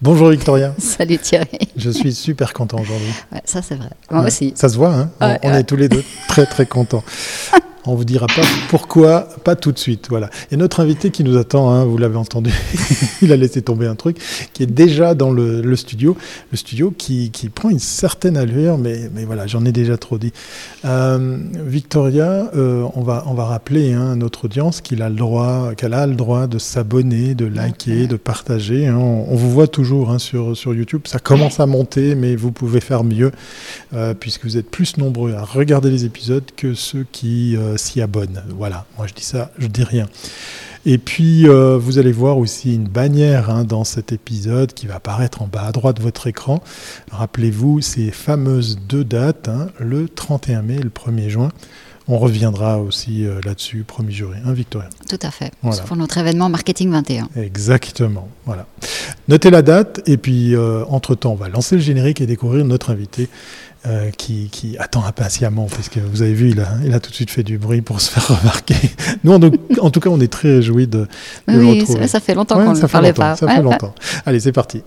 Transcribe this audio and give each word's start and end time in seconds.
Bonjour 0.00 0.28
Victoria. 0.30 0.74
Salut 0.78 1.18
Thierry. 1.18 1.58
Je 1.76 1.90
suis 1.90 2.14
super 2.14 2.52
content 2.52 2.78
aujourd'hui. 2.80 3.12
Ouais, 3.32 3.42
ça 3.44 3.62
c'est 3.62 3.74
vrai. 3.74 3.90
Moi 4.12 4.26
aussi. 4.26 4.52
Ça 4.54 4.68
se 4.68 4.76
voit, 4.76 4.94
hein 4.94 5.10
Ouais, 5.20 5.40
on, 5.42 5.52
est 5.52 5.64
tous 5.64 5.74
les 5.74 5.88
deux 5.88 6.04
très 6.28 6.46
très 6.46 6.66
contents. 6.66 7.02
On 7.88 7.94
vous 7.94 8.04
dira 8.04 8.26
pas 8.26 8.42
pourquoi, 8.68 9.28
pas 9.44 9.56
tout 9.56 9.72
de 9.72 9.78
suite. 9.78 10.06
Voilà. 10.10 10.30
Et 10.50 10.56
notre 10.56 10.80
invité 10.80 11.10
qui 11.10 11.24
nous 11.24 11.36
attend, 11.36 11.70
hein, 11.70 11.84
vous 11.84 11.98
l'avez 11.98 12.16
entendu, 12.16 12.50
il 13.22 13.32
a 13.32 13.36
laissé 13.36 13.62
tomber 13.62 13.86
un 13.86 13.94
truc, 13.94 14.18
qui 14.52 14.62
est 14.62 14.66
déjà 14.66 15.14
dans 15.14 15.30
le, 15.30 15.60
le 15.62 15.76
studio, 15.76 16.16
le 16.52 16.56
studio 16.56 16.92
qui, 16.96 17.30
qui 17.30 17.48
prend 17.48 17.70
une 17.70 17.78
certaine 17.78 18.36
allure, 18.36 18.78
mais, 18.78 19.10
mais 19.14 19.24
voilà, 19.24 19.46
j'en 19.46 19.64
ai 19.64 19.72
déjà 19.72 19.96
trop 19.96 20.18
dit. 20.18 20.32
Euh, 20.84 21.38
Victoria, 21.66 22.50
euh, 22.56 22.86
on 22.94 23.02
va 23.02 23.24
on 23.26 23.34
va 23.34 23.44
rappeler 23.44 23.92
hein, 23.92 24.12
à 24.12 24.14
notre 24.16 24.44
audience 24.46 24.80
qu'il 24.80 25.02
a 25.02 25.08
le 25.08 25.16
droit, 25.16 25.74
qu'elle 25.76 25.94
a 25.94 26.06
le 26.06 26.14
droit 26.14 26.46
de 26.46 26.58
s'abonner, 26.58 27.34
de 27.34 27.46
liker, 27.46 28.06
de 28.06 28.16
partager. 28.16 28.86
hein. 28.86 28.96
On, 28.96 29.26
on 29.30 29.36
vous 29.36 29.50
voit 29.50 29.66
toujours 29.68 30.20
sur 30.20 30.56
sur 30.56 30.74
YouTube. 30.74 31.02
Ça 31.06 31.18
commence 31.18 31.60
à 31.60 31.66
monter, 31.66 32.14
mais 32.14 32.36
vous 32.36 32.52
pouvez 32.52 32.80
faire 32.80 33.04
mieux 33.04 33.32
euh, 33.94 34.14
puisque 34.14 34.44
vous 34.44 34.56
êtes 34.56 34.70
plus 34.70 34.96
nombreux 34.98 35.34
à 35.34 35.44
regarder 35.44 35.90
les 35.90 36.04
épisodes 36.04 36.44
que 36.56 36.74
ceux 36.74 37.06
qui 37.12 37.56
s'y 37.78 38.00
abonnent. 38.00 38.42
Voilà, 38.56 38.84
moi 38.96 39.06
je 39.06 39.14
dis 39.14 39.24
ça, 39.24 39.50
je 39.58 39.66
dis 39.66 39.84
rien. 39.84 40.06
Et 40.86 40.98
puis 40.98 41.48
euh, 41.48 41.76
vous 41.76 41.98
allez 41.98 42.12
voir 42.12 42.38
aussi 42.38 42.74
une 42.74 42.88
bannière 42.88 43.50
hein, 43.50 43.64
dans 43.64 43.84
cet 43.84 44.12
épisode 44.12 44.72
qui 44.72 44.86
va 44.86 44.96
apparaître 44.96 45.42
en 45.42 45.46
bas 45.46 45.62
à 45.62 45.72
droite 45.72 45.96
de 45.96 46.02
votre 46.02 46.26
écran. 46.26 46.62
Rappelez-vous 47.10 47.80
ces 47.80 48.10
fameuses 48.10 48.78
deux 48.88 49.04
dates, 49.04 49.48
hein, 49.48 49.68
le 49.78 50.08
31 50.08 50.62
mai 50.62 50.76
et 50.76 50.82
le 50.82 50.90
1er 50.90 51.28
juin. 51.28 51.50
On 52.10 52.16
reviendra 52.18 52.78
aussi 52.78 53.26
euh, 53.26 53.40
là-dessus, 53.44 53.84
promis 53.86 54.12
juré, 54.14 54.38
hein, 54.44 54.52
Victoria 54.54 54.88
Tout 55.08 55.18
à 55.22 55.30
fait. 55.30 55.50
Voilà. 55.62 55.82
Pour 55.82 55.96
notre 55.96 56.16
événement 56.18 56.48
Marketing 56.48 56.90
21. 56.90 57.28
Exactement, 57.36 58.28
voilà. 58.46 58.66
Notez 59.28 59.50
la 59.50 59.60
date 59.62 60.00
et 60.06 60.16
puis 60.16 60.54
euh, 60.54 60.84
entre-temps, 60.88 61.32
on 61.32 61.36
va 61.36 61.48
lancer 61.48 61.74
le 61.76 61.82
générique 61.82 62.20
et 62.22 62.26
découvrir 62.26 62.64
notre 62.64 62.90
invité 62.90 63.28
euh, 63.86 64.10
qui, 64.10 64.48
qui 64.50 64.76
attend 64.78 65.04
impatiemment 65.04 65.66
parce 65.66 65.88
que 65.90 66.00
vous 66.00 66.22
avez 66.22 66.32
vu, 66.32 66.50
il 66.50 66.60
a, 66.60 66.68
il 66.84 66.94
a 66.94 67.00
tout 67.00 67.10
de 67.10 67.14
suite 67.14 67.30
fait 67.30 67.42
du 67.42 67.58
bruit 67.58 67.82
pour 67.82 68.00
se 68.00 68.10
faire 68.18 68.38
remarquer. 68.40 68.74
Nous, 69.22 69.32
en, 69.32 69.40
en 69.80 69.90
tout 69.90 70.00
cas, 70.00 70.08
on 70.08 70.20
est 70.20 70.32
très 70.32 70.48
réjouis 70.56 70.86
de, 70.86 71.00
de 71.00 71.06
le 71.52 71.58
Oui, 71.58 71.80
retrouver. 71.80 72.08
ça, 72.08 72.20
fait 72.20 72.34
longtemps 72.34 72.58
Ouais, 72.58 72.64
qu'on 72.64 72.72
ne 72.72 72.86
parlait 72.86 73.12
pas. 73.12 73.36
Ça 73.36 73.44
Ouais, 73.44 73.52
fait 73.52 73.58
ouais. 73.58 73.64
longtemps. 73.64 73.94
Allez, 74.24 74.40
c'est 74.40 74.52
parti. 74.52 74.82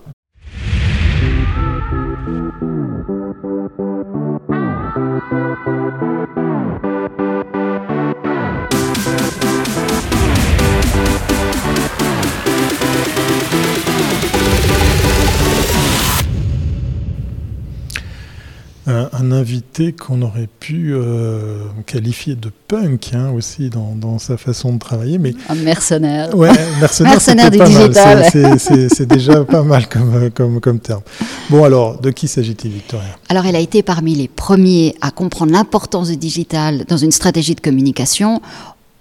Un, 18.84 19.08
un 19.12 19.30
invité 19.30 19.92
qu'on 19.92 20.22
aurait 20.22 20.48
pu 20.58 20.92
euh, 20.92 21.58
qualifier 21.86 22.34
de 22.34 22.50
punk 22.66 23.10
hein, 23.14 23.30
aussi 23.30 23.70
dans, 23.70 23.94
dans 23.94 24.18
sa 24.18 24.36
façon 24.36 24.72
de 24.72 24.78
travailler, 24.80 25.18
mais 25.18 25.34
Un 25.48 25.54
mercenaire. 25.54 26.36
Ouais, 26.36 26.50
mercenaire, 26.80 27.12
Mercenaire 27.12 27.50
du 27.52 27.58
pas 27.58 27.68
digital. 27.68 28.26
C'est- 28.58 29.06
déjà 29.06 29.44
pas 29.44 29.62
mal 29.62 29.88
comme, 29.88 30.14
euh, 30.16 30.30
comme, 30.34 30.60
comme 30.60 30.80
terme. 30.80 31.02
Bon, 31.48 31.62
alors, 31.64 32.00
de 32.00 32.10
qui 32.10 32.26
s'agit-il, 32.26 32.72
Victoria? 32.72 33.06
Alors, 33.28 33.46
elle 33.46 33.54
a 33.56 33.60
été 33.60 33.82
parmi 33.84 34.14
les 34.16 34.26
premiers 34.26 34.96
à 35.00 35.10
comprendre 35.12 35.52
l'importance 35.52 36.08
du 36.08 36.16
digital 36.16 36.84
dans 36.88 36.96
une 36.96 37.12
stratégie 37.12 37.54
de 37.54 37.60
communication, 37.60 38.40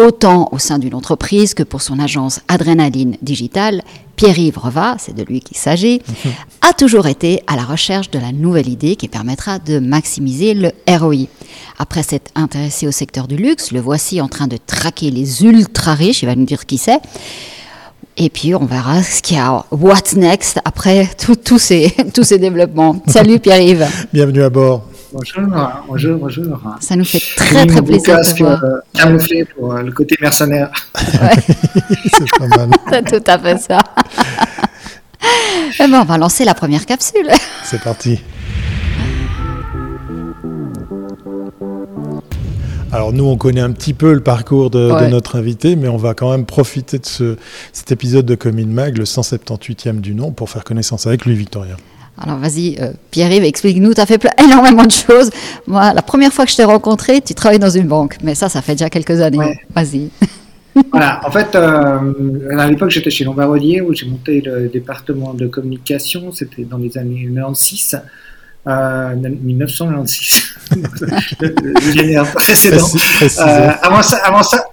autant 0.02 0.50
au 0.52 0.58
sein 0.58 0.80
d'une 0.80 0.96
entreprise 0.96 1.54
que 1.54 1.64
pour 1.64 1.82
son 1.82 2.00
agence 2.00 2.42
Adrénaline 2.48 3.18
Digital. 3.22 3.84
Pierre-Yves 4.16 4.58
Reva, 4.58 4.96
c'est 5.00 5.16
de 5.16 5.24
lui 5.24 5.40
qu'il 5.40 5.58
s'agit, 5.58 6.02
a 6.62 6.74
toujours 6.74 7.08
été 7.08 7.42
à 7.48 7.56
la 7.56 7.64
recherche 7.64 8.12
de 8.12 8.20
la 8.20 8.32
nouvelle 8.32 8.68
idée 8.68 8.96
qui 8.96 9.08
permettra 9.08 9.58
de 9.58 9.80
maximiser 9.80 10.54
le 10.54 10.72
ROI. 10.88 11.28
Après 11.80 12.04
s'être 12.04 12.30
intéressé 12.36 12.88
au 12.88 12.92
secteur 12.92 13.28
du 13.28 13.36
luxe, 13.36 13.72
le 13.72 13.80
voici 13.80 14.22
en 14.22 14.28
train 14.28 14.48
de 14.48 14.58
traquer 14.58 15.10
les 15.10 15.44
ultra 15.44 15.96
riches, 15.96 16.22
il 16.22 16.28
va 16.28 16.36
nous 16.36 16.46
dire 16.46 16.66
qui 16.66 16.78
c'est. 16.78 17.00
Et 18.18 18.30
puis 18.30 18.54
on 18.54 18.66
verra 18.66 19.02
ce 19.02 19.22
qu'il 19.22 19.38
y 19.38 19.40
a, 19.40 19.66
what's 19.72 20.16
next 20.16 20.60
après 20.66 21.10
tous 21.44 21.58
ces, 21.58 21.92
tous 22.14 22.24
ces 22.24 22.38
développements. 22.38 23.02
Salut 23.08 23.40
Pierre-Yves, 23.40 23.88
Bienvenue 24.14 24.44
à 24.44 24.50
bord. 24.50 24.91
Bonjour, 25.14 25.44
bonjour, 25.88 26.18
bonjour. 26.18 26.60
ça 26.80 26.96
nous 26.96 27.04
fait 27.04 27.20
très 27.36 27.66
très 27.66 27.82
plaisir 27.82 28.16
de 28.16 28.22
casque, 28.22 28.38
te 28.38 28.44
voir. 28.44 28.64
euh, 28.64 28.80
camouflé 28.94 29.44
pour 29.44 29.74
euh, 29.74 29.82
le 29.82 29.92
côté 29.92 30.16
mercenaire. 30.22 30.72
C'est 30.96 32.38
pas 32.38 32.48
mal. 32.48 32.70
C'est 32.90 33.20
tout 33.20 33.32
à 33.32 33.38
fait 33.38 33.58
ça. 33.58 33.80
Eh 35.80 35.88
ben, 35.88 36.00
on 36.02 36.06
va 36.06 36.18
lancer 36.18 36.46
la 36.46 36.54
première 36.54 36.86
capsule. 36.86 37.30
C'est 37.64 37.82
parti. 37.82 38.22
Alors 42.94 43.12
nous, 43.12 43.26
on 43.26 43.36
connaît 43.36 43.62
un 43.62 43.72
petit 43.72 43.94
peu 43.94 44.14
le 44.14 44.22
parcours 44.22 44.70
de, 44.70 45.08
notre 45.10 45.38
invité, 45.38 45.76
mais 45.76 45.90
on 45.90 45.98
va 45.98 46.14
quand 46.14 46.32
même 46.32 46.46
profiter 46.46 47.00
de 47.00 47.06
ce, 47.06 47.36
cet 47.74 47.92
épisode 47.92 48.26
de 48.26 48.36
Commune 48.36 48.72
Mag, 48.72 48.98
le 48.98 49.06
178e 49.06 50.00
du 50.00 50.14
nom, 50.14 50.32
pour 50.32 50.50
faire 50.50 50.64
connaissance 50.64 51.06
avec 51.06 51.26
lui, 51.26 51.36
Victoria. 51.36 51.76
Alors 52.24 52.38
vas-y, 52.38 52.78
euh, 52.80 52.92
Pierre-Yves, 53.10 53.44
explique-nous, 53.44 53.94
tu 53.94 54.02
as 54.02 54.06
fait 54.06 54.22
énormément 54.44 54.84
de 54.84 54.92
choses. 54.92 55.30
Moi, 55.68 55.94
la 55.94 56.02
première 56.02 56.32
fois 56.32 56.46
que 56.46 56.52
je 56.52 56.58
t'ai 56.58 56.64
rencontré, 56.64 57.22
tu 57.22 57.34
travailles 57.34 57.60
dans 57.60 57.70
une 57.70 57.88
banque, 57.88 58.18
mais 58.24 58.36
ça, 58.36 58.48
ça 58.50 58.62
fait 58.62 58.74
déjà 58.74 58.90
quelques 58.90 59.20
années. 59.22 59.38
Ouais. 59.38 59.60
Vas-y. 59.76 60.10
voilà, 60.92 61.20
en 61.26 61.32
fait, 61.32 61.56
euh, 61.56 62.58
à 62.60 62.68
l'époque, 62.68 62.92
j'étais 62.92 63.10
chez 63.10 63.24
Lombardier 63.24 63.82
où 63.82 63.94
j'ai 63.94 64.06
monté 64.06 64.42
le 64.42 64.70
département 64.70 65.34
de 65.34 65.48
communication. 65.48 66.32
C'était 66.32 66.64
dans 66.64 66.78
les 66.78 66.98
années 66.98 67.28
96. 67.34 68.02
Euh, 68.68 69.16
1996, 69.16 70.54
le, 71.42 71.48
le 71.64 71.88
millénaire 71.88 72.32
précédent. 72.32 72.86
Euh, 73.24 73.70
avant 73.82 74.04
ça, 74.04 74.18
avant 74.18 74.44
ça, 74.44 74.66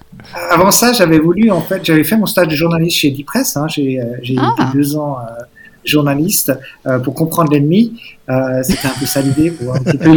avant 0.50 0.70
ça, 0.70 0.92
j'avais 0.92 1.18
voulu 1.18 1.50
en 1.50 1.62
fait, 1.62 1.82
j'avais 1.84 2.04
fait 2.04 2.18
mon 2.18 2.26
stage 2.26 2.48
de 2.48 2.54
journaliste 2.54 2.98
chez 2.98 3.10
Dipress. 3.10 3.56
Hein, 3.56 3.66
j'ai 3.68 3.98
euh, 3.98 4.36
Ah. 4.38 4.54
été 4.58 4.76
deux 4.76 4.94
ans 4.96 5.16
euh, 5.20 5.42
journaliste 5.88 6.52
euh, 6.86 6.98
pour 6.98 7.14
comprendre 7.14 7.50
l'ennemi. 7.52 8.00
Euh, 8.28 8.62
C'était 8.62 8.86
un 8.88 8.98
peu 9.00 9.06
ça 9.06 9.20
l'idée 9.20 9.50
pour 9.50 9.74
un 9.74 9.78
petit 9.80 9.98
peu 9.98 10.16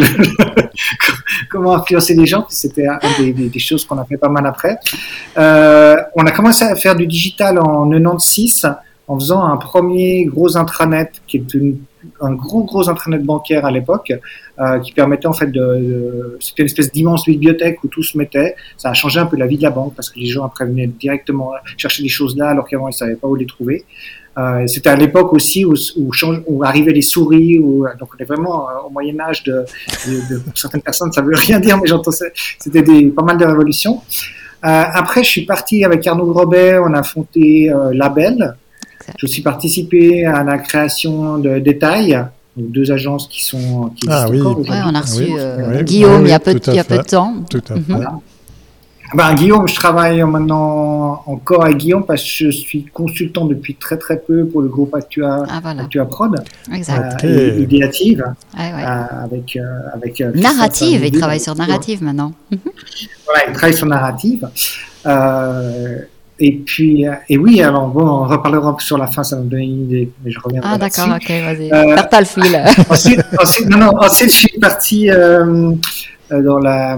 comment 1.49 1.73
influencer 1.75 2.13
les 2.15 2.25
gens. 2.25 2.45
C'était 2.49 2.87
un 2.87 2.99
des, 3.19 3.59
choses 3.59 3.85
qu'on 3.85 3.97
a 3.97 4.05
fait 4.05 4.17
pas 4.17 4.29
mal 4.29 4.45
après. 4.45 4.77
Euh, 5.37 5.95
on 6.15 6.25
a 6.25 6.31
commencé 6.31 6.63
à 6.63 6.75
faire 6.75 6.95
du 6.95 7.07
digital 7.07 7.59
en 7.59 7.89
96 7.89 8.67
en 9.07 9.19
faisant 9.19 9.43
un 9.43 9.57
premier 9.57 10.25
gros 10.25 10.55
intranet 10.57 11.11
qui 11.27 11.37
est 11.37 11.53
une- 11.53 11.79
un 12.19 12.33
gros 12.33 12.63
gros 12.63 12.89
intranet 12.89 13.23
bancaire 13.23 13.63
à 13.65 13.71
l'époque 13.71 14.11
qui 14.83 14.91
permettait 14.91 15.27
en 15.27 15.33
fait 15.33 15.47
de, 15.47 15.59
de- 15.59 16.37
c'était 16.39 16.61
une 16.63 16.67
espèce 16.67 16.91
d'immense 16.91 17.25
bibliothèque 17.25 17.83
où 17.83 17.87
tout 17.87 18.03
se 18.03 18.17
mettait. 18.17 18.55
Ça 18.77 18.89
a 18.89 18.93
changé 18.93 19.19
un 19.19 19.25
peu 19.25 19.37
la 19.37 19.47
vie 19.47 19.57
de 19.57 19.63
la 19.63 19.69
banque 19.71 19.93
parce 19.95 20.09
que 20.09 20.19
les 20.19 20.27
gens 20.27 20.45
après 20.45 20.65
venaient 20.65 20.87
directement 20.87 21.51
chercher 21.77 22.03
des 22.03 22.09
choses 22.09 22.35
là 22.37 22.49
alors 22.49 22.67
qu'avant 22.67 22.87
ils 22.87 22.93
savaient 22.93 23.15
pas 23.15 23.27
où 23.27 23.35
les 23.35 23.45
trouver. 23.45 23.85
Euh, 24.37 24.65
c'était 24.65 24.89
à 24.89 24.95
l'époque 24.95 25.33
aussi 25.33 25.65
où, 25.65 25.73
où, 25.97 26.13
change- 26.13 26.41
où 26.47 26.63
arrivaient 26.63 26.93
les 26.93 27.01
souris, 27.01 27.59
où, 27.59 27.85
donc 27.99 28.09
on 28.15 28.17
est 28.23 28.25
vraiment 28.25 28.69
euh, 28.69 28.87
au 28.87 28.89
Moyen 28.89 29.19
Âge 29.19 29.43
de, 29.43 29.65
de, 30.07 30.33
de- 30.35 30.39
pour 30.39 30.57
certaines 30.57 30.81
personnes 30.81 31.11
ça 31.11 31.21
veut 31.21 31.35
rien 31.35 31.59
dire 31.59 31.77
mais 31.77 31.87
j'entends 31.87 32.11
ça- 32.11 32.25
c'était 32.57 32.81
des 32.81 33.07
pas 33.07 33.23
mal 33.23 33.37
de 33.37 33.43
révolutions. 33.45 34.01
Euh, 34.63 34.83
après 34.93 35.21
je 35.23 35.29
suis 35.29 35.45
parti 35.45 35.83
avec 35.83 36.07
Arnaud 36.07 36.27
Grobet, 36.31 36.77
on 36.79 36.93
a 36.93 37.03
fondé 37.03 37.69
euh, 37.75 37.91
Label. 37.93 38.55
Je 39.17 39.25
suis 39.27 39.41
participé 39.41 40.25
à 40.25 40.43
la 40.43 40.57
création 40.59 41.37
de 41.37 41.59
Détail, 41.59 42.23
deux 42.55 42.89
agences 42.91 43.27
qui 43.27 43.43
sont 43.43 43.89
qui 43.97 44.07
Ah 44.09 44.27
oui. 44.29 44.39
encore 44.39 44.59
Ouais, 44.59 44.67
on 44.85 44.95
a 44.95 45.01
reçu 45.01 45.23
Oui, 45.23 45.33
euh, 45.37 45.73
oui, 45.77 45.83
Guillaume 45.83 46.21
oui, 46.21 46.27
il 46.27 46.31
y 46.31 46.33
a, 46.33 46.39
peu, 46.39 46.53
tout 46.57 46.69
à 46.69 46.73
il 46.73 46.77
y 46.77 46.79
a 46.79 46.83
peu 46.85 46.95
fait. 46.95 47.01
de 47.03 47.07
temps. 47.07 47.33
Tout 47.49 47.63
à 47.69 47.73
fait. 47.73 47.79
Mhm. 47.91 48.07
Ben, 49.13 49.33
Guillaume, 49.35 49.67
je 49.67 49.75
travaille 49.75 50.21
maintenant 50.23 51.21
encore 51.25 51.65
avec 51.65 51.77
Guillaume 51.77 52.05
parce 52.05 52.21
que 52.21 52.27
je 52.45 52.49
suis 52.51 52.85
consultant 52.85 53.45
depuis 53.45 53.75
très 53.75 53.97
très 53.97 54.17
peu 54.17 54.45
pour 54.45 54.61
le 54.61 54.69
groupe 54.69 54.95
Actua, 54.95 55.43
Ah 55.49 55.59
voilà, 55.61 55.83
Actua 55.83 56.05
Prod, 56.05 56.41
exact. 56.73 57.23
Euh, 57.25 57.59
idéative, 57.59 58.23
Ouais, 58.57 58.73
ouais. 58.73 58.83
euh, 58.85 59.23
avec, 59.25 59.55
euh, 59.57 59.61
avec 59.93 60.21
euh, 60.21 60.31
Narrative, 60.35 61.01
il 61.05 61.11
travaille 61.19 61.39
sur 61.41 61.55
narrative 61.55 62.01
maintenant. 62.03 62.31
Voilà, 63.25 63.47
il 63.47 63.53
travaille 63.53 63.73
sur 63.77 63.85
narrative. 63.87 64.49
Euh, 65.05 65.99
et 66.39 66.53
puis, 66.65 67.05
et 67.29 67.37
oui, 67.37 67.61
alors 67.61 67.87
bon, 67.87 68.05
on 68.05 68.23
reparlera 68.27 68.75
sur 68.79 68.97
la 68.97 69.07
fin, 69.07 69.23
ça 69.23 69.35
va 69.37 69.43
me 69.43 69.49
donner 69.49 69.63
une 69.63 69.83
idée, 69.83 70.11
mais 70.23 70.31
je 70.31 70.39
reviendrai 70.39 70.69
Ah 70.73 70.77
d'accord, 70.77 71.07
ok, 71.15 71.29
vas-y. 71.29 71.71
Euh, 71.71 71.95
Perds 71.95 72.09
pas 72.09 72.19
le 72.19 72.25
fil. 72.25 72.43
ensuite, 72.89 73.21
ensuite, 73.39 73.69
non, 73.69 73.77
non, 73.77 73.91
ensuite, 73.99 74.31
je 74.31 74.35
suis 74.35 74.59
parti 74.59 75.09
dans 76.31 76.59
la, 76.59 76.97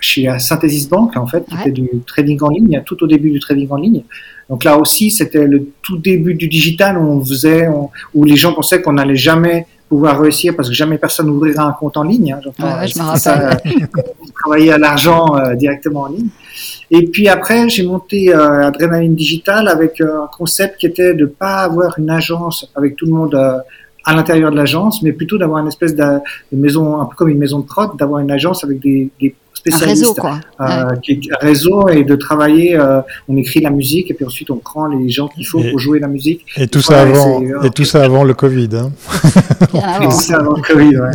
chez 0.00 0.22
la 0.22 0.38
Synthesis 0.38 0.88
Bank, 0.88 1.16
en 1.16 1.26
fait, 1.26 1.44
qui 1.46 1.54
Ouais. 1.54 1.62
fait 1.64 1.70
du 1.72 1.88
trading 2.06 2.38
en 2.42 2.48
ligne, 2.48 2.82
tout 2.86 3.02
au 3.02 3.06
début 3.06 3.30
du 3.30 3.40
trading 3.40 3.68
en 3.70 3.76
ligne. 3.76 4.02
Donc 4.48 4.64
là 4.64 4.76
aussi, 4.78 5.10
c'était 5.10 5.46
le 5.46 5.68
tout 5.82 5.98
début 5.98 6.34
du 6.34 6.48
digital 6.48 6.98
où 6.98 7.02
on 7.02 7.24
faisait, 7.24 7.68
on- 7.68 7.90
où 8.14 8.24
les 8.24 8.36
gens 8.36 8.52
pensaient 8.52 8.80
qu'on 8.82 8.94
n'allait 8.94 9.16
jamais 9.16 9.66
pouvoir 9.88 10.20
réussir 10.20 10.54
parce 10.56 10.68
que 10.68 10.74
jamais 10.74 10.98
personne 10.98 11.26
n'ouvrira 11.26 11.64
un 11.64 11.72
compte 11.72 11.96
en 11.96 12.04
ligne. 12.04 12.32
Hein, 12.32 12.40
ouais, 12.80 12.86
je 12.88 12.98
me 12.98 13.04
rappelle. 13.04 13.60
travailler 14.42 14.72
à 14.72 14.78
l'argent 14.78 15.36
euh, 15.36 15.54
directement 15.54 16.02
en 16.02 16.08
ligne. 16.08 16.28
Et 16.90 17.06
puis 17.06 17.28
après, 17.28 17.68
j'ai 17.68 17.82
monté 17.84 18.32
euh, 18.34 18.68
Adrenaline 18.68 19.14
Digital 19.14 19.68
avec 19.68 20.00
euh, 20.00 20.22
un 20.24 20.28
concept 20.28 20.78
qui 20.78 20.86
était 20.86 21.14
de 21.14 21.26
pas 21.26 21.56
avoir 21.58 21.98
une 21.98 22.08
agence 22.10 22.70
avec 22.74 22.96
tout 22.96 23.06
le 23.06 23.12
monde 23.12 23.34
à 24.04 24.14
l'intérieur 24.14 24.50
de 24.50 24.56
l'agence, 24.56 25.02
mais 25.02 25.12
plutôt 25.12 25.38
d'avoir 25.38 25.60
une 25.60 25.68
espèce 25.68 25.94
de, 25.94 26.20
maison, 26.52 27.00
un 27.00 27.06
peu 27.06 27.16
comme 27.16 27.28
une 27.28 27.38
maison 27.38 27.60
de 27.60 27.66
prod, 27.66 27.96
d'avoir 27.96 28.20
une 28.20 28.30
agence 28.30 28.64
avec 28.64 28.80
des, 28.80 29.10
des 29.20 29.34
spécialistes, 29.60 29.86
un 29.86 29.88
réseau, 29.88 30.14
quoi. 30.14 30.40
Euh, 30.60 30.96
qui 31.02 31.20
réseau 31.40 31.88
et 31.88 32.04
de 32.04 32.16
travailler. 32.16 32.76
Euh, 32.76 33.00
on 33.28 33.36
écrit 33.36 33.60
la 33.60 33.70
musique 33.70 34.10
et 34.10 34.14
puis 34.14 34.24
ensuite 34.24 34.50
on 34.50 34.56
prend 34.56 34.86
les 34.86 35.08
gens 35.08 35.28
qu'il 35.28 35.46
faut 35.46 35.62
pour 35.70 35.78
jouer 35.78 35.98
la 36.00 36.08
musique. 36.08 36.46
Et 36.56 36.66
tout 36.66 36.80
ça 36.80 37.02
avant, 37.02 37.42
et, 37.62 37.70
tout 37.70 37.84
ça 37.84 38.02
avant 38.02 38.24
le 38.24 38.34
Covid. 38.34 38.70
Hein. 38.74 38.90
et 40.00 40.04
tout 40.04 40.10
ça 40.10 40.38
avant 40.38 40.56
le 40.56 40.62
Covid. 40.62 40.96
Ouais. 40.96 41.10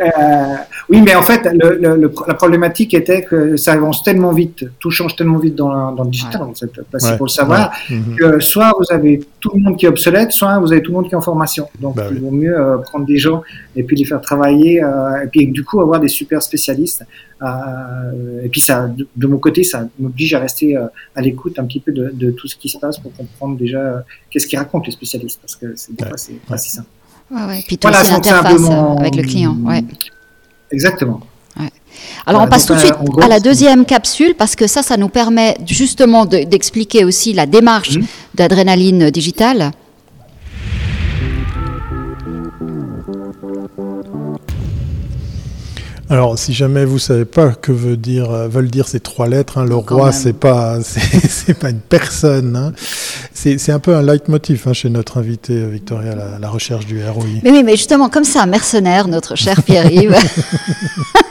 euh, 0.00 0.56
oui, 0.90 1.02
mais 1.02 1.14
en 1.14 1.22
fait, 1.22 1.48
le, 1.52 1.96
le, 1.96 2.12
la 2.26 2.34
problématique 2.34 2.94
était 2.94 3.22
que 3.22 3.56
ça 3.56 3.72
avance 3.72 4.02
tellement 4.02 4.32
vite, 4.32 4.64
tout 4.78 4.90
change 4.90 5.16
tellement 5.16 5.38
vite 5.38 5.54
dans, 5.54 5.92
dans 5.92 6.04
le 6.04 6.10
digital, 6.10 6.42
en 6.42 6.54
fait, 6.54 6.70
c'est 6.98 7.16
pour 7.16 7.26
le 7.26 7.30
savoir, 7.30 7.72
mhm. 7.90 8.16
que 8.16 8.40
soit 8.40 8.72
vous 8.78 8.94
avez 8.94 9.20
tout 9.40 9.50
le 9.54 9.62
monde 9.62 9.76
qui 9.76 9.86
est 9.86 9.88
obsolète, 9.88 10.32
soit 10.32 10.58
vous 10.58 10.72
avez 10.72 10.82
tout 10.82 10.92
le 10.92 10.96
monde 10.98 11.08
qui 11.08 11.14
est 11.14 11.18
en 11.18 11.22
formation. 11.22 11.68
Donc, 11.80 11.96
bah 11.96 12.06
il 12.10 12.20
vaut 12.20 12.30
mieux 12.30 12.58
euh, 12.58 12.78
prendre 12.78 13.06
des 13.06 13.18
gens 13.18 13.42
et 13.76 13.82
puis 13.82 13.96
les 13.96 14.04
faire 14.04 14.20
travailler, 14.20 14.82
euh, 14.82 15.24
et 15.24 15.26
puis 15.28 15.46
du 15.48 15.64
coup 15.64 15.80
avoir 15.80 16.00
des 16.00 16.08
super 16.08 16.42
spécialistes. 16.42 17.04
Euh, 17.42 18.42
et 18.42 18.48
puis 18.48 18.60
ça, 18.60 18.88
de, 18.88 19.26
mon 19.26 19.38
côté, 19.38 19.64
ça 19.64 19.88
m'oblige 19.98 20.34
à 20.34 20.40
rester 20.40 20.76
à 20.76 21.20
l'écoute 21.20 21.58
un 21.58 21.64
petit 21.64 21.80
peu 21.80 21.92
de, 21.92 22.10
de, 22.12 22.30
tout 22.30 22.48
ce 22.48 22.56
qui 22.56 22.68
se 22.68 22.78
passe 22.78 22.98
pour 22.98 23.12
comprendre 23.14 23.56
déjà 23.56 24.04
qu'est-ce 24.30 24.46
qu'ils 24.46 24.58
racontent 24.58 24.86
les 24.86 24.92
spécialistes, 24.92 25.40
parce 25.40 25.56
que 25.56 25.74
c'est 25.76 25.92
ouais. 26.02 26.10
c'est 26.16 26.40
pas 26.46 26.58
si 26.58 26.70
simple. 26.70 26.88
Ouais, 27.30 27.44
ouais. 27.44 27.64
Puis 27.66 27.78
tout 27.78 27.88
voilà, 27.88 28.02
l'interface 28.02 28.70
avec 28.98 29.14
le 29.16 29.22
client. 29.22 29.56
Ouais. 29.64 29.84
Exactement. 30.70 31.20
Ouais. 31.58 31.70
Alors, 32.26 32.42
on 32.42 32.48
passe 32.48 32.66
tout 32.66 32.74
de 32.74 32.78
suite 32.78 32.94
à 33.20 33.28
la 33.28 33.40
deuxième 33.40 33.84
capsule 33.84 34.34
parce 34.36 34.54
que 34.56 34.66
ça, 34.66 34.82
ça 34.82 34.96
nous 34.96 35.08
permet 35.08 35.56
justement 35.66 36.26
d'expliquer 36.26 37.04
aussi 37.04 37.32
la 37.32 37.46
démarche 37.46 37.98
mmh. 37.98 38.04
d'adrénaline 38.34 39.10
digitale. 39.10 39.72
Alors, 46.10 46.38
si 46.38 46.54
jamais 46.54 46.86
vous 46.86 46.98
savez 46.98 47.26
pas 47.26 47.50
que 47.50 47.70
veut 47.70 47.98
dire, 47.98 48.30
euh, 48.30 48.48
veulent 48.48 48.70
dire 48.70 48.88
ces 48.88 48.98
trois 48.98 49.28
lettres, 49.28 49.58
hein, 49.58 49.64
le 49.64 49.76
roi, 49.76 50.10
c'est 50.10 50.32
pas, 50.32 50.78
c'est 50.82 51.58
pas 51.58 51.68
une 51.68 51.80
personne. 51.80 52.56
Hein. 52.56 52.72
C'est 53.34 53.70
un 53.70 53.78
peu 53.78 53.94
un 53.94 54.02
leitmotiv 54.02 54.64
hein, 54.66 54.72
chez 54.72 54.88
notre 54.88 55.18
invité 55.18 55.52
euh, 55.52 55.68
Victoria, 55.68 56.14
la, 56.14 56.38
la, 56.38 56.48
recherche 56.48 56.86
du 56.86 57.04
ROI. 57.06 57.24
Mais 57.42 57.50
oui, 57.50 57.62
mais 57.62 57.76
justement, 57.76 58.08
comme 58.08 58.24
ça, 58.24 58.42
un 58.42 58.46
mercenaire, 58.46 59.06
notre 59.06 59.36
cher 59.36 59.62
Pierre-Yves, 59.62 60.16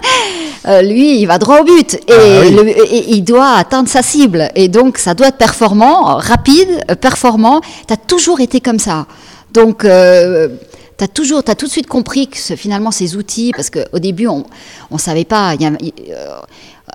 euh, 0.68 0.82
lui, 0.84 1.22
il 1.22 1.26
va 1.26 1.40
droit 1.40 1.62
au 1.62 1.64
but 1.64 1.96
et, 1.96 2.00
ah, 2.10 2.42
oui. 2.44 2.52
le, 2.52 2.68
et, 2.68 3.14
il 3.14 3.24
doit 3.24 3.54
atteindre 3.54 3.90
sa 3.90 4.04
cible. 4.04 4.50
Et 4.56 4.68
donc, 4.68 5.00
ça 5.00 5.16
doit 5.16 5.30
être 5.30 5.38
performant, 5.38 6.18
rapide, 6.18 6.86
performant. 7.02 7.62
Tu 7.88 7.94
as 7.94 7.98
toujours 7.98 8.42
été 8.42 8.62
comme 8.62 8.80
ça. 8.80 9.08
Donc, 9.54 9.86
euh, 9.86 10.50
tu 10.98 11.04
as 11.04 11.08
toujours, 11.08 11.44
as 11.48 11.56
tout 11.56 11.68
de 11.68 11.72
suite 11.72 11.88
compris 11.88 12.28
que 12.28 12.38
finalement 12.56 12.92
ces 12.92 13.16
outils, 13.16 13.52
parce 13.56 13.70
qu'au 13.70 14.00
début 14.00 14.28
on 14.28 14.46
ne 14.92 14.98
savait 14.98 15.26
pas, 15.26 15.56
y 15.56 15.66
a, 15.66 15.70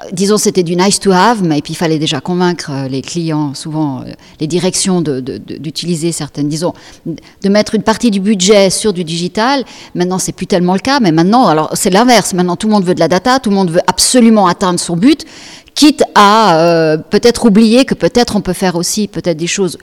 euh, 0.01 0.09
disons 0.13 0.39
c'était 0.39 0.63
du 0.63 0.75
nice 0.75 0.99
to 0.99 1.13
have, 1.13 1.43
mais 1.45 1.61
puis 1.61 1.75
il 1.75 1.77
fallait 1.77 1.99
déjà 1.99 2.21
convaincre 2.21 2.71
euh, 2.73 2.89
les 2.89 3.03
clients, 3.03 3.55
souvent 3.55 4.01
euh, 4.01 4.13
les 4.41 4.47
directions 4.47 5.03
d'utiliser 5.03 6.07
de, 6.09 6.13
de, 6.13 6.17
certaines, 6.17 6.49
disons, 6.49 6.73
de 7.07 7.49
mettre 7.49 7.75
une 7.75 7.83
partie 7.83 8.11
du 8.11 8.19
budget 8.19 8.71
sur 8.71 8.93
du 8.93 9.05
digital. 9.05 9.65
Maintenant 9.95 10.19
c'est 10.19 10.33
plus 10.33 10.47
tellement 10.47 10.73
le 10.73 10.81
cas, 10.81 10.99
mais 11.01 11.13
maintenant, 11.13 11.47
alors 11.47 11.71
c'est 11.75 11.91
l'inverse. 11.91 12.33
Maintenant 12.33 12.57
tout 12.57 12.69
le 12.69 12.73
monde 12.73 12.85
veut 12.85 12.95
de 12.95 13.01
la 13.01 13.09
data, 13.09 13.39
tout 13.39 13.51
le 13.51 13.57
monde 13.57 13.71
veut 13.71 13.83
absolument 13.87 14.47
atteindre 14.47 14.81
son 14.81 14.97
but 14.97 15.27
quitte 15.75 16.03
à 16.15 16.59
euh, 16.59 16.97
peut-être 16.97 17.47
oublier 17.47 17.85
que 17.85 17.95
peut-être 17.95 18.37
on 18.37 18.41
peut 18.41 18.53
faire 18.53 18.77
aussi 18.77 19.09
peut-être 19.09 19.37
des 19.37 19.47
choses 19.47 19.79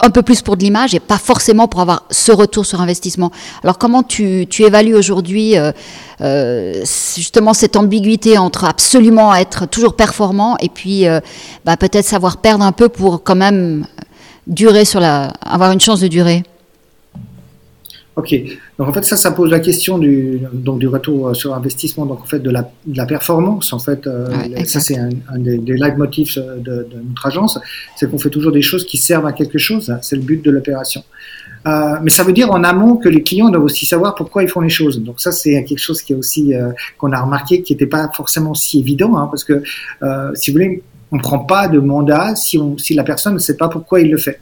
un 0.00 0.10
peu 0.10 0.22
plus 0.22 0.40
pour 0.40 0.56
de 0.56 0.64
l'image 0.64 0.94
et 0.94 1.00
pas 1.00 1.18
forcément 1.18 1.68
pour 1.68 1.80
avoir 1.80 2.04
ce 2.10 2.32
retour 2.32 2.64
sur 2.64 2.80
investissement. 2.80 3.30
Alors 3.62 3.76
comment 3.76 4.02
tu, 4.02 4.46
tu 4.48 4.62
évalues 4.62 4.94
aujourd'hui 4.94 5.58
euh, 5.58 5.70
euh, 6.22 6.82
justement 7.16 7.52
cette 7.52 7.76
ambiguïté 7.76 8.38
entre 8.38 8.64
absolument 8.64 9.34
être 9.34 9.66
toujours 9.66 9.94
performant 9.94 10.56
et 10.58 10.68
puis 10.68 11.04
bah, 11.64 11.76
peut-être 11.76 12.06
savoir 12.06 12.38
perdre 12.38 12.64
un 12.64 12.72
peu 12.72 12.88
pour 12.88 13.22
quand 13.22 13.36
même 13.36 13.86
durer 14.46 14.84
sur 14.84 15.00
la, 15.00 15.32
avoir 15.44 15.72
une 15.72 15.80
chance 15.80 16.00
de 16.00 16.08
durer? 16.08 16.42
Ok, 18.14 18.34
donc 18.78 18.88
en 18.88 18.92
fait 18.92 19.04
ça, 19.04 19.16
ça 19.16 19.30
pose 19.30 19.50
la 19.50 19.60
question 19.60 19.96
du, 19.96 20.40
donc, 20.52 20.78
du 20.78 20.86
retour 20.86 21.34
sur 21.34 21.54
investissement, 21.54 22.04
donc 22.04 22.20
en 22.20 22.26
fait 22.26 22.40
de 22.40 22.50
la, 22.50 22.70
de 22.86 22.96
la 22.96 23.06
performance. 23.06 23.72
En 23.72 23.78
fait, 23.78 24.06
euh, 24.06 24.26
ouais, 24.28 24.64
ça 24.66 24.80
c'est 24.80 24.98
un, 24.98 25.08
un, 25.30 25.38
des, 25.38 25.56
des 25.56 25.74
leitmotifs 25.74 26.36
de, 26.36 26.60
de, 26.60 26.86
notre 27.08 27.26
agence, 27.26 27.58
c'est 27.96 28.10
qu'on 28.10 28.18
fait 28.18 28.28
toujours 28.28 28.52
des 28.52 28.60
choses 28.60 28.84
qui 28.84 28.98
servent 28.98 29.24
à 29.24 29.32
quelque 29.32 29.56
chose. 29.56 29.96
C'est 30.02 30.16
le 30.16 30.22
but 30.22 30.44
de 30.44 30.50
l'opération. 30.50 31.02
Euh, 31.66 31.94
mais 32.02 32.10
ça 32.10 32.24
veut 32.24 32.32
dire 32.32 32.50
en 32.50 32.64
amont 32.64 32.96
que 32.96 33.08
les 33.08 33.22
clients 33.22 33.48
doivent 33.48 33.64
aussi 33.64 33.86
savoir 33.86 34.14
pourquoi 34.14 34.42
ils 34.42 34.48
font 34.48 34.60
les 34.60 34.68
choses. 34.68 35.00
Donc 35.00 35.20
ça 35.20 35.32
c'est 35.32 35.64
quelque 35.64 35.78
chose 35.78 36.02
qui 36.02 36.12
est 36.12 36.16
aussi 36.16 36.54
euh, 36.54 36.72
qu'on 36.98 37.12
a 37.12 37.20
remarqué 37.20 37.62
qui 37.62 37.72
n'était 37.72 37.86
pas 37.86 38.10
forcément 38.14 38.54
si 38.54 38.80
évident, 38.80 39.16
hein, 39.16 39.28
parce 39.30 39.44
que 39.44 39.62
euh, 40.02 40.30
si 40.34 40.50
vous 40.50 40.56
voulez, 40.56 40.82
on 41.12 41.18
prend 41.18 41.38
pas 41.38 41.68
de 41.68 41.78
mandat 41.78 42.34
si, 42.34 42.58
on, 42.58 42.76
si 42.78 42.94
la 42.94 43.04
personne 43.04 43.34
ne 43.34 43.38
sait 43.38 43.56
pas 43.56 43.68
pourquoi 43.68 44.00
il 44.00 44.10
le 44.10 44.18
fait. 44.18 44.40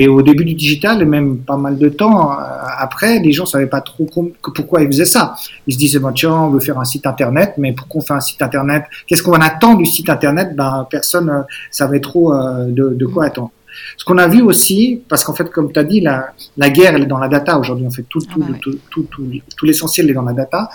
Et 0.00 0.06
au 0.06 0.22
début 0.22 0.44
du 0.44 0.54
digital, 0.54 1.02
et 1.02 1.04
même 1.04 1.38
pas 1.38 1.56
mal 1.56 1.76
de 1.76 1.88
temps 1.88 2.30
euh, 2.30 2.34
après, 2.78 3.18
les 3.18 3.32
gens 3.32 3.46
savaient 3.46 3.66
pas 3.66 3.80
trop 3.80 4.06
pourquoi 4.54 4.80
ils 4.80 4.86
faisaient 4.86 5.04
ça. 5.04 5.34
Ils 5.66 5.74
se 5.74 5.78
disaient, 5.78 5.98
bon, 5.98 6.12
tiens, 6.12 6.34
on 6.34 6.50
veut 6.50 6.60
faire 6.60 6.78
un 6.78 6.84
site 6.84 7.04
internet, 7.04 7.54
mais 7.58 7.72
pourquoi 7.72 8.00
on 8.00 8.04
fait 8.04 8.14
un 8.14 8.20
site 8.20 8.40
internet 8.40 8.84
Qu'est-ce 9.08 9.24
qu'on 9.24 9.32
attend 9.32 9.74
du 9.74 9.84
site 9.84 10.08
internet? 10.08 10.54
Ben, 10.54 10.86
personne 10.88 11.28
euh, 11.28 11.42
savait 11.72 11.98
trop 11.98 12.32
euh, 12.32 12.66
de, 12.68 12.94
de, 12.94 13.06
quoi 13.06 13.24
attendre. 13.24 13.50
Ce 13.96 14.04
qu'on 14.04 14.18
a 14.18 14.28
vu 14.28 14.40
aussi, 14.40 15.02
parce 15.08 15.24
qu'en 15.24 15.34
fait, 15.34 15.50
comme 15.50 15.72
tu 15.72 15.80
as 15.80 15.84
dit, 15.84 16.00
la, 16.00 16.28
la, 16.56 16.70
guerre, 16.70 16.94
elle 16.94 17.02
est 17.02 17.06
dans 17.06 17.18
la 17.18 17.28
data. 17.28 17.58
Aujourd'hui, 17.58 17.84
on 17.84 17.90
fait 17.90 18.06
tout, 18.08 18.20
tout, 18.20 18.40
ah 18.40 18.46
bah 18.50 18.58
tout, 18.62 18.78
tout, 18.90 19.02
tout, 19.10 19.24
tout 19.56 19.66
l'essentiel 19.66 20.08
est 20.08 20.14
dans 20.14 20.22
la 20.22 20.32
data. 20.32 20.70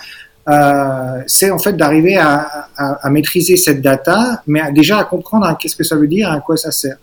Euh, 0.46 1.22
c'est 1.26 1.50
en 1.50 1.58
fait 1.58 1.72
d'arriver 1.72 2.18
à, 2.18 2.68
à, 2.76 3.06
à, 3.06 3.08
maîtriser 3.08 3.56
cette 3.56 3.80
data, 3.80 4.42
mais 4.46 4.60
à, 4.60 4.70
déjà 4.70 4.98
à 4.98 5.04
comprendre 5.04 5.56
qu'est-ce 5.58 5.76
que 5.76 5.84
ça 5.84 5.96
veut 5.96 6.08
dire, 6.08 6.30
à 6.30 6.40
quoi 6.40 6.58
ça 6.58 6.70
sert. 6.70 6.98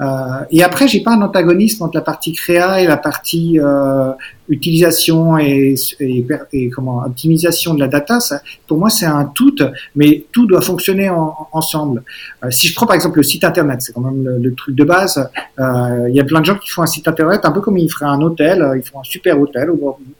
Euh, 0.00 0.04
et 0.50 0.62
après, 0.62 0.88
j'ai 0.88 1.00
pas 1.00 1.12
un 1.12 1.22
antagonisme 1.22 1.82
entre 1.82 1.96
la 1.96 2.02
partie 2.02 2.32
créa 2.32 2.82
et 2.82 2.86
la 2.86 2.96
partie 2.96 3.58
euh, 3.58 4.12
utilisation 4.48 5.38
et, 5.38 5.74
et, 6.00 6.26
et, 6.52 6.70
comment 6.70 7.02
optimisation 7.04 7.74
de 7.74 7.80
la 7.80 7.88
data. 7.88 8.20
Ça, 8.20 8.40
pour 8.66 8.78
moi, 8.78 8.90
c'est 8.90 9.06
un 9.06 9.24
tout, 9.24 9.56
mais 9.94 10.24
tout 10.32 10.46
doit 10.46 10.60
fonctionner 10.60 11.08
en, 11.08 11.34
ensemble. 11.52 12.02
Euh, 12.44 12.50
si 12.50 12.68
je 12.68 12.74
prends 12.74 12.86
par 12.86 12.94
exemple 12.94 13.16
le 13.18 13.22
site 13.22 13.44
internet, 13.44 13.80
c'est 13.80 13.92
quand 13.92 14.00
même 14.00 14.24
le, 14.24 14.38
le, 14.38 14.54
truc 14.54 14.74
de 14.74 14.84
base. 14.84 15.28
Euh, 15.58 16.06
il 16.08 16.14
y 16.14 16.20
a 16.20 16.24
plein 16.24 16.40
de 16.40 16.46
gens 16.46 16.56
qui 16.56 16.70
font 16.70 16.82
un 16.82 16.86
site 16.86 17.08
internet 17.08 17.40
un 17.44 17.50
peu 17.50 17.60
comme 17.60 17.78
ils 17.78 17.90
feraient 17.90 18.06
un 18.06 18.20
hôtel. 18.20 18.66
Ils 18.76 18.82
font 18.86 19.00
un 19.00 19.04
super 19.04 19.40
hôtel 19.40 19.70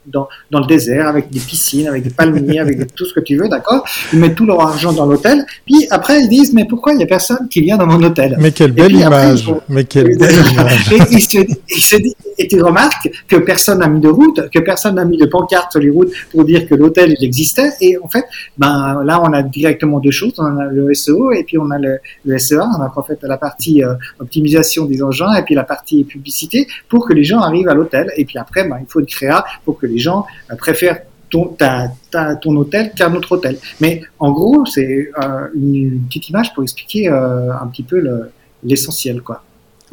dans, 0.07 0.29
dans 0.51 0.61
le 0.61 0.67
désert 0.67 1.09
avec 1.09 1.31
des 1.31 1.41
piscines, 1.41 1.89
avec 1.89 2.03
des 2.03 2.11
palmiers, 2.11 2.59
avec 2.61 2.95
tout 2.95 3.05
ce 3.05 3.15
que 3.15 3.21
tu 3.21 3.37
veux, 3.37 3.49
d'accord? 3.49 3.85
Ils 4.13 4.19
mettent 4.19 4.35
tout 4.35 4.47
leur 4.47 4.61
argent 4.61 4.93
dans 4.93 5.07
l'hôtel. 5.07 5.45
Puis 5.65 5.87
après, 5.91 6.21
ils 6.21 6.29
disent 6.29 6.53
mais 6.53 6.65
pourquoi 6.65 6.95
il 6.95 7.01
y 7.01 7.03
a 7.03 7.07
personne 7.07 7.49
qui 7.49 7.61
vient 7.61 7.77
dans 7.77 7.87
mon 7.87 8.03
hôtel? 8.03 8.37
Mais 8.39 8.53
quelle 8.53 8.73
belle 8.73 8.95
image 8.95 9.51
Mais 9.69 9.85
quelle 9.85 10.17
belle 10.17 10.35
Et 10.93 10.99
il 11.11 11.21
se, 11.21 11.39
il 11.39 11.83
se 11.83 11.97
dit, 11.97 12.15
et 12.39 12.47
tu 12.49 12.61
remarques 12.63 13.11
que 13.29 13.37
personne 13.37 13.79
n'a 13.79 13.89
mis 13.89 14.01
de 14.01 14.09
route, 14.09 14.49
que 14.51 14.59
personne 14.61 14.97
n'a 14.97 15.05
mis 15.05 15.17
de 15.17 15.27
pancarte 15.27 15.73
sur 15.73 15.81
les 15.81 15.91
routes 15.91 16.13
pour 16.31 16.45
dire 16.45 16.69
que 16.69 16.75
l'hôtel 16.75 17.15
il 17.19 17.25
existait. 17.25 17.71
Et 17.81 17.99
en 17.99 18.09
fait, 18.09 18.25
ben 18.59 19.03
là 19.05 19.21
on 19.23 19.33
a 19.33 19.43
directement 19.43 20.01
deux 20.01 20.11
choses. 20.11 20.35
On 20.39 20.57
a 20.57 20.67
le 20.67 20.93
SEO 20.95 21.33
et 21.33 21.45
puis 21.45 21.59
on 21.59 21.71
a 21.71 21.79
le, 21.79 21.99
le 22.25 22.39
SEA. 22.39 22.57
On 22.57 22.83
a 22.83 22.93
en 22.95 23.03
fait 23.03 23.19
la 23.23 23.39
partie 23.39 23.83
euh, 23.83 23.95
optimisation 24.21 24.85
des 24.85 25.03
engins 25.03 25.35
et 25.35 25.43
puis 25.43 25.55
la 25.55 25.65
partie 25.65 26.05
publicité 26.05 26.67
pour 26.89 27.07
que 27.07 27.13
les 27.13 27.25
gens 27.25 27.41
arrivent 27.41 27.69
à 27.69 27.75
l'hôtel. 27.75 28.11
Et 28.17 28.25
puis 28.25 28.39
après, 28.39 28.69
ben, 28.69 28.79
il 28.81 28.87
faut 28.89 29.01
une 29.01 29.07
créa 29.07 29.45
pour 29.65 29.79
que 29.79 29.87
les 29.87 29.99
gens 29.99 30.27
euh, 30.51 30.57
préfèrent 30.57 31.01
ton, 31.31 31.47
ta, 31.47 31.89
ta, 32.11 32.37
ton 32.37 32.57
hôtel 32.57 32.93
qu'un 32.93 33.15
autre 33.15 33.33
hôtel. 33.33 33.59
Mais 33.81 34.03
en 34.19 34.33
gros, 34.33 34.65
c'est 34.67 35.11
euh, 35.19 35.49
une, 35.55 36.03
petite 36.07 36.29
image 36.29 36.55
pour 36.55 36.63
expliquer 36.63 37.09
euh, 37.09 37.53
un 37.53 37.67
petit 37.69 37.83
peu 37.83 38.29
l'essentiel, 38.63 39.23
quoi. 39.23 39.43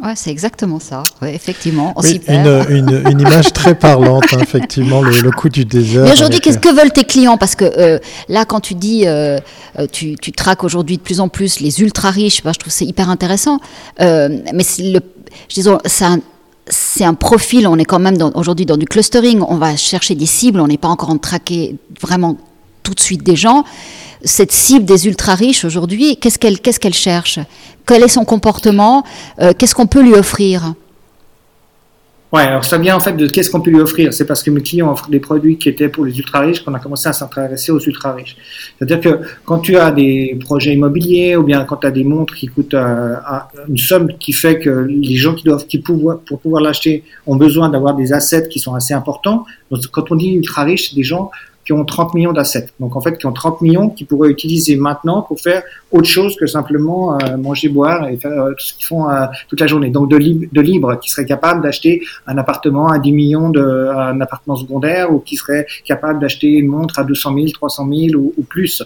Ouais, 0.02 0.14
c'est 0.16 0.32
exactement 0.32 0.80
ça. 0.80 1.04
Ouais, 1.22 1.36
effectivement, 1.36 1.94
on 1.96 2.02
oui, 2.02 2.20
une, 2.28 2.66
une, 2.70 3.04
une, 3.12 3.22
image 3.22 3.54
très 3.54 3.76
parlante, 3.76 4.26
hein, 4.34 4.40
effectivement, 4.42 5.04
le, 5.04 5.20
le, 5.20 5.30
coup 5.30 5.50
du 5.50 5.66
désert. 5.66 6.06
Mais 6.06 6.12
aujourd'hui, 6.12 6.40
qu'est-ce 6.40 6.58
que 6.58 6.74
veulent 6.74 6.92
tes 6.92 7.04
clients? 7.04 7.38
Parce 7.38 7.54
que 7.54 7.66
euh, 7.66 8.00
là, 8.28 8.44
quand 8.46 8.60
tu 8.60 8.74
dis, 8.74 9.04
euh, 9.06 9.38
tu, 9.92 10.16
tu 10.16 10.32
traques 10.32 10.64
aujourd'hui 10.64 10.98
de 10.98 11.02
plus 11.04 11.20
en 11.20 11.30
plus 11.30 11.60
les 11.60 11.82
ultra 11.82 12.10
riches, 12.10 12.42
bah, 12.44 12.52
je 12.54 12.60
trouve 12.60 12.74
c'est 12.74 12.86
hyper 12.86 13.12
intéressant. 13.12 13.60
Euh, 14.02 14.40
mais 14.52 14.64
le, 14.80 15.00
disons, 15.50 15.78
c'est 15.86 16.06
un, 16.06 16.20
c'est 16.68 17.04
un 17.06 17.14
profil, 17.14 17.68
on 17.68 17.78
est 17.78 17.86
quand 17.86 18.00
même 18.00 18.18
aujourd'hui 18.34 18.66
dans 18.66 18.78
du 18.78 18.86
clustering, 18.86 19.44
on 19.48 19.58
va 19.58 19.76
chercher 19.76 20.16
des 20.16 20.26
cibles, 20.26 20.60
on 20.60 20.68
n'est 20.68 20.78
pas 20.80 20.88
encore 20.88 21.12
en 21.12 21.20
traquer 21.20 21.76
vraiment 22.02 22.38
tout 22.82 22.96
de 22.96 23.00
suite 23.00 23.24
des 23.24 23.36
gens 23.36 23.64
cette 24.24 24.52
cible 24.52 24.86
des 24.86 25.08
ultra-riches 25.08 25.66
aujourd'hui, 25.66 26.18
qu'est-ce 26.18 26.40
qu'elle 26.40 26.94
cherche? 26.94 27.40
Quel 27.86 28.04
est 28.04 28.08
son 28.08 28.26
comportement? 28.26 29.04
Euh, 29.40 29.54
qu'est-ce 29.58 29.76
qu'on 29.76 29.88
peut 29.88 30.02
lui 30.02 30.14
offrir? 30.14 30.74
Ouais, 32.34 32.42
alors 32.42 32.66
ça 32.66 32.80
vient 32.80 32.96
en 32.96 33.00
fait 33.00 33.14
de 33.14 33.28
qu'est-ce 33.28 33.52
qu'on 33.52 33.62
peut 33.62 33.70
lui 33.70 33.80
offrir. 33.80 34.12
C'est 34.12 34.26
parce 34.26 34.42
que 34.42 34.50
mes 34.50 34.62
clients 34.62 34.92
offrent 34.92 35.08
des 35.08 35.20
produits 35.20 35.60
qui 35.60 35.70
étaient 35.70 35.88
pour 35.88 36.04
les 36.04 36.18
ultra-riches 36.18 36.62
qu'on 36.64 36.74
a 36.74 36.80
commencé 36.80 37.08
à 37.08 37.14
s'intéresser 37.14 37.72
aux 37.72 37.80
ultra-riches. 37.80 38.36
C'est-à-dire 38.76 39.02
que 39.02 39.20
quand 39.46 39.60
tu 39.60 39.78
as 39.78 39.92
des 39.92 40.36
projets 40.40 40.74
immobiliers 40.74 41.36
ou 41.36 41.44
bien 41.44 41.64
quand 41.64 41.78
tu 41.78 41.86
as 41.86 41.92
des 41.92 42.04
montres 42.04 42.34
qui 42.34 42.48
coûtent 42.48 42.74
euh, 42.74 43.18
une 43.70 43.78
somme 43.78 44.14
qui 44.20 44.34
fait 44.34 44.58
que 44.58 44.72
les 44.90 45.16
gens 45.16 45.36
qui 45.36 45.44
doivent, 45.44 45.68
qui 45.68 45.78
pouvoir, 45.78 46.22
pour 46.22 46.40
pouvoir 46.40 46.64
l'acheter 46.64 47.04
ont 47.28 47.36
besoin 47.36 47.70
d'avoir 47.70 47.94
des 47.94 48.14
assets 48.14 48.48
qui 48.48 48.58
sont 48.58 48.74
assez 48.74 48.96
importants. 48.96 49.46
Quand 49.92 50.12
on 50.12 50.16
dit 50.16 50.34
ultra-riches, 50.34 50.90
c'est 50.90 50.96
des 50.96 51.04
gens 51.04 51.30
qui 51.66 51.72
ont 51.72 51.86
30 51.86 52.14
millions 52.14 52.34
d'assets. 52.34 52.68
Donc 52.80 52.96
en 52.96 53.02
fait, 53.02 53.18
qui 53.18 53.26
ont 53.26 53.32
30 53.32 53.62
millions 53.62 53.90
qu'ils 53.90 54.08
pourraient 54.08 54.30
utiliser 54.30 54.76
maintenant 54.76 55.22
pour 55.22 55.40
faire 55.40 55.64
autre 55.92 56.08
chose 56.08 56.36
que 56.36 56.46
simplement 56.46 57.18
euh, 57.18 57.38
manger, 57.38 57.70
boire 57.70 58.08
et 58.10 58.18
faire 58.18 58.32
euh, 58.32 58.52
tout 58.52 58.66
ce 58.66 58.74
qu'ils 58.74 58.86
font 58.86 59.10
euh, 59.10 59.26
toute 59.48 59.60
la 59.62 59.68
journée. 59.68 59.90
Donc 59.90 60.10
de, 60.10 60.18
libre, 60.18 60.46
de 60.52 60.62
libre, 60.62 61.00
qui 61.00 61.10
serait 61.10 61.26
capable 61.26 61.64
d'acheter 61.64 62.02
un 62.28 62.38
appartement 62.38 62.88
à 62.88 63.00
10 63.00 63.12
millions, 63.14 63.50
de, 63.50 63.90
un 63.96 64.20
appartement 64.20 64.56
secondaire, 64.56 65.14
ou 65.14 65.20
qui 65.20 65.38
serait 65.38 65.66
capable 65.86 66.20
d'acheter 66.20 66.48
une 66.48 66.68
montre 66.68 67.00
à 67.00 67.04
200 67.04 67.34
000, 67.34 67.48
300 67.54 67.88
000 67.88 68.20
ou, 68.20 68.34
ou 68.38 68.44
plus. 68.44 68.84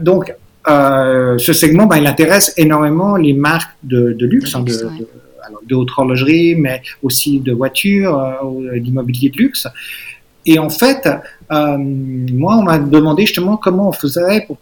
Donc 0.00 0.34
ce 0.66 1.52
segment, 1.54 1.86
ben, 1.86 1.96
il 1.96 2.06
intéresse 2.06 2.52
énormément 2.58 3.16
les 3.16 3.32
marques 3.32 3.74
de, 3.82 4.12
de 4.12 4.26
luxe, 4.26 4.54
hein, 4.54 4.60
de, 4.60 4.72
de, 4.72 5.08
alors, 5.46 5.62
de 5.66 5.74
haute 5.74 5.88
horlogerie, 5.96 6.56
mais 6.56 6.82
aussi 7.02 7.40
de 7.40 7.52
voitures, 7.52 8.22
d'immobilier 8.76 9.30
de 9.30 9.38
luxe. 9.38 9.66
Et 10.50 10.58
en 10.58 10.70
fait, 10.70 11.06
euh, 11.52 11.76
moi, 11.78 12.56
on 12.56 12.62
m'a 12.62 12.78
demandé 12.78 13.26
justement 13.26 13.58
comment 13.58 13.90
on 13.90 13.92
faisait 13.92 14.46
pour, 14.46 14.56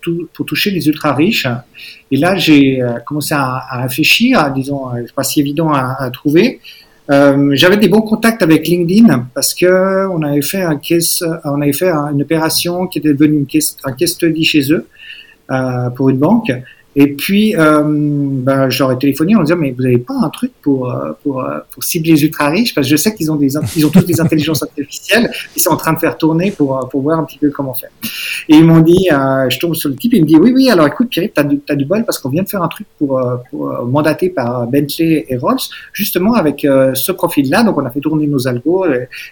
toucher 0.45 0.73
les 0.73 0.88
ultra 0.88 1.14
riches. 1.14 1.47
Et 2.11 2.16
là, 2.16 2.35
j'ai 2.35 2.83
euh, 2.83 2.95
commencé 3.07 3.35
à, 3.35 3.62
à, 3.71 3.83
réfléchir, 3.83 4.52
disons, 4.52 4.88
euh, 4.88 5.02
c'est 5.07 5.14
pas 5.14 5.23
si 5.23 5.38
évident 5.38 5.73
à, 5.73 5.95
à 6.00 6.11
trouver. 6.11 6.61
J'avais 7.09 7.76
des 7.76 7.87
bons 7.87 8.00
contacts 8.00 8.43
avec 8.43 8.66
LinkedIn 8.66 9.28
parce 9.33 9.55
que 9.55 10.09
on 10.09 10.23
avait 10.23 10.43
fait 10.43 10.62
un 10.62 10.81
on 11.45 11.61
avait 11.62 11.73
fait 11.73 11.88
une 11.88 12.21
opération 12.21 12.88
qui 12.88 12.99
était 12.99 13.14
devenue 13.14 13.38
une 13.38 13.47
case, 13.47 13.76
un 13.85 13.93
case 13.93 14.11
study 14.11 14.43
chez 14.43 14.73
eux 14.73 14.88
pour 15.95 16.09
une 16.09 16.19
banque. 16.19 16.50
Et 16.98 17.08
puis, 17.08 17.54
euh, 17.54 17.82
ben, 17.84 18.70
j'aurais 18.70 18.96
téléphoné 18.96 19.36
en 19.36 19.42
disant, 19.42 19.58
mais 19.58 19.70
vous 19.70 19.82
n'avez 19.82 19.98
pas 19.98 20.14
un 20.14 20.30
truc 20.30 20.52
pour, 20.62 20.90
euh, 20.90 21.12
euh, 21.26 21.60
pour 21.70 21.84
cibler 21.84 22.12
les 22.12 22.24
ultra 22.24 22.48
riches 22.48 22.74
Parce 22.74 22.86
que 22.86 22.90
je 22.90 22.96
sais 22.96 23.14
qu'ils 23.14 23.30
ont, 23.30 23.36
des, 23.36 23.52
ils 23.76 23.90
tous 23.90 24.00
des 24.00 24.18
intelligences 24.18 24.62
artificielles 24.62 25.30
qu'ils 25.52 25.60
sont 25.60 25.72
en 25.72 25.76
train 25.76 25.92
de 25.92 25.98
faire 25.98 26.16
tourner 26.16 26.52
pour, 26.52 26.78
euh, 26.78 26.86
pour 26.86 27.02
voir 27.02 27.18
un 27.18 27.24
petit 27.24 27.36
peu 27.36 27.50
comment 27.50 27.74
faire. 27.74 27.90
Et 28.48 28.56
ils 28.56 28.64
m'ont 28.64 28.80
dit, 28.80 29.08
je 29.10 29.58
tombe 29.58 29.74
sur 29.74 29.90
le 29.90 29.96
type, 29.96 30.14
il 30.14 30.22
me 30.22 30.26
dit, 30.26 30.36
oui, 30.36 30.52
oui, 30.54 30.70
alors 30.70 30.86
écoute, 30.86 31.10
Pierre, 31.10 31.28
tu 31.34 31.40
as, 31.40 31.44
du, 31.44 31.60
as 31.68 31.76
bol 31.84 32.02
parce 32.06 32.18
qu'on 32.18 32.30
vient 32.30 32.42
de 32.42 32.48
faire 32.48 32.62
un 32.62 32.68
truc 32.68 32.86
pour, 32.98 33.20
pour 33.50 33.66
mandater 33.86 34.30
par 34.30 34.66
Bentley 34.66 35.26
et 35.28 35.36
Rolls, 35.36 35.58
justement 35.92 36.32
avec 36.32 36.60
ce 36.62 37.12
profil-là. 37.12 37.62
Donc, 37.64 37.76
on 37.76 37.84
a 37.84 37.90
fait 37.90 38.00
tourner 38.00 38.26
nos 38.26 38.48
algos, 38.48 38.86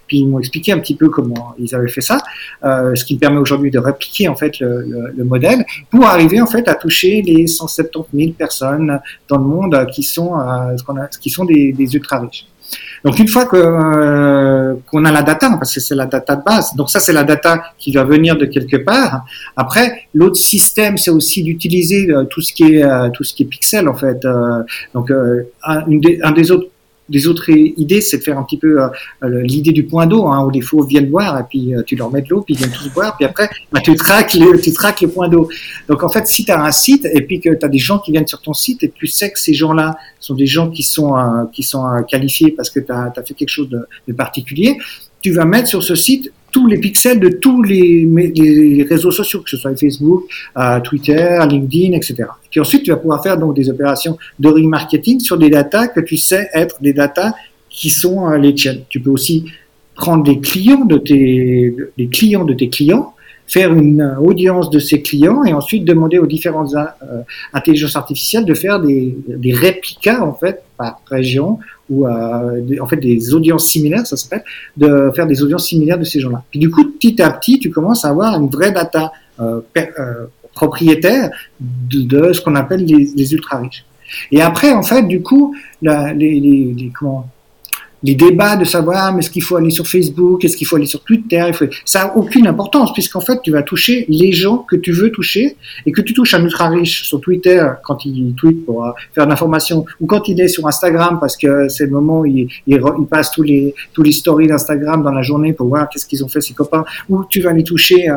puis 0.07 0.19
ils 0.19 0.29
m'ont 0.29 0.39
expliqué 0.39 0.73
un 0.73 0.79
petit 0.79 0.97
peu 0.97 1.09
comment 1.09 1.55
ils 1.59 1.75
avaient 1.75 1.89
fait 1.89 2.03
ça, 2.03 2.19
ce 2.63 3.05
qui 3.05 3.15
me 3.15 3.21
permet 3.21 3.39
aujourd'hui 3.39 3.71
de 3.71 3.79
répliquer 3.79 4.29
en 4.29 4.35
fait 4.35 4.59
le, 4.59 4.83
le, 4.83 5.15
le 5.17 5.25
modèle 5.25 5.65
pour 5.91 6.05
arriver 6.05 6.41
en 6.41 6.47
fait 6.47 6.69
à 6.69 6.75
toucher 6.75 7.23
les 7.23 7.47
170 7.55 8.17
000 8.17 8.33
personnes 8.33 9.01
dans 9.29 9.39
le 9.39 9.45
monde 9.45 9.87
qui 9.93 10.03
sont, 10.03 10.39
euh, 10.39 10.77
qui 11.21 11.31
sont 11.31 11.45
des, 11.45 11.75
ultra 11.95 12.21
riches. 12.21 12.47
Donc 13.05 13.19
une 13.19 13.29
fois 13.29 13.45
que 13.45 13.57
euh, 13.57 14.75
qu'on 14.91 15.05
a 15.05 15.13
la 15.13 15.23
data, 15.23 15.51
parce 15.59 15.75
que 15.75 15.81
c'est 15.81 15.95
la 15.95 16.07
data 16.07 16.37
de 16.37 16.43
base, 16.43 16.75
donc 16.75 16.89
ça 16.91 17.01
c'est 17.01 17.13
la 17.13 17.25
data 17.25 17.63
qui 17.79 17.93
va 17.93 18.05
venir 18.05 18.37
de 18.37 18.47
quelque 18.47 18.79
part. 18.79 19.25
Après, 19.57 20.09
l'autre 20.15 20.37
système 20.37 20.97
c'est 20.97 21.11
aussi 21.11 21.43
d'utiliser 21.43 22.11
euh, 22.11 22.25
tout 22.25 22.41
ce 22.41 22.53
qui 22.55 22.75
est 22.75 22.85
euh, 22.85 23.11
tout 23.11 23.23
ce 23.23 23.35
qui 23.35 23.43
est 23.43 23.47
pixel 23.47 23.89
en 23.89 23.95
fait. 23.95 24.25
Euh, 24.25 24.63
donc 24.95 25.13
un 25.63 26.33
des 26.33 26.51
autres 26.51 26.69
des 27.09 27.27
autres 27.27 27.51
idées, 27.51 28.01
c'est 28.01 28.19
de 28.19 28.23
faire 28.23 28.39
un 28.39 28.45
petit 28.45 28.57
peu 28.57 28.81
euh, 28.81 28.89
l'idée 29.23 29.73
du 29.73 29.85
point 29.85 30.07
d'eau, 30.07 30.27
hein, 30.27 30.45
où 30.45 30.51
les 30.51 30.61
faux 30.61 30.83
viennent 30.85 31.11
boire, 31.11 31.39
et 31.39 31.45
puis 31.49 31.75
euh, 31.75 31.83
tu 31.83 31.97
leur 31.97 32.11
mets 32.11 32.23
de 32.23 32.29
l'eau, 32.31 32.41
puis 32.41 32.55
ils 32.55 32.59
viennent 32.59 32.71
tous 32.71 32.89
boire, 32.91 33.17
puis 33.17 33.27
après, 33.27 33.51
bah, 33.73 33.81
tu, 33.81 33.95
traques 33.95 34.35
le, 34.35 34.59
tu 34.61 34.73
traques 34.73 35.03
le 35.03 35.09
point 35.09 35.29
d'eau. 35.29 35.49
Donc 35.89 36.03
en 36.03 36.09
fait, 36.09 36.27
si 36.27 36.45
tu 36.45 36.53
as 36.53 36.63
un 36.63 36.73
site, 36.73 37.07
et 37.13 37.21
puis 37.23 37.41
que 37.41 37.51
tu 37.51 37.65
as 37.65 37.69
des 37.69 37.79
gens 37.79 37.99
qui 37.99 38.13
viennent 38.13 38.27
sur 38.27 38.41
ton 38.41 38.55
site, 38.55 38.83
et 38.85 38.91
tu 38.95 39.07
sais 39.07 39.31
que 39.31 39.39
ces 39.39 39.55
gens-là 39.55 39.97
sont 40.19 40.35
des 40.35 40.47
gens 40.47 40.71
qui 40.71 40.83
sont, 40.83 41.17
euh, 41.17 41.45
qui 41.53 41.63
sont 41.63 41.85
qualifiés 42.09 42.53
parce 42.53 42.71
que 42.71 42.81
tu 42.81 42.91
as, 42.91 43.13
fait 43.27 43.35
quelque 43.35 43.49
chose 43.49 43.69
de 43.69 44.13
particulier, 44.13 44.79
tu 45.21 45.33
vas 45.33 45.45
mettre 45.45 45.69
sur 45.69 45.83
ce 45.83 45.95
site 45.95 46.33
tous 46.55 46.69
les 46.69 46.79
pixels 46.79 47.19
de 47.19 47.31
tous 47.31 47.65
les, 47.65 48.87
réseaux 48.89 49.11
sociaux, 49.11 49.41
que 49.41 49.51
ce 49.51 49.57
soit 49.57 49.75
Facebook, 49.77 50.23
euh, 50.57 50.79
Twitter, 50.79 51.37
LinkedIn, 51.51 51.97
etc. 51.97 52.15
Et 52.21 52.49
puis 52.49 52.61
ensuite, 52.61 52.85
tu 52.85 52.93
vas 52.93 52.97
pouvoir 52.97 53.21
faire 53.25 53.37
donc 53.37 53.57
des 53.57 53.69
opérations 53.69 54.17
de 54.39 54.49
remarketing 54.49 55.19
sur 55.19 55.37
des 55.37 55.51
datas 55.51 55.89
que 55.89 55.99
tu 55.99 56.17
sais 56.17 56.49
être 56.55 56.77
des 56.81 56.93
datas 56.93 57.33
qui 57.69 57.91
sont 57.91 58.31
euh, 58.31 58.39
les 58.39 58.55
tiennes. 58.55 58.83
Tu 58.89 59.01
peux 59.01 59.11
aussi 59.11 59.47
prendre 59.97 60.23
des 60.23 60.39
clients 60.39 60.85
de 60.85 60.97
tes, 60.97 61.75
des 61.99 62.07
clients 62.07 62.45
de 62.45 62.55
tes 62.55 62.69
clients, 62.69 63.14
faire 63.47 63.73
une 63.73 64.17
audience 64.21 64.71
de 64.71 64.79
ces 64.79 65.03
clients 65.03 65.45
et 65.45 65.53
ensuite 65.53 65.85
demander 65.85 66.19
aux 66.19 66.27
différentes 66.27 66.75
euh, 66.75 67.21
intelligences 67.53 67.97
artificielles 67.97 68.45
de 68.45 68.55
faire 68.55 68.81
des, 68.81 69.17
des 69.29 69.53
réplicas 69.53 70.23
en 70.23 70.35
fait 70.35 70.63
par 70.77 71.01
région 71.07 71.59
ou 71.91 72.07
euh, 72.07 72.61
des, 72.63 72.81
en 72.81 72.87
fait 72.87 72.97
des 72.97 73.35
audiences 73.35 73.67
similaires, 73.67 74.07
ça 74.07 74.17
s'appelle, 74.17 74.45
de 74.77 75.11
faire 75.15 75.27
des 75.27 75.43
audiences 75.43 75.69
similaires 75.69 75.99
de 75.99 76.05
ces 76.05 76.21
gens-là. 76.21 76.43
Puis 76.51 76.59
du 76.59 76.71
coup, 76.71 76.85
petit 76.85 77.21
à 77.21 77.31
petit, 77.31 77.59
tu 77.59 77.71
commences 77.71 78.05
à 78.05 78.09
avoir 78.09 78.41
une 78.41 78.49
vraie 78.49 78.73
data 78.73 79.13
euh, 79.41 79.61
per, 79.73 79.91
euh, 79.99 80.27
propriétaire 80.55 81.31
de, 81.61 82.03
de, 82.03 82.33
ce 82.33 82.41
qu'on 82.41 82.55
appelle 82.55 82.85
les, 82.85 83.11
les, 83.15 83.35
ultra 83.35 83.59
riches. 83.59 83.85
Et 84.31 84.41
après, 84.41 84.73
en 84.73 84.83
fait, 84.83 85.03
du 85.03 85.23
coup, 85.23 85.55
la, 85.83 86.13
les, 86.13 86.39
les, 86.41 86.75
les, 86.77 86.93
comment 86.99 87.29
les 88.05 88.15
débats 88.15 88.57
de 88.57 88.65
savoir 88.65 89.13
mais 89.13 89.21
est-ce 89.21 89.31
qu'il 89.31 89.43
faut 89.43 89.57
aller 89.57 89.71
sur 89.71 89.87
Facebook, 89.87 90.45
est-ce 90.45 90.57
qu'il 90.57 90.67
faut 90.67 90.77
aller 90.77 90.87
sur 90.87 91.01
Twitter, 91.01 91.51
ça 91.85 92.05
n'a 92.05 92.17
aucune 92.17 92.47
importance 92.47 92.93
puisqu'en 92.93 93.21
fait 93.21 93.41
tu 93.43 93.51
vas 93.51 93.63
toucher 93.63 94.05
les 94.09 94.33
gens 94.33 94.59
que 94.59 94.77
tu 94.77 94.93
veux 94.93 95.11
toucher 95.11 95.57
et 95.87 95.91
que 95.91 96.03
tu 96.03 96.13
touches 96.13 96.35
un 96.35 96.45
ultra 96.45 96.69
riche 96.69 97.05
sur 97.05 97.21
Twitter 97.21 97.67
quand 97.83 98.05
il 98.05 98.35
tweet 98.35 98.65
pour 98.67 98.95
faire 99.15 99.25
de 99.25 99.31
l'information 99.31 99.85
ou 100.01 100.07
quand 100.07 100.29
il 100.29 100.41
est 100.41 100.49
sur 100.49 100.67
Instagram 100.67 101.19
parce 101.19 101.37
que 101.37 101.69
c'est 101.69 101.87
le 101.87 101.93
moment 101.93 102.21
où 102.21 102.27
il, 102.27 102.49
passe 103.11 103.31
tous 103.31 103.43
les 103.43 103.75
tous 103.93 104.03
les 104.03 104.13
stories 104.13 104.47
d'Instagram 104.47 105.03
dans 105.03 105.13
la 105.13 105.23
journée 105.23 105.53
pour 105.53 105.69
voir 105.69 105.89
qu'est-ce 105.89 106.07
qu'ils 106.07 106.23
ont 106.25 106.29
fait 106.29 106.41
ses 106.41 106.55
copains 106.55 106.85
ou 107.09 107.25
tu 107.25 107.41
vas 107.41 107.53
les 107.53 107.65
toucher 107.65 108.11
euh, 108.11 108.17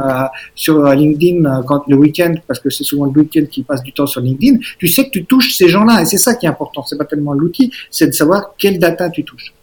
sur 0.54 0.84
LinkedIn 0.84 1.46
euh, 1.46 1.64
quand 1.64 1.84
le 1.88 1.96
week-end 1.96 2.34
parce 2.48 2.60
que 2.60 2.70
c'est 2.70 2.84
souvent 2.84 3.06
le 3.06 3.22
week-end 3.22 3.46
qui 3.50 3.64
passe 3.64 3.84
du 3.84 3.94
temps 3.94 4.08
sur 4.08 4.22
LinkedIn, 4.22 4.58
tu 4.80 4.88
sais 4.88 5.06
que 5.06 5.12
tu 5.12 5.26
touches 5.26 5.56
ces 5.56 5.70
gens-là 5.70 6.02
et 6.02 6.06
c'est 6.06 6.18
ça 6.18 6.36
qui 6.36 6.46
est 6.46 6.50
important, 6.50 6.84
c'est 6.86 6.98
pas 6.98 7.06
tellement 7.06 7.34
l'outil, 7.34 7.72
c'est 7.90 8.08
de 8.08 8.12
savoir 8.12 8.54
quelle 8.58 8.80
data 8.80 9.10
tu 9.10 9.24
touches. 9.24 9.54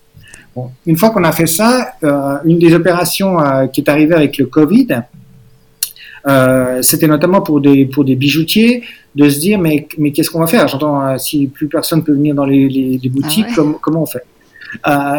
Bon, 0.55 0.71
une 0.87 0.97
fois 0.97 1.11
qu'on 1.11 1.25
a 1.25 1.33
fait 1.33 1.47
ça, 1.47 1.95
euh, 2.05 2.37
une 2.45 2.59
des 2.59 2.75
opérations 2.75 3.41
euh, 3.41 3.67
qui 3.67 3.81
est 3.81 3.91
arrivée 3.91 4.15
avec 4.15 4.39
le 4.39 4.47
Covid, 4.47 5.03
euh, 6.27 6.81
c'était 6.81 7.09
notamment 7.09 7.43
pour 7.43 7.61
des 7.61 7.85
pour 7.87 8.05
des 8.05 8.15
bijoutiers 8.15 8.83
de 9.15 9.29
se 9.29 9.39
dire 9.41 9.59
mais 9.59 9.89
mais 9.99 10.13
qu'est-ce 10.13 10.31
qu'on 10.31 10.41
va 10.41 10.47
faire? 10.47 10.69
J'entends 10.69 11.19
si 11.19 11.49
plus 11.49 11.69
personne 11.69 12.03
peut 12.05 12.13
venir 12.13 12.35
dans 12.35 12.47
les, 12.47 12.69
les, 12.69 12.99
les 13.03 13.09
boutiques, 13.09 13.47
ah 13.49 13.51
ouais. 13.51 13.55
comment, 13.57 13.79
comment 13.81 14.03
on 14.03 14.07
fait? 14.07 14.25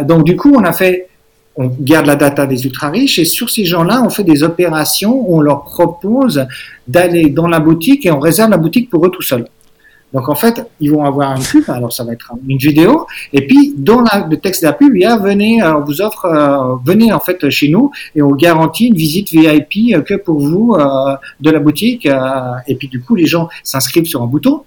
Donc 0.06 0.24
du 0.24 0.36
coup, 0.36 0.54
on 0.56 0.64
a 0.64 0.74
fait 0.74 1.10
on 1.58 1.72
garde 1.80 2.06
la 2.06 2.16
data 2.16 2.46
des 2.46 2.66
ultra 2.66 2.90
riches 2.90 3.20
et 3.20 3.26
sur 3.26 3.50
ces 3.50 3.66
gens-là, 3.66 4.02
on 4.04 4.10
fait 4.10 4.24
des 4.26 4.44
opérations 4.44 5.14
où 5.14 5.38
on 5.38 5.42
leur 5.42 5.64
propose 5.64 6.46
d'aller 6.88 7.30
dans 7.30 7.48
la 7.48 7.60
boutique 7.60 8.06
et 8.06 8.12
on 8.12 8.20
réserve 8.20 8.52
la 8.52 8.58
boutique 8.58 8.90
pour 8.90 9.06
eux 9.06 9.10
tout 9.10 9.22
seuls. 9.22 9.46
Donc 10.14 10.30
en 10.30 10.36
fait, 10.36 10.66
ils 10.80 10.92
vont 10.92 11.04
avoir 11.04 11.36
une 11.36 11.44
pub, 11.44 11.70
alors 11.70 11.92
ça 11.92 12.04
va 12.04 12.14
être 12.14 12.32
une 12.48 12.58
vidéo, 12.58 13.06
et 13.34 13.46
puis 13.46 13.74
dans 13.76 14.02
la, 14.02 14.26
le 14.30 14.38
texte 14.38 14.62
de 14.62 14.68
la 14.68 14.74
pub, 14.74 14.96
il 14.96 15.02
y 15.02 15.06
a 15.06 15.18
venez, 15.18 15.62
on 15.64 15.82
vous 15.82 16.02
offre, 16.02 16.26
euh, 16.26 16.76
venez 16.86 17.12
en 17.12 17.20
fait 17.20 17.50
chez 17.50 17.68
nous 17.68 17.92
et 18.16 18.22
on 18.22 18.32
garantit 18.32 18.88
une 18.88 18.96
visite 18.96 19.32
VIP 19.32 20.02
que 20.06 20.16
pour 20.16 20.40
vous 20.40 20.74
euh, 20.74 21.16
de 21.42 21.50
la 21.50 21.60
boutique. 21.60 22.06
Euh, 22.06 22.54
et 22.68 22.76
puis 22.76 22.88
du 22.88 23.02
coup, 23.02 23.16
les 23.16 23.26
gens 23.26 23.50
s'inscrivent 23.64 24.06
sur 24.06 24.22
un 24.22 24.28
bouton. 24.28 24.64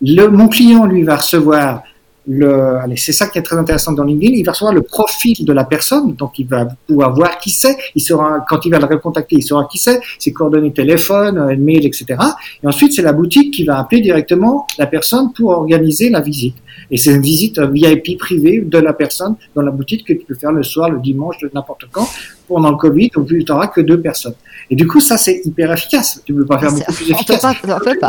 Le, 0.00 0.28
mon 0.28 0.48
client 0.48 0.86
lui 0.86 1.02
va 1.02 1.16
recevoir 1.16 1.82
le, 2.28 2.76
allez, 2.76 2.96
c'est 2.96 3.12
ça 3.12 3.26
qui 3.26 3.38
est 3.38 3.42
très 3.42 3.56
intéressant 3.56 3.92
dans 3.92 4.04
LinkedIn, 4.04 4.34
il 4.36 4.44
va 4.44 4.52
recevoir 4.52 4.74
le 4.74 4.82
profil 4.82 5.44
de 5.44 5.52
la 5.52 5.64
personne, 5.64 6.14
donc 6.14 6.38
il 6.38 6.46
va 6.46 6.68
pouvoir 6.86 7.14
voir 7.14 7.38
qui 7.38 7.50
c'est, 7.50 7.74
il 7.94 8.02
sera, 8.02 8.44
quand 8.46 8.66
il 8.66 8.70
va 8.70 8.78
le 8.78 8.84
recontacter, 8.84 9.36
il 9.36 9.42
saura 9.42 9.66
qui 9.70 9.78
c'est, 9.78 9.98
ses 10.18 10.32
coordonnées 10.32 10.72
téléphone, 10.72 11.38
euh, 11.38 11.56
mail, 11.56 11.86
etc. 11.86 12.16
Et 12.62 12.66
ensuite, 12.66 12.92
c'est 12.92 13.02
la 13.02 13.14
boutique 13.14 13.54
qui 13.54 13.64
va 13.64 13.78
appeler 13.78 14.02
directement 14.02 14.66
la 14.78 14.86
personne 14.86 15.32
pour 15.32 15.50
organiser 15.50 16.10
la 16.10 16.20
visite. 16.20 16.56
Et 16.90 16.98
c'est 16.98 17.14
une 17.14 17.22
visite 17.22 17.58
VIP 17.60 18.18
privée 18.18 18.60
de 18.60 18.78
la 18.78 18.92
personne 18.92 19.36
dans 19.54 19.62
la 19.62 19.70
boutique 19.70 20.06
que 20.06 20.12
tu 20.12 20.24
peux 20.26 20.34
faire 20.34 20.52
le 20.52 20.62
soir, 20.62 20.90
le 20.90 21.00
dimanche, 21.00 21.36
n'importe 21.54 21.86
quand. 21.90 22.06
Pendant 22.48 22.70
le 22.70 22.76
Covid, 22.76 23.10
donc 23.14 23.28
tu 23.28 23.44
n'auras 23.46 23.66
que 23.66 23.82
deux 23.82 24.00
personnes. 24.00 24.34
Et 24.70 24.76
du 24.76 24.86
coup, 24.86 25.00
ça, 25.00 25.16
c'est 25.16 25.42
hyper 25.44 25.72
efficace. 25.72 26.20
Tu 26.24 26.32
ne 26.32 26.38
peux 26.38 26.46
pas 26.46 26.58
faire 26.58 26.72
beaucoup 26.72 26.92
plus 26.92 27.10
efficace. 27.10 27.44
On 27.44 27.54
peut 27.54 27.68
pas, 27.68 27.76
on 27.76 27.84
peut 27.84 27.98
pas. 27.98 28.08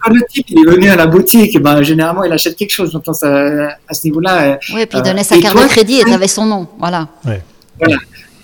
Quand 0.00 0.12
le 0.12 0.20
type 0.28 0.46
il 0.50 0.58
est 0.58 0.70
venu 0.70 0.88
à 0.88 0.96
la 0.96 1.06
boutique, 1.06 1.60
ben, 1.60 1.82
généralement, 1.82 2.24
il 2.24 2.32
achète 2.32 2.56
quelque 2.56 2.72
chose. 2.72 2.92
Donc, 2.92 3.04
ça, 3.12 3.76
à 3.88 3.94
ce 3.94 4.06
niveau-là. 4.06 4.58
Oui, 4.74 4.82
et 4.82 4.86
puis 4.86 4.98
il 4.98 5.02
donnait 5.02 5.20
euh, 5.20 5.24
sa 5.24 5.38
carte 5.38 5.54
toi, 5.54 5.64
de 5.64 5.68
crédit 5.68 6.00
et 6.00 6.04
tu 6.04 6.12
avais 6.12 6.28
son 6.28 6.46
nom. 6.46 6.66
Voilà. 6.78 7.08
Ouais. 7.24 7.40
Voilà. 7.78 7.96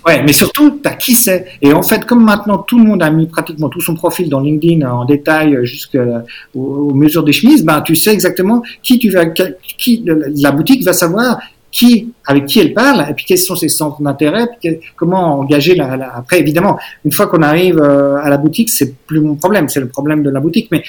Ouais, 0.07 0.23
mais 0.23 0.33
surtout, 0.33 0.81
tu 0.83 0.89
as 0.89 0.95
qui 0.95 1.15
c'est. 1.15 1.47
Et 1.61 1.73
en 1.73 1.83
fait, 1.83 2.07
comme 2.07 2.25
maintenant 2.25 2.59
tout 2.59 2.79
le 2.79 2.85
monde 2.85 3.03
a 3.03 3.11
mis 3.11 3.27
pratiquement 3.27 3.69
tout 3.69 3.83
son 3.83 3.95
profil 3.95 4.31
dans 4.31 4.41
LinkedIn 4.41 4.89
en 4.91 5.05
détail 5.05 5.59
jusqu'aux 5.63 5.99
aux 6.55 6.95
mesures 6.95 7.23
des 7.23 7.33
chemises, 7.33 7.65
ben, 7.65 7.83
tu 7.83 7.95
sais 7.95 8.13
exactement 8.13 8.63
qui 8.83 8.99
tu 8.99 9.11
vas, 9.11 9.27
qui, 9.27 10.05
la 10.07 10.53
boutique 10.53 10.85
va 10.85 10.95
savoir 10.95 11.39
qui, 11.71 12.13
avec 12.27 12.47
qui 12.47 12.61
elle 12.61 12.75
parle, 12.75 13.07
et 13.09 13.15
puis 13.15 13.25
quels 13.25 13.39
sont 13.39 13.57
ses 13.57 13.69
centres 13.69 14.03
d'intérêt, 14.03 14.49
comment 14.97 15.39
engager 15.39 15.75
la, 15.75 16.13
Après, 16.17 16.41
évidemment, 16.41 16.79
une 17.05 17.13
fois 17.13 17.27
qu'on 17.27 17.43
arrive 17.43 17.79
euh, 17.79 18.17
à 18.17 18.29
la 18.29 18.39
boutique, 18.39 18.71
c'est 18.71 18.95
plus 19.07 19.21
mon 19.21 19.37
problème, 19.37 19.69
c'est 19.69 19.81
le 19.81 19.89
problème 19.89 20.23
de 20.23 20.31
la 20.31 20.41
boutique. 20.41 20.69
Mais 20.73 20.83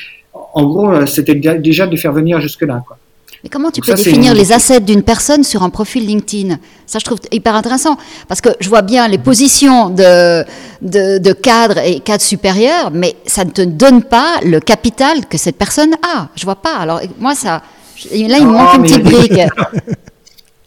en 0.54 0.66
gros, 0.66 0.92
euh, 0.92 1.06
c'était 1.06 1.36
déjà 1.36 1.88
de 1.88 1.96
faire 1.96 2.14
venir 2.14 2.42
jusque-là. 2.42 2.84
Quoi. 2.88 2.98
Mais 3.44 3.50
comment 3.50 3.72
tu 3.72 3.82
peux 3.82 3.94
définir 3.94 4.36
les 4.36 4.52
assets 4.52 4.82
d'une 4.82 5.02
personne 5.02 5.44
sur 5.44 5.64
un 5.64 5.72
profil 5.72 6.06
LinkedIn? 6.06 6.60
Ça, 6.86 7.00
je 7.00 7.06
trouve 7.06 7.20
hyper 7.32 7.56
intéressant. 7.56 7.98
Parce 8.28 8.40
que 8.40 8.50
je 8.60 8.70
vois 8.70 8.84
bien 8.84 9.08
les 9.08 9.18
positions 9.18 9.90
de, 9.90 10.44
de, 10.82 11.18
de 11.18 11.34
cadre 11.34 11.80
et 11.80 12.00
cadre 12.02 12.22
supérieur, 12.22 12.92
mais 12.92 13.16
ça 13.26 13.44
ne 13.44 13.50
te 13.50 13.64
donne 13.64 14.04
pas 14.04 14.40
le 14.46 14.60
capital 14.60 15.26
que 15.28 15.38
cette 15.38 15.58
personne 15.58 15.94
a. 16.04 16.28
Je 16.36 16.44
vois 16.44 16.56
pas. 16.56 16.76
Alors, 16.78 17.02
moi, 17.20 17.34
ça. 17.34 17.64
Là, 18.12 18.38
il 18.40 18.48
me 18.48 18.52
manque 18.52 18.76
une 18.76 18.84
petite 18.84 19.04
brique. 19.04 19.40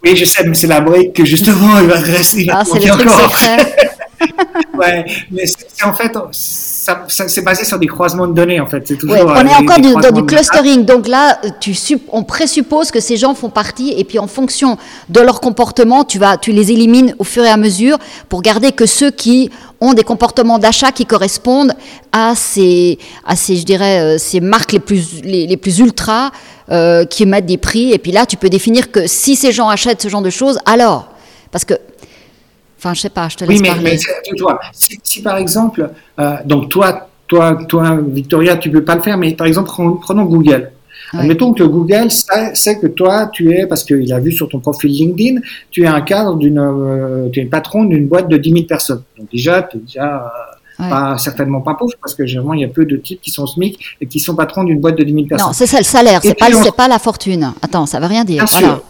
Oui, 0.05 0.17
je 0.17 0.25
sais, 0.25 0.45
mais 0.47 0.55
c'est 0.55 0.67
la 0.67 0.81
brique 0.81 1.15
que 1.15 1.25
justement 1.25 1.79
il 1.81 1.89
va 1.89 1.99
dresser. 1.99 2.47
Ah, 2.51 2.63
c'est 2.65 2.79
le 2.79 2.91
truc 2.91 3.09
secret. 3.09 3.77
ouais, 4.79 5.05
mais 5.31 5.47
c'est 5.47 5.85
en 5.85 5.95
fait 5.95 6.13
c'est 7.09 7.43
basé 7.43 7.65
sur 7.65 7.79
des 7.79 7.87
croisements 7.87 8.27
de 8.27 8.35
données 8.35 8.61
en 8.61 8.67
fait. 8.67 8.87
C'est 8.87 8.97
toujours. 8.97 9.17
on 9.17 9.47
est 9.47 9.55
encore 9.55 9.79
dans 10.03 10.11
du 10.11 10.25
clustering. 10.27 10.85
Donc 10.85 11.09
là, 11.09 11.41
tu 11.61 11.75
on 12.13 12.23
présuppose 12.23 12.91
que 12.91 13.01
ces 13.01 13.17
gens 13.17 13.35
font 13.35 13.51
partie 13.51 13.95
et 13.97 14.05
puis 14.05 14.19
en 14.19 14.27
fonction 14.27 14.77
de 15.09 15.21
leur 15.21 15.41
comportement, 15.41 16.05
tu 16.05 16.19
vas, 16.19 16.37
tu 16.37 16.53
les 16.53 16.73
élimines 16.73 17.15
au 17.19 17.25
fur 17.25 17.45
et 17.45 17.49
à 17.49 17.57
mesure 17.57 17.99
pour 18.29 18.43
garder 18.43 18.73
que 18.73 18.87
ceux 18.87 19.11
qui 19.11 19.51
ont 19.81 19.95
des 19.95 20.03
comportements 20.03 20.59
d'achat 20.59 20.93
qui 20.93 21.07
correspondent 21.07 21.75
à 22.13 22.35
ces, 22.35 22.99
à 23.27 23.37
ces, 23.37 23.57
je 23.57 23.65
dirais, 23.65 24.01
euh, 24.01 24.19
ces 24.19 24.41
marques 24.41 24.73
les 24.73 24.81
plus, 24.81 25.23
les, 25.23 25.47
les 25.47 25.57
plus 25.57 25.79
ultra 25.79 26.31
euh, 26.71 27.05
qui 27.05 27.27
mettent 27.27 27.47
des 27.47 27.59
prix. 27.59 27.93
Et 27.93 27.99
puis 27.99 28.13
là, 28.13 28.27
tu 28.27 28.37
peux 28.37 28.49
définir 28.49 28.91
que 28.91 29.07
si 29.07 29.37
ces 29.37 29.53
gens 29.53 29.69
achètent 29.69 30.03
ce 30.03 30.09
genre 30.09 30.23
de 30.23 30.31
choses, 30.31 30.59
alors, 30.67 31.09
parce 31.51 31.65
que 31.65 31.75
Enfin, 32.85 32.93
je 32.93 33.01
sais 33.01 33.09
pas, 33.09 33.31
je 33.31 33.37
te 33.37 33.45
laisse 33.45 33.57
oui, 33.57 33.63
mais, 33.63 33.69
parler. 33.69 33.99
Mais 33.99 34.37
toi, 34.37 34.61
si, 34.73 35.23
par 35.23 35.39
exemple, 35.39 35.89
euh, 36.21 36.37
donc 36.45 36.69
toi, 36.69 37.09
toi, 37.27 37.59
toi, 37.67 37.99
Victoria, 38.07 38.59
tu 38.59 38.71
peux 38.71 38.85
pas 38.85 38.95
le 38.95 39.01
faire, 39.01 39.17
mais 39.17 39.33
par 39.33 39.47
exemple, 39.47 39.71
prenons 40.03 40.25
Google. 40.27 40.71
Admettons 41.15 41.55
que 41.55 41.63
Google 41.63 42.11
sait, 42.11 42.79
que 42.79 42.89
toi, 42.89 43.31
tu 43.33 43.53
es, 43.53 43.67
parce 43.67 43.85
qu'il 43.85 44.13
a 44.13 44.21
vu 44.21 44.33
sur 44.33 44.51
ton 44.51 44.59
profil 44.59 44.91
LinkedIn, 44.91 45.41
tu 45.71 45.85
es 45.85 45.87
un 45.87 46.03
cadre 46.03 46.37
d'une, 46.37 46.59
euh, 46.59 47.31
tu 47.31 47.41
es 47.41 47.47
patron 47.47 47.85
d'une 47.85 48.07
boîte 48.07 48.29
de 48.29 48.37
10 48.37 48.51
000 48.51 48.65
personnes. 48.65 49.03
Donc 49.17 49.31
déjà, 49.31 49.63
tu 49.63 49.79
es 49.79 49.81
déjà 49.81 50.31
pas, 50.89 51.19
certainement 51.19 51.61
pas 51.61 51.75
pauvre, 51.75 51.93
parce 52.01 52.15
que 52.15 52.27
généralement, 52.27 52.55
il 52.55 52.61
y 52.61 52.65
a 52.65 52.69
peu 52.69 52.85
de 52.85 52.97
types 52.97 53.21
qui 53.21 53.31
sont 53.31 53.47
SMIC 53.47 53.79
et 54.01 54.07
qui 54.07 54.21
sont 54.21 54.35
patrons 54.35 54.65
d'une 54.65 54.81
boîte 54.81 54.97
de 54.97 55.05
10 55.05 55.13
000 55.13 55.27
personnes. 55.27 55.49
Non, 55.49 55.53
c'est 55.53 55.67
ça 55.67 55.79
le 55.79 55.85
salaire, 55.85 56.21
c'est 56.23 56.39
pas, 56.39 56.49
pas 56.77 56.89
la 56.89 56.99
fortune. 56.99 57.53
Attends, 57.63 57.87
ça 57.87 58.01
veut 58.01 58.07
rien 58.07 58.25
dire. 58.25 58.45
Bien 58.45 58.59
sûr. 58.59 58.83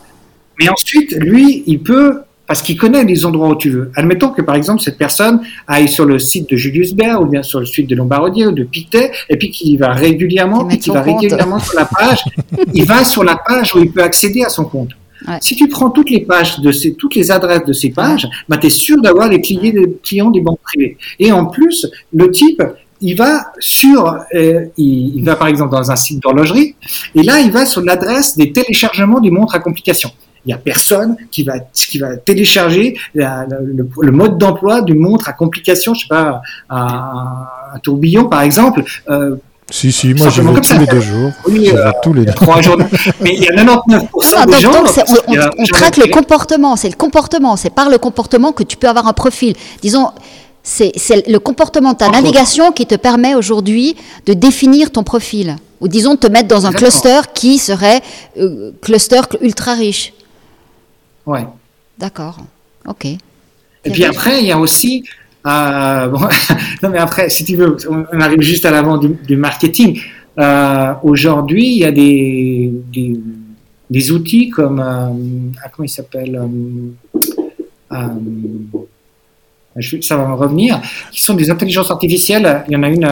Mais 0.59 0.69
ensuite, 0.69 1.13
lui, 1.13 1.65
il 1.67 1.83
peut 1.83 2.21
parce 2.47 2.61
qu'il 2.61 2.77
connaît 2.77 3.05
les 3.05 3.25
endroits 3.25 3.49
où 3.49 3.57
tu 3.57 3.71
veux. 3.71 3.91
Admettons 3.97 4.31
que 4.31 4.43
par 4.43 4.55
exemple 4.55 4.83
cette 4.83 4.99
personne 4.99 5.41
aille 5.67 5.89
sur 5.89 6.05
le 6.05 6.19
site 6.19 6.51
de 6.51 6.57
Julius 6.57 6.95
Baer 6.95 7.21
ou 7.21 7.27
bien 7.27 7.43
sur 7.43 7.61
le 7.61 7.67
site 7.67 7.89
de 7.89 7.97
Lombardier 7.97 8.47
ou 8.47 8.53
de 8.53 8.65
Pictet 8.65 9.13
et 9.31 9.37
puis 9.37 9.51
qu'il 9.51 9.79
va 9.79 9.93
régulièrement, 9.93 10.67
puis 10.67 10.79
qu'il 10.79 10.93
va 10.93 11.01
régulièrement 11.01 11.59
sur 11.59 11.79
la 11.79 11.87
page, 11.87 12.23
il 12.75 12.85
va 12.85 13.05
sur 13.05 13.25
la 13.25 13.37
page 13.37 13.75
où 13.75 13.79
il 13.79 13.91
peut 13.91 14.03
accéder 14.03 14.45
à 14.45 14.51
son 14.51 14.65
compte. 14.65 14.91
Si 15.41 15.57
tu 15.57 15.69
prends 15.69 15.91
toutes 15.91 16.11
les 16.11 16.21
pages 16.21 16.61
de 16.61 16.73
ces, 16.73 16.95
toutes 16.95 17.15
les 17.15 17.31
adresses 17.31 17.65
de 17.65 17.73
ces 17.73 17.91
pages, 17.91 18.29
bah, 18.49 18.57
tu 18.59 18.67
es 18.67 18.71
sûr 18.71 19.01
d'avoir 19.01 19.29
les 19.29 19.41
clients, 19.41 20.31
des 20.31 20.41
banques 20.41 20.61
privées. 20.61 20.97
Et 21.19 21.33
en 21.33 21.47
plus, 21.47 21.87
le 22.13 22.31
type, 22.31 22.63
il 23.01 23.17
va 23.17 23.53
sur, 23.59 24.19
euh, 24.35 24.67
il, 24.77 25.17
il, 25.17 25.25
va 25.25 25.37
par 25.37 25.49
exemple 25.49 25.73
dans 25.73 25.91
un 25.91 25.97
site 25.97 26.23
d'horlogerie, 26.23 26.75
et 27.15 27.23
là, 27.23 27.41
il 27.41 27.51
va 27.51 27.67
sur 27.67 27.83
l'adresse 27.83 28.37
des 28.37 28.53
téléchargements 28.53 29.21
des 29.21 29.31
montres 29.31 29.55
à 29.55 29.59
complications 29.59 30.11
il 30.45 30.49
n'y 30.49 30.55
a 30.55 30.59
personne 30.59 31.17
qui 31.31 31.43
va, 31.43 31.59
qui 31.59 31.99
va 31.99 32.17
télécharger 32.17 32.99
le, 33.15 34.11
mode 34.11 34.39
d'emploi 34.39 34.83
d'une 34.83 34.99
montre 34.99 35.29
à 35.29 35.33
complications, 35.33 35.95
je 35.95 36.01
sais 36.01 36.09
pas, 36.09 36.43
un, 36.69 37.79
tourbillon 37.83 38.29
par 38.29 38.43
exemple. 38.43 38.85
Euh, 39.09 39.37
si, 39.75 39.91
si, 39.91 40.15
moi 40.15 40.29
je 40.31 40.41
vais 40.41 40.61
tous 40.61 40.79
les 40.79 40.87
deux 40.87 41.01
jours. 41.01 41.33
Oui, 41.49 41.69
euh, 41.75 41.91
tous 42.01 42.13
les 42.13 42.25
trois 42.27 42.63
jours. 42.63 42.77
Mais 43.21 43.35
il 43.35 43.43
y 43.43 43.49
a 43.49 43.53
99% 43.53 44.47
des 44.47 44.61
gens. 44.61 44.71
on, 45.59 45.65
traque 45.65 45.97
le 45.97 46.13
comportement, 46.13 46.77
c'est 46.77 46.91
le 46.91 46.95
comportement, 46.95 47.57
c'est 47.57 47.71
par 47.71 47.91
le 47.91 47.99
comportement 47.99 48.53
que 48.53 48.63
tu 48.63 48.77
peux 48.77 48.89
avoir 48.89 49.09
un 49.09 49.13
profil. 49.13 49.57
Disons, 49.83 50.13
c'est 50.63 50.93
le 51.27 51.39
comportement 51.39 51.93
de 51.93 51.99
ta 51.99 52.09
navigation 52.09 52.71
qui 52.71 52.87
te 52.87 52.95
permet 52.95 53.35
aujourd'hui 53.35 53.97
de 54.27 54.33
définir 54.33 54.93
ton 54.93 55.03
profil. 55.03 55.57
Ou 55.81 55.89
disons 55.89 56.15
de 56.15 56.21
te 56.21 56.29
mettre 56.29 56.47
dans 56.47 56.67
un 56.67 56.73
cluster 56.73 57.23
qui 57.35 57.59
serait 57.59 58.01
euh, 58.39 58.71
cluster 58.81 59.23
ultra 59.41 59.75
riche. 59.75 60.13
Ouais. 61.27 61.47
D'accord. 61.99 62.37
Ok. 62.87 63.07
Et 63.07 63.91
puis 63.91 64.05
après, 64.05 64.41
il 64.41 64.47
y 64.47 64.53
a 64.53 64.59
aussi. 64.59 65.03
Euh, 65.47 66.09
bon, 66.09 66.21
non, 66.83 66.89
mais 66.91 66.99
après, 66.99 67.29
si 67.29 67.45
tu 67.45 67.57
veux, 67.57 67.77
on 67.89 68.21
arrive 68.21 68.41
juste 68.41 68.65
à 68.65 68.71
l'avant 68.71 68.99
du, 68.99 69.37
marketing. 69.37 70.01
Euh, 70.39 70.95
Aujourd'hui, 71.03 71.67
il 71.67 71.79
y 71.79 71.85
a 71.85 71.93
des, 71.93 72.73
des, 73.91 74.11
outils 74.11 74.49
comme. 74.49 74.81
Euh, 74.81 75.09
ah, 75.63 75.69
comment 75.73 75.85
il 75.85 75.89
s'appelle 75.89 76.41
ça 80.01 80.17
va 80.17 80.29
me 80.29 80.35
revenir, 80.35 80.81
qui 81.11 81.21
sont 81.21 81.35
des 81.35 81.51
intelligences 81.51 81.91
artificielles. 81.91 82.63
Il 82.69 82.75
y 82.75 82.77
en 82.77 82.85
a 82.85 82.89
une 82.89 83.09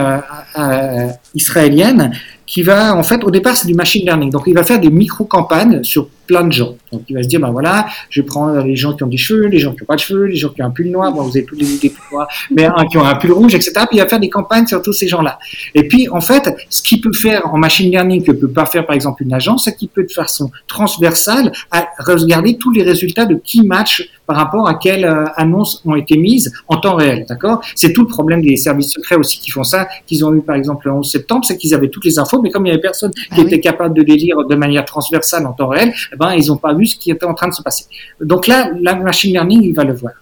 israélienne 1.35 2.13
qui 2.45 2.61
va, 2.61 2.95
en 2.95 3.03
fait, 3.03 3.23
au 3.23 3.31
départ, 3.31 3.55
c'est 3.55 3.67
du 3.67 3.73
machine 3.73 4.05
learning. 4.05 4.29
Donc, 4.29 4.43
il 4.47 4.53
va 4.53 4.63
faire 4.63 4.79
des 4.79 4.89
micro-campagnes 4.89 5.83
sur 5.83 6.09
plein 6.27 6.43
de 6.43 6.51
gens. 6.51 6.75
Donc, 6.91 7.03
il 7.09 7.15
va 7.15 7.23
se 7.23 7.27
dire, 7.27 7.39
ben 7.39 7.51
voilà, 7.51 7.87
je 8.09 8.21
prends 8.21 8.61
les 8.61 8.75
gens 8.75 8.93
qui 8.93 9.03
ont 9.03 9.07
des 9.07 9.17
cheveux, 9.17 9.47
les 9.47 9.59
gens 9.59 9.71
qui 9.71 9.81
n'ont 9.81 9.85
pas 9.85 9.95
de 9.95 9.99
cheveux, 10.01 10.25
les 10.25 10.35
gens 10.35 10.49
qui 10.49 10.61
ont 10.61 10.65
un 10.65 10.71
pull 10.71 10.89
noir, 10.89 11.13
vous 11.13 11.29
avez 11.29 11.45
tous 11.45 11.55
les 11.55 11.73
idées 11.73 11.91
noirs, 12.11 12.27
mais 12.51 12.65
un 12.65 12.85
qui 12.85 12.97
ont 12.97 13.05
un 13.05 13.15
pull 13.15 13.31
rouge, 13.31 13.55
etc. 13.55 13.71
Puis, 13.89 13.97
il 13.97 13.99
va 13.99 14.07
faire 14.07 14.19
des 14.19 14.29
campagnes 14.29 14.67
sur 14.67 14.81
tous 14.81 14.93
ces 14.93 15.07
gens-là. 15.07 15.39
Et 15.75 15.87
puis, 15.87 16.09
en 16.09 16.21
fait, 16.21 16.55
ce 16.69 16.81
qu'il 16.81 17.01
peut 17.01 17.13
faire 17.13 17.53
en 17.53 17.57
machine 17.57 17.89
learning 17.91 18.23
que 18.23 18.31
peut 18.31 18.49
pas 18.49 18.65
faire, 18.65 18.85
par 18.85 18.95
exemple, 18.95 19.23
une 19.23 19.33
agence, 19.33 19.65
c'est 19.65 19.75
qu'il 19.75 19.89
peut, 19.89 20.03
de 20.03 20.11
façon 20.11 20.51
transversale, 20.67 21.51
à 21.71 21.87
regarder 21.99 22.57
tous 22.57 22.71
les 22.71 22.83
résultats 22.83 23.25
de 23.25 23.35
qui 23.35 23.65
match 23.65 24.09
par 24.25 24.37
rapport 24.37 24.67
à 24.67 24.75
quelles 24.75 25.05
euh, 25.05 25.25
annonces 25.35 25.81
ont 25.85 25.95
été 25.95 26.17
mises 26.17 26.53
en 26.67 26.77
temps 26.77 26.95
réel, 26.95 27.25
d'accord? 27.27 27.61
C'est 27.75 27.91
tout 27.93 28.01
le 28.01 28.07
problème 28.07 28.41
des 28.41 28.55
services 28.55 28.91
secrets 28.93 29.15
aussi 29.15 29.39
qui 29.39 29.51
font 29.51 29.63
ça, 29.63 29.87
qu'ils 30.07 30.23
ont 30.25 30.33
eu 30.33 30.41
par 30.41 30.55
exemple 30.55 30.87
le 30.87 30.93
11 30.93 31.09
septembre, 31.09 31.45
c'est 31.45 31.57
qu'ils 31.57 31.73
avaient 31.73 31.89
toutes 31.89 32.05
les 32.05 32.19
infos, 32.33 32.41
mais 32.41 32.49
comme 32.49 32.65
il 32.65 32.69
y 32.69 32.71
avait 32.71 32.81
personne 32.81 33.11
qui 33.11 33.21
ah 33.31 33.41
était 33.41 33.59
capable 33.59 33.95
de 33.95 34.01
les 34.01 34.15
lire 34.15 34.37
de 34.45 34.55
manière 34.55 34.85
transversale 34.85 35.45
en 35.45 35.53
temps 35.53 35.67
réel, 35.67 35.93
eh 36.11 36.15
ben 36.15 36.33
ils 36.33 36.47
n'ont 36.47 36.57
pas 36.57 36.73
vu 36.73 36.85
ce 36.85 36.95
qui 36.95 37.11
était 37.11 37.25
en 37.25 37.33
train 37.33 37.47
de 37.47 37.53
se 37.53 37.61
passer. 37.61 37.85
Donc 38.21 38.47
là, 38.47 38.71
la 38.79 38.95
machine 38.95 39.31
learning, 39.33 39.63
il 39.63 39.73
va 39.73 39.83
le 39.83 39.93
voir. 39.93 40.13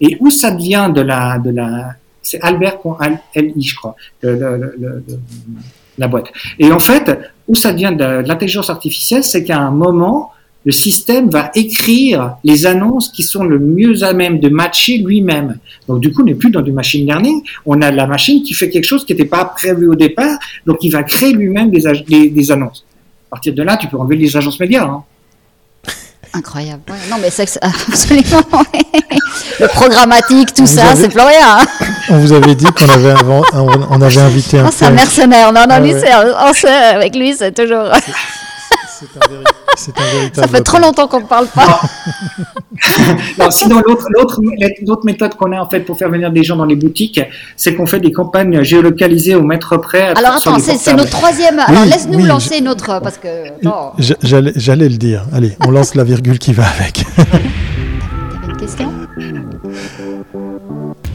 Et 0.00 0.16
où 0.20 0.30
ça 0.30 0.54
vient 0.54 0.88
de 0.88 1.00
la 1.00 1.38
de 1.38 1.50
la 1.50 1.94
c'est 2.22 2.40
Albert.li, 2.42 3.62
je 3.62 3.76
crois, 3.76 3.94
la 5.98 6.08
boîte. 6.08 6.32
Et 6.58 6.72
en 6.72 6.80
fait, 6.80 7.18
où 7.46 7.54
ça 7.54 7.72
vient 7.72 7.92
de 7.92 8.04
l'intelligence 8.26 8.68
artificielle, 8.68 9.22
c'est 9.22 9.44
qu'à 9.44 9.60
un 9.60 9.70
moment, 9.70 10.32
le 10.66 10.72
système 10.72 11.30
va 11.30 11.52
écrire 11.54 12.36
les 12.42 12.66
annonces 12.66 13.10
qui 13.10 13.22
sont 13.22 13.44
le 13.44 13.60
mieux 13.60 14.02
à 14.02 14.12
même 14.12 14.40
de 14.40 14.48
matcher 14.48 14.98
lui-même. 14.98 15.58
Donc 15.88 16.00
du 16.00 16.12
coup, 16.12 16.22
on 16.22 16.24
n'est 16.24 16.34
plus 16.34 16.50
dans 16.50 16.60
du 16.60 16.72
machine 16.72 17.06
learning, 17.06 17.40
on 17.64 17.80
a 17.80 17.92
la 17.92 18.06
machine 18.08 18.42
qui 18.42 18.52
fait 18.52 18.68
quelque 18.68 18.84
chose 18.84 19.06
qui 19.06 19.12
n'était 19.12 19.26
pas 19.26 19.44
prévu 19.44 19.88
au 19.88 19.94
départ, 19.94 20.36
donc 20.66 20.78
il 20.82 20.90
va 20.90 21.04
créer 21.04 21.32
lui-même 21.32 21.70
des, 21.70 22.30
des, 22.30 22.50
annonces. 22.50 22.84
À 23.28 23.36
partir 23.36 23.54
de 23.54 23.62
là, 23.62 23.76
tu 23.76 23.86
peux 23.86 23.96
enlever 23.96 24.16
les 24.16 24.36
agences 24.36 24.58
médias. 24.58 24.84
Hein. 24.84 25.04
Incroyable. 26.34 26.82
non, 27.10 27.16
mais 27.22 27.30
c'est 27.30 27.48
absolument. 27.62 28.42
le 29.60 29.68
programmatique, 29.68 30.52
tout 30.52 30.66
ça, 30.66 30.96
c'est 30.96 31.08
plus 31.08 31.20
rien. 31.20 31.60
Hein. 31.60 31.66
On 32.10 32.18
vous 32.18 32.32
avait 32.32 32.56
dit 32.56 32.66
qu'on 32.66 32.88
avait, 32.88 33.14
on 33.54 34.02
avait 34.02 34.20
invité 34.20 34.58
un. 34.58 34.66
Oh, 34.66 34.70
c'est 34.72 34.86
un 34.86 34.90
mercenaire. 34.90 35.52
Non, 35.52 35.60
non, 35.60 35.76
ah, 35.76 35.80
lui, 35.80 35.92
c'est, 35.92 36.68
avec 36.68 37.14
lui, 37.14 37.34
c'est 37.34 37.52
toujours. 37.54 37.86
C'est 39.76 39.90
un, 39.98 40.06
véritable. 40.06 40.34
Ça 40.34 40.48
fait 40.48 40.62
trop 40.62 40.78
longtemps 40.78 41.06
qu'on 41.06 41.20
ne 41.20 41.26
parle 41.26 41.48
pas. 41.48 41.80
non, 43.38 43.50
sinon, 43.50 43.82
l'autre 43.86 45.04
méthode 45.04 45.34
qu'on 45.34 45.52
a 45.52 45.60
en 45.60 45.68
fait 45.68 45.80
pour 45.80 45.98
faire 45.98 46.08
venir 46.08 46.30
des 46.30 46.42
gens 46.42 46.56
dans 46.56 46.64
les 46.64 46.76
boutiques, 46.76 47.20
c'est 47.56 47.74
qu'on 47.74 47.84
fait 47.84 48.00
des 48.00 48.10
campagnes 48.10 48.62
géolocalisées 48.62 49.34
au 49.34 49.42
mètre 49.42 49.76
près. 49.76 50.14
Alors 50.16 50.36
attends, 50.36 50.58
c'est 50.58 50.94
notre 50.94 51.10
troisième. 51.10 51.58
Alors 51.58 51.84
laisse-nous 51.84 52.24
lancer 52.24 52.60
notre. 52.60 53.00
Parce 53.00 53.18
que. 53.18 53.28
J'allais 54.22 54.88
le 54.88 54.96
dire. 54.96 55.24
Allez, 55.32 55.56
on 55.66 55.70
lance 55.70 55.94
la 55.94 56.04
virgule 56.04 56.38
qui 56.38 56.52
va 56.52 56.64
avec. 56.78 57.04
T'avais 57.16 58.52
une 58.52 58.56
question? 58.56 58.95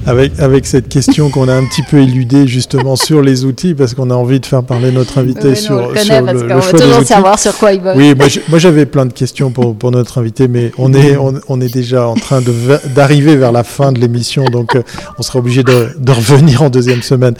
Avec, 0.05 0.39
avec 0.39 0.65
cette 0.65 0.89
question 0.89 1.29
qu'on 1.29 1.47
a 1.47 1.53
un 1.53 1.65
petit 1.65 1.83
peu 1.83 1.97
éludée 1.99 2.47
justement 2.47 2.95
sur 2.95 3.21
les 3.21 3.45
outils, 3.45 3.73
parce 3.75 3.93
qu'on 3.93 4.09
a 4.09 4.15
envie 4.15 4.39
de 4.39 4.45
faire 4.45 4.63
parler 4.63 4.91
notre 4.91 5.17
invité 5.19 5.53
sur, 5.55 5.75
on 5.75 5.89
le, 5.91 5.97
sur 5.99 6.25
parce 6.25 6.41
le, 6.41 6.47
veut 6.55 6.61
choix 6.61 6.71
des 6.73 6.79
toujours 6.85 6.97
outils. 6.99 7.05
savoir 7.07 7.37
sur 7.39 7.57
quoi 7.57 7.71
il 7.73 7.81
bosse. 7.81 7.95
Oui, 7.95 8.13
moi, 8.49 8.59
j'avais 8.59 8.85
plein 8.85 9.05
de 9.05 9.13
questions 9.13 9.51
pour, 9.51 9.75
pour 9.75 9.91
notre 9.91 10.17
invité, 10.17 10.47
mais 10.47 10.71
on 10.77 10.93
est, 10.93 11.15
on, 11.17 11.33
on 11.47 11.61
est 11.61 11.71
déjà 11.73 12.07
en 12.07 12.15
train 12.15 12.41
va- 12.41 12.79
d'arriver 12.95 13.35
vers 13.35 13.51
la 13.51 13.63
fin 13.63 13.91
de 13.91 13.99
l'émission, 13.99 14.45
donc 14.45 14.75
euh, 14.75 14.81
on 15.19 15.21
sera 15.21 15.39
obligé 15.39 15.63
de, 15.63 15.89
de 15.97 16.11
revenir 16.11 16.63
en 16.63 16.69
deuxième 16.69 17.01
semaine. 17.03 17.35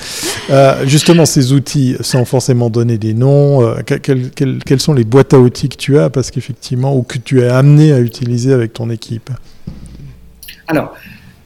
Euh, 0.52 0.86
justement, 0.86 1.26
ces 1.26 1.54
outils, 1.54 1.96
sans 2.02 2.26
forcément 2.26 2.70
donner 2.70 2.98
des 2.98 3.14
noms, 3.14 3.66
euh, 3.66 3.76
que- 3.86 3.96
quelles, 3.96 4.30
quelles- 4.30 4.60
quelles 4.64 4.80
sont 4.82 4.94
les 4.94 5.04
boîtes 5.04 5.34
à 5.34 5.40
outils 5.40 5.70
que 5.70 5.78
tu 5.78 5.98
as, 5.98 6.10
parce 6.10 6.30
qu'effectivement, 6.32 6.96
ou 6.96 7.02
que 7.02 7.18
tu 7.18 7.42
es 7.42 7.48
amené 7.50 7.92
à 7.92 8.00
utiliser 8.00 8.54
avec 8.54 8.74
ton 8.74 8.90
équipe? 8.92 9.30
Alors, 10.68 10.94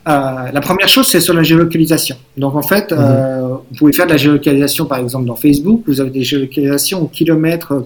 euh, 0.08 0.52
la 0.54 0.62
première 0.62 0.88
chose, 0.88 1.08
c'est 1.08 1.20
sur 1.20 1.34
la 1.34 1.44
géolocalisation. 1.44 2.16
Donc, 2.38 2.56
en 2.56 2.62
fait, 2.62 2.92
Mhm. 2.92 2.98
euh, 3.00 3.48
vous 3.72 3.78
pouvez 3.78 3.94
faire 3.94 4.06
de 4.06 4.12
la 4.12 4.18
géolocalisation, 4.18 4.86
par 4.86 5.00
exemple, 5.00 5.26
dans 5.26 5.36
Facebook. 5.36 5.82
Vous 5.88 6.00
avez 6.02 6.12
des 6.12 6.24
géolocalisations 6.24 7.02
au 7.02 7.08
kilomètre, 7.08 7.86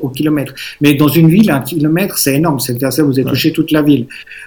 au 0.00 0.08
kilomètre. 0.08 0.52
Mais 0.80 0.94
dans 0.94 1.08
une 1.08 1.28
ville, 1.28 1.50
un 1.50 1.60
kilomètre, 1.60 2.18
c'est 2.18 2.34
énorme. 2.36 2.58
C'est-à-dire 2.60 2.92
ça, 2.92 3.02
vous 3.02 3.12
avez 3.18 3.24
Ouais. 3.24 3.30
touché 3.30 3.52
toute 3.52 3.70
la 3.72 3.82
ville. 3.82 4.06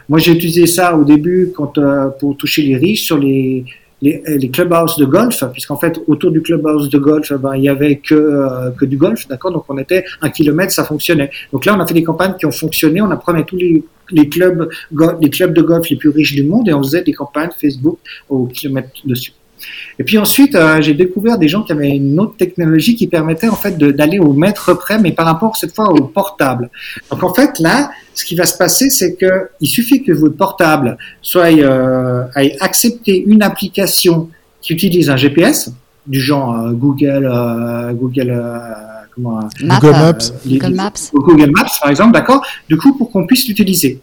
Moi, 0.10 0.20
j'ai 0.20 0.32
utilisé 0.34 0.66
ça 0.68 0.96
au 0.98 1.04
début 1.04 1.52
quand, 1.56 1.78
euh, 1.78 2.08
pour 2.20 2.36
toucher 2.38 2.62
les 2.64 2.76
riches 2.78 3.04
sur 3.04 3.18
les, 3.18 3.64
les, 4.02 4.24
les 4.28 4.50
clubhouses 4.50 4.98
de 4.98 5.06
golf, 5.06 5.44
puisqu'en 5.52 5.78
fait, 5.78 6.00
autour 6.08 6.32
du 6.32 6.42
clubhouse 6.42 6.90
de 6.90 6.98
golf, 6.98 7.32
ben, 7.34 7.56
il 7.56 7.64
y 7.64 7.70
avait 7.70 7.98
que, 7.98 8.16
euh, 8.16 8.72
que 8.72 8.86
du 8.86 8.98
golf, 8.98 9.28
d'accord? 9.28 9.52
Donc, 9.52 9.66
on 9.70 9.78
était 9.78 10.06
un 10.22 10.30
kilomètre, 10.30 10.72
ça 10.72 10.86
fonctionnait. 10.86 11.30
Donc 11.52 11.66
là, 11.66 11.76
on 11.76 11.80
a 11.80 11.88
fait 11.88 11.94
des 11.94 12.04
campagnes 12.04 12.36
qui 12.40 12.46
ont 12.46 12.52
fonctionné. 12.52 13.02
On 13.02 13.12
a 13.12 13.18
pris 13.18 13.46
tous 13.46 13.58
les, 13.58 13.84
les 14.12 14.30
clubs, 14.30 14.70
les 15.22 15.30
clubs 15.30 15.54
de 15.54 15.62
golf 15.62 15.90
les 15.90 15.96
plus 15.96 16.10
riches 16.10 16.34
du 16.34 16.44
monde 16.44 16.68
et 16.68 16.74
on 16.74 16.82
faisait 16.84 17.04
des 17.04 17.14
campagnes 17.14 17.50
Facebook 17.60 18.00
au 18.30 18.46
kilomètre 18.46 18.90
dessus. 19.06 19.34
Et 20.00 20.04
puis 20.04 20.18
ensuite, 20.18 20.56
euh, 20.56 20.82
j'ai 20.82 20.94
découvert 20.94 21.38
des 21.38 21.50
gens 21.50 21.64
qui 21.64 21.74
avaient 21.74 21.90
une 21.90 22.18
autre 22.20 22.38
technologie 22.38 22.96
qui 22.96 23.08
permettait 23.08 23.50
en 23.50 23.56
fait 23.56 23.78
d'aller 23.78 24.18
au 24.18 24.32
mètre 24.32 24.74
près, 24.78 25.00
mais 25.00 25.12
par 25.12 25.26
rapport 25.26 25.58
cette 25.58 25.76
fois 25.76 25.90
au 25.90 26.06
portable. 26.06 26.70
Donc 27.12 27.24
en 27.24 27.34
fait 27.34 27.60
là, 27.60 27.92
ce 28.20 28.26
qui 28.26 28.36
va 28.36 28.46
se 28.46 28.58
passer, 28.58 28.90
c'est 28.90 29.14
que 29.16 29.50
il 29.62 29.68
suffit 29.68 30.04
que 30.04 30.12
votre 30.12 30.36
portable 30.36 30.98
soit 31.22 31.52
euh, 31.54 32.24
ait 32.36 32.56
accepté 32.60 33.24
une 33.26 33.42
application 33.44 34.30
qui 34.62 34.74
utilise 34.74 35.10
un 35.10 35.16
GPS 35.18 35.72
du 36.06 36.20
genre 36.20 36.50
euh, 36.60 36.72
Google, 36.74 37.30
euh, 37.32 37.94
Google, 37.94 38.30
euh, 38.32 38.58
comment, 39.16 39.40
euh, 39.40 39.44
Map, 39.64 39.80
Google 39.80 39.96
euh, 39.96 40.00
Maps. 40.06 40.18
les- 40.46 40.58
Google 40.58 40.76
Maps. 40.76 40.92
Google 41.14 41.52
Maps 41.56 41.72
par 41.82 41.90
exemple, 41.92 42.14
d'accord? 42.14 42.42
Du 42.68 42.76
coup, 42.78 42.92
pour 42.98 43.10
qu'on 43.12 43.26
puisse 43.26 43.48
l'utiliser. 43.48 44.00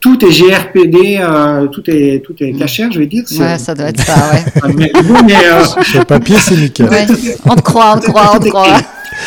Tout 0.00 0.24
est 0.24 0.30
GRPD, 0.30 1.18
euh, 1.20 1.66
tout 1.66 1.82
est 1.90 2.22
tout 2.24 2.34
est 2.38 2.52
cachère, 2.52 2.90
je 2.92 3.00
vais 3.00 3.06
dire. 3.06 3.24
Ouais, 3.40 3.58
ça 3.58 3.74
doit 3.74 3.86
être 3.88 4.00
ça, 4.00 4.30
ouais. 4.32 4.72
mais, 4.76 4.92
mais, 5.26 5.34
euh, 5.44 5.64
Sur 5.82 5.98
le 6.00 6.04
papier, 6.04 6.36
c'est 6.38 6.56
nickel. 6.56 6.88
Ouais. 6.88 7.04
On 7.44 7.56
te 7.56 7.62
croit, 7.62 7.94
on 7.96 8.00
te 8.00 8.06
croit, 8.06 8.30
on 8.36 8.38
te 8.38 8.48
croit. 8.48 8.78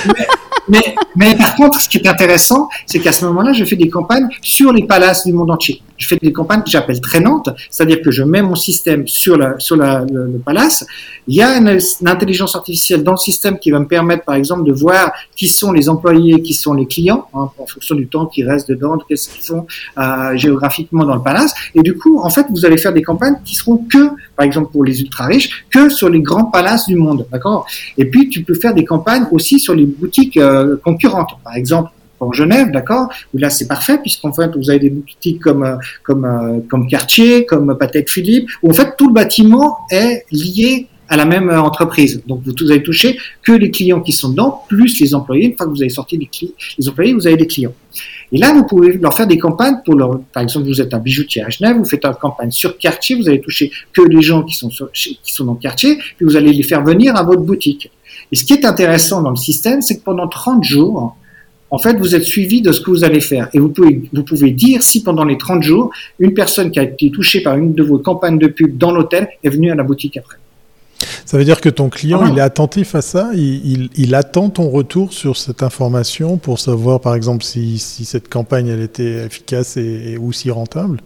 mais, 0.07 0.13
mais 1.15 1.36
par 1.36 1.55
contre, 1.55 1.81
ce 1.81 1.89
qui 1.89 1.97
est 1.97 2.07
intéressant, 2.07 2.69
c'est 2.86 2.99
qu'à 2.99 3.12
ce 3.12 3.25
moment-là, 3.25 3.53
je 3.53 3.65
fais 3.65 3.75
des 3.75 3.89
campagnes 3.89 4.27
sur 4.41 4.71
les 4.71 4.84
palaces 4.84 5.25
du 5.25 5.34
monde 5.34 5.51
entier. 5.51 5.81
Je 5.97 6.07
fais 6.07 6.17
des 6.17 6.31
campagnes 6.34 6.63
que 6.63 6.69
j'appelle 6.69 6.99
traînantes, 6.99 7.49
c'est-à-dire 7.69 8.01
que 8.01 8.10
je 8.10 8.23
mets 8.23 8.41
mon 8.41 8.55
système 8.55 9.07
sur, 9.07 9.38
la, 9.38 9.60
sur 9.60 9.75
le, 9.75 10.39
palace. 10.43 10.86
Il 11.27 11.36
y 11.36 11.43
a 11.43 11.55
une, 11.57 11.77
intelligence 12.07 12.55
artificielle 12.55 13.03
dans 13.03 13.12
le 13.12 13.17
système 13.17 13.60
qui 13.60 13.69
va 13.69 13.79
me 13.79 13.86
permettre, 13.86 14.23
par 14.23 14.36
exemple, 14.36 14.63
de 14.63 14.73
voir 14.73 15.12
qui 15.36 15.47
sont 15.47 15.71
les 15.71 15.89
employés, 15.89 16.41
qui 16.41 16.53
sont 16.55 16.73
les 16.73 16.88
clients, 16.88 17.27
hein, 17.36 17.51
en 17.57 17.67
fonction 17.67 17.95
du 17.95 18.07
temps 18.07 18.25
qui 18.25 18.43
reste 18.43 18.69
dedans, 18.69 18.97
qu'est-ce 19.07 19.29
qu'ils 19.29 19.43
font 19.43 19.67
euh, 19.99 20.36
géographiquement 20.36 21.05
dans 21.05 21.15
le 21.15 21.21
palace. 21.21 21.53
Et 21.75 21.81
du 21.81 21.95
coup, 21.95 22.19
en 22.19 22.29
fait, 22.29 22.47
vous 22.49 22.65
allez 22.65 22.77
faire 22.77 22.93
des 22.93 23.03
campagnes 23.03 23.36
qui 23.45 23.53
seront 23.55 23.77
que, 23.77 24.10
par 24.36 24.45
exemple, 24.45 24.71
pour 24.71 24.84
les 24.84 25.01
ultra 25.01 25.25
riches, 25.25 25.65
que 25.69 25.89
sur 25.89 26.10
les 26.10 26.21
grands 26.21 26.45
palaces 26.45 26.88
du 26.88 26.95
monde, 26.95 27.27
d'accord? 27.31 27.67
Et 27.97 28.05
puis, 28.05 28.29
tu 28.29 28.43
peux 28.43 28.55
faire 28.55 28.73
des 28.73 28.86
campagnes 28.86 29.25
aussi 29.31 29.60
sur 29.60 29.75
les 29.75 29.86
boutiques 29.86 30.38
euh, 30.38 30.61
concurrentes, 30.84 31.32
par 31.43 31.56
exemple 31.56 31.91
en 32.21 32.32
Genève, 32.32 32.71
d'accord 32.71 33.12
là 33.34 33.50
c'est 33.50 33.67
parfait 33.67 33.97
puisqu'en 33.97 34.32
fait 34.32 34.56
vous 34.56 34.69
avez 34.69 34.80
des 34.80 34.89
boutiques 34.89 35.41
comme 35.41 35.63
euh, 35.63 35.76
comme 36.04 36.24
euh, 36.24 36.60
comme 36.69 36.88
Cartier, 36.88 37.45
comme 37.45 37.76
Patek 37.78 38.10
Philippe, 38.10 38.50
où 38.62 38.69
en 38.69 38.74
fait 38.74 38.95
tout 38.97 39.08
le 39.08 39.13
bâtiment 39.13 39.80
est 39.89 40.26
lié 40.32 40.88
à 41.10 41.17
la 41.17 41.26
même 41.26 41.50
euh, 41.50 41.60
entreprise. 41.60 42.24
Donc 42.26 42.41
vous, 42.45 42.54
vous 42.58 42.71
allez 42.71 42.84
toucher 42.84 43.17
que 43.43 43.52
les 43.52 43.69
clients 43.69 44.00
qui 44.00 44.13
sont 44.13 44.30
dedans, 44.30 44.62
plus 44.69 44.97
les 45.02 45.13
employés. 45.13 45.47
Une 45.47 45.58
fois 45.58 45.65
que 45.65 45.71
vous 45.71 45.82
avez 45.82 45.89
sorti 45.89 46.17
les, 46.17 46.88
employés, 46.88 47.13
vous 47.13 47.28
avez 47.28 47.36
les 47.36 47.47
clients. 47.47 47.74
Et 48.32 48.38
là, 48.38 48.54
vous 48.54 48.63
pouvez 48.63 48.93
leur 48.93 49.13
faire 49.13 49.28
des 49.28 49.38
campagnes 49.38 49.76
pour 49.84 49.97
par 50.32 50.41
exemple, 50.41 50.67
vous 50.67 50.80
êtes 50.80 50.93
un 50.93 51.00
bijoutier 51.00 51.43
à 51.43 51.50
Genève, 51.50 51.76
vous 51.76 51.84
faites 51.84 52.06
une 52.06 52.13
campagne 52.13 52.52
sur 52.52 52.78
quartier, 52.78 53.17
vous 53.17 53.28
allez 53.28 53.41
toucher 53.41 53.71
que 53.91 54.02
les 54.04 54.21
gens 54.21 54.43
qui 54.43 54.56
sont 54.56 54.69
qui 54.93 55.19
sont 55.26 55.43
dans 55.43 55.54
le 55.54 55.60
quartier, 55.60 55.97
puis 56.15 56.26
vous 56.26 56.38
allez 56.38 56.54
les 56.54 56.63
faire 56.63 56.82
venir 56.82 57.13
à 57.17 57.24
votre 57.24 57.41
boutique. 57.41 57.91
Et 58.31 58.35
ce 58.35 58.43
qui 58.45 58.53
est 58.53 58.65
intéressant 58.65 59.21
dans 59.21 59.29
le 59.31 59.35
système, 59.35 59.81
c'est 59.81 59.97
que 59.97 60.03
pendant 60.03 60.27
30 60.27 60.63
jours, 60.63 61.15
en 61.69 61.77
fait, 61.77 61.93
vous 61.97 62.15
êtes 62.15 62.23
suivi 62.23 62.61
de 62.61 62.71
ce 62.71 62.81
que 62.81 62.89
vous 62.91 63.03
allez 63.03 63.21
faire. 63.21 63.49
Et 63.53 63.59
vous 63.59 63.69
pouvez, 63.69 64.09
vous 64.13 64.23
pouvez 64.23 64.51
dire 64.51 64.83
si 64.83 65.03
pendant 65.03 65.23
les 65.23 65.37
30 65.37 65.63
jours, 65.63 65.89
une 66.19 66.33
personne 66.33 66.69
qui 66.71 66.79
a 66.79 66.83
été 66.83 67.11
touchée 67.11 67.41
par 67.41 67.55
une 67.57 67.73
de 67.73 67.83
vos 67.83 67.97
campagnes 67.97 68.37
de 68.39 68.47
pub 68.47 68.77
dans 68.77 68.91
l'hôtel 68.91 69.29
est 69.43 69.49
venue 69.49 69.71
à 69.71 69.75
la 69.75 69.83
boutique 69.83 70.17
après. 70.17 70.37
Ça 71.25 71.37
veut 71.37 71.45
dire 71.45 71.61
que 71.61 71.69
ton 71.69 71.89
client, 71.89 72.21
Ah. 72.23 72.29
il 72.31 72.37
est 72.37 72.41
attentif 72.41 72.93
à 72.93 73.01
ça, 73.01 73.31
il, 73.33 73.65
il- 73.65 73.89
il 73.95 74.15
attend 74.15 74.49
ton 74.49 74.69
retour 74.69 75.13
sur 75.13 75.35
cette 75.37 75.63
information 75.63 76.37
pour 76.37 76.59
savoir, 76.59 76.99
par 76.99 77.15
exemple, 77.15 77.43
si, 77.43 77.79
si 77.79 78.05
cette 78.05 78.27
campagne 78.29 78.67
elle 78.67 78.81
était 78.81 79.25
efficace 79.25 79.77
et, 79.77 80.11
et 80.13 80.17
aussi 80.17 80.51
rentable? 80.51 80.99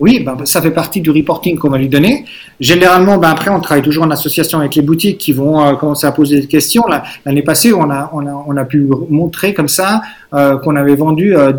Oui, 0.00 0.20
ben, 0.24 0.36
ça 0.44 0.62
fait 0.62 0.70
partie 0.70 1.00
du 1.00 1.10
reporting 1.10 1.58
qu'on 1.58 1.68
va 1.68 1.78
lui 1.78 1.88
donner. 1.88 2.24
Généralement, 2.58 3.18
ben, 3.18 3.28
après, 3.28 3.50
on 3.50 3.60
travaille 3.60 3.82
toujours 3.82 4.04
en 4.04 4.10
association 4.10 4.58
avec 4.58 4.74
les 4.74 4.82
boutiques 4.82 5.18
qui 5.18 5.32
vont 5.32 5.60
euh, 5.60 5.74
commencer 5.74 6.06
à 6.06 6.12
poser 6.12 6.40
des 6.40 6.46
questions. 6.46 6.84
L'année 7.24 7.42
passée, 7.42 7.72
on 7.72 7.90
a, 7.90 8.10
on, 8.12 8.26
a, 8.26 8.44
on 8.46 8.56
a 8.56 8.64
pu 8.64 8.88
montrer 9.08 9.54
comme 9.54 9.68
ça 9.68 10.00
euh, 10.32 10.56
qu'on 10.58 10.74
avait 10.76 10.96
vendu 10.96 11.36
euh, 11.36 11.52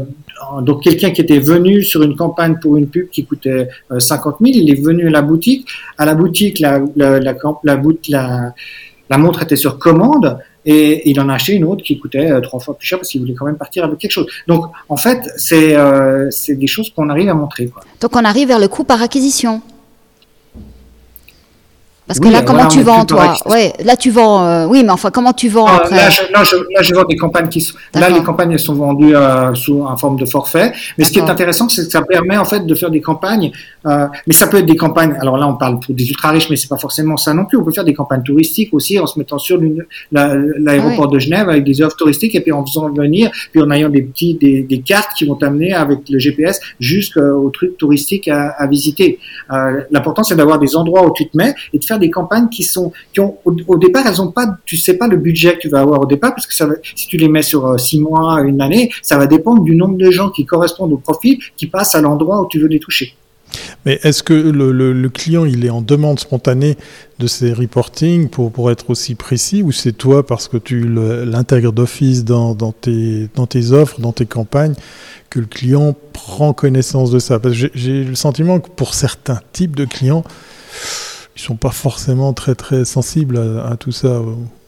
donc 0.62 0.84
quelqu'un 0.84 1.12
qui 1.12 1.22
était 1.22 1.40
venu 1.40 1.84
sur 1.84 2.02
une 2.04 2.16
campagne 2.16 2.58
pour 2.60 2.78
une 2.78 2.88
pub 2.88 3.10
qui 3.10 3.26
coûtait 3.26 3.70
euh, 3.92 4.00
50 4.00 4.38
000, 4.42 4.54
il 4.56 4.72
est 4.72 4.82
venu 4.82 5.08
à 5.08 5.12
la 5.12 5.22
boutique. 5.22 5.68
À 5.98 6.06
la 6.06 6.16
boutique, 6.16 6.60
la, 6.60 6.82
la, 6.96 7.20
la 7.20 9.18
montre 9.18 9.44
était 9.44 9.56
sur 9.56 9.78
commande 9.78 10.40
et 10.66 11.10
il 11.10 11.20
en 11.20 11.30
a 11.30 11.34
acheté 11.34 11.54
une 11.54 11.64
autre 11.64 11.84
qui 11.84 12.00
coûtait 12.00 12.32
euh, 12.32 12.42
trois 12.42 12.60
fois 12.60 12.78
plus 12.78 12.86
cher 12.86 13.00
parce 13.00 13.10
qu'il 13.10 13.22
voulait 13.22 13.34
quand 13.34 13.46
même 13.46 13.58
partir 13.58 13.84
avec 13.84 13.98
quelque 13.98 14.12
chose. 14.12 14.28
Donc 14.48 14.66
en 14.90 14.98
fait, 14.98 15.20
c'est 15.38 15.76
euh, 15.76 16.30
des 16.50 16.68
choses 16.68 16.92
qu'on 16.92 17.10
arrive 17.10 17.30
à 17.30 17.34
montrer. 17.34 17.68
Quoi. 17.68 17.84
Donc 18.00 18.16
on 18.16 18.24
arrive 18.24 18.50
vers 18.50 18.60
le 18.60 18.68
coût 18.68 18.84
par 18.84 19.02
acquisition. 19.02 19.62
Parce 22.12 22.20
que 22.20 22.28
là, 22.34 22.42
comment 22.42 22.60
voilà, 22.60 22.70
tu 22.70 22.82
vends, 22.84 23.06
toi. 23.06 23.34
Ouais, 23.46 23.74
là 23.84 23.96
tu 23.96 24.10
vends. 24.12 24.46
euh, 24.46 24.66
oui, 24.68 24.84
mais 24.84 24.92
enfin, 24.92 25.12
comment 25.12 25.34
tu 25.34 25.50
vends 25.50 25.66
Ah, 25.68 25.78
après 25.78 25.96
là, 25.96 26.10
je, 26.10 26.22
là, 26.32 26.44
je, 26.44 26.56
là, 26.56 26.82
je 26.82 26.94
vends 26.94 27.04
des 27.06 27.16
campagnes 27.16 27.48
qui 27.50 27.62
sont. 27.62 27.76
Là, 27.96 28.10
les 28.10 28.22
campagnes 28.22 28.52
elles 28.52 28.60
sont 28.60 28.74
vendues 28.76 29.16
euh, 29.16 29.54
sous 29.56 29.82
en 29.84 29.96
forme 29.98 30.18
de 30.20 30.26
forfait. 30.26 30.74
Mais 30.98 31.04
ce 31.06 31.12
qui 31.12 31.20
est 31.20 31.30
intéressant, 31.30 31.70
c'est 31.70 31.86
que 31.86 31.92
ça 31.92 32.02
permet 32.02 32.38
en 32.38 32.46
fait 32.46 32.66
de 32.66 32.76
faire 32.76 32.90
des 32.92 33.02
campagnes. 33.02 33.52
Euh, 33.86 34.08
mais 34.28 34.34
ça 34.34 34.48
peut 34.48 34.58
être 34.58 34.66
des 34.66 34.76
campagnes. 34.76 35.16
Alors 35.20 35.38
là, 35.38 35.48
on 35.48 35.56
parle 35.56 35.80
pour 35.80 35.94
des 35.96 36.08
ultra 36.10 36.30
riches, 36.32 36.50
mais 36.50 36.56
c'est 36.56 36.68
pas 36.70 36.78
forcément 36.78 37.18
ça 37.18 37.34
non 37.34 37.46
plus. 37.46 37.58
On 37.58 37.64
peut 37.64 37.72
faire 37.72 37.84
des 37.86 37.94
campagnes 37.94 38.24
touristiques 38.24 38.74
aussi 38.74 39.00
en 39.00 39.08
se 39.08 39.18
mettant 39.18 39.38
sur 39.38 39.60
la- 40.12 40.36
l'aéroport 40.60 41.08
de 41.08 41.18
Genève 41.20 41.50
avec 41.50 41.64
des 41.64 41.82
offres 41.82 41.96
touristiques 41.96 42.36
et 42.36 42.42
puis 42.42 42.52
en 42.52 42.66
faisant 42.66 42.90
venir, 42.92 43.32
puis 43.52 43.62
en 43.62 43.72
ayant 43.72 43.90
des 43.90 44.02
petits 44.02 44.34
des, 44.36 44.62
des 44.64 44.82
cartes 44.82 45.12
qui 45.18 45.26
vont 45.26 45.36
t'amener 45.36 45.74
avec 45.74 46.00
le 46.10 46.20
GPS 46.20 46.60
jusqu'au 46.80 47.50
truc 47.52 47.78
touristique 47.78 48.28
à, 48.28 48.50
à 48.50 48.68
visiter. 48.68 49.20
Euh, 49.52 49.82
L'important, 49.92 50.24
c'est 50.24 50.36
d'avoir 50.36 50.60
des 50.60 50.76
endroits 50.76 51.06
où 51.06 51.12
tu 51.14 51.28
te 51.30 51.38
mets 51.38 51.54
et 51.74 51.80
de 51.80 51.84
faire 51.86 52.00
des 52.02 52.10
campagnes 52.10 52.50
qui 52.50 52.64
sont 52.64 52.92
qui 53.14 53.22
ont 53.22 53.38
au, 53.46 53.78
départ 53.78 54.06
elles 54.06 54.22
ont 54.22 54.32
pas 54.32 54.58
tu 54.66 54.76
sais 54.76 54.98
pas 54.98 55.08
le 55.08 55.18
budget 55.18 55.54
que 55.54 55.60
tu 55.60 55.70
vas 55.70 55.80
avoir 55.80 56.02
au 56.02 56.06
départ 56.06 56.36
parce 56.36 56.46
que 56.46 56.54
si 56.96 57.08
tu 57.08 57.18
les 57.18 57.30
mets 57.30 57.42
sur 57.42 57.66
euh, 57.66 57.78
six 57.78 58.00
mois 58.00 58.42
une 58.42 58.62
année 58.62 58.92
ça 59.02 59.18
va 59.18 59.28
dépendre 59.28 59.64
du 59.64 59.76
nombre 59.76 59.98
de 59.98 60.12
gens 60.12 60.30
qui 60.30 60.46
correspondent 60.46 60.92
au 60.92 60.98
profil 60.98 61.40
qui 61.56 61.68
passent 61.68 61.96
à 61.96 62.02
l'endroit 62.02 62.42
où 62.42 62.48
tu 62.50 62.60
veux 62.60 62.68
les 62.68 62.80
toucher. 62.80 63.16
Mais 63.86 64.00
est-ce 64.04 64.24
que 64.24 64.34
le, 64.34 65.10
client, 65.10 65.46
il 65.46 65.66
est 65.66 65.70
en 65.70 65.82
demande 65.82 66.20
spontanée 66.20 66.78
de 67.20 67.28
ces 67.28 67.54
reportings 67.54 68.30
pour, 68.30 68.52
pour 68.52 68.72
être 68.72 68.90
aussi 68.90 69.16
précis 69.16 69.64
ou 69.64 69.72
c'est 69.72 69.92
toi 69.92 70.26
parce 70.26 70.48
que 70.48 70.58
tu 70.58 70.88
l'intègres 70.88 71.74
d'office 71.74 72.24
dans, 72.24 72.56
dans, 72.56 72.72
tes, 72.72 73.30
dans 73.36 73.48
tes 73.48 73.72
offres, 73.72 74.00
dans 74.00 74.14
tes 74.14 74.26
campagnes, 74.26 74.76
que 75.30 75.40
le 75.40 75.46
client 75.46 75.96
prend 76.14 76.54
connaissance 76.54 77.12
de 77.12 77.20
ça? 77.20 77.40
Parce 77.40 77.60
que 77.60 77.70
j'ai 77.74 78.04
le 78.04 78.16
sentiment 78.16 78.60
que 78.60 78.70
pour 78.70 78.94
certains 78.94 79.40
types 79.54 79.76
de 79.76 79.86
clients, 79.86 80.24
ils 81.36 81.42
sont 81.42 81.56
pas 81.56 81.72
forcément 81.72 82.34
très 82.34 82.56
très 82.56 82.84
sensibles 82.86 83.38
à, 83.38 83.72
à 83.72 83.76
tout 83.78 83.92
ça. 83.94 84.22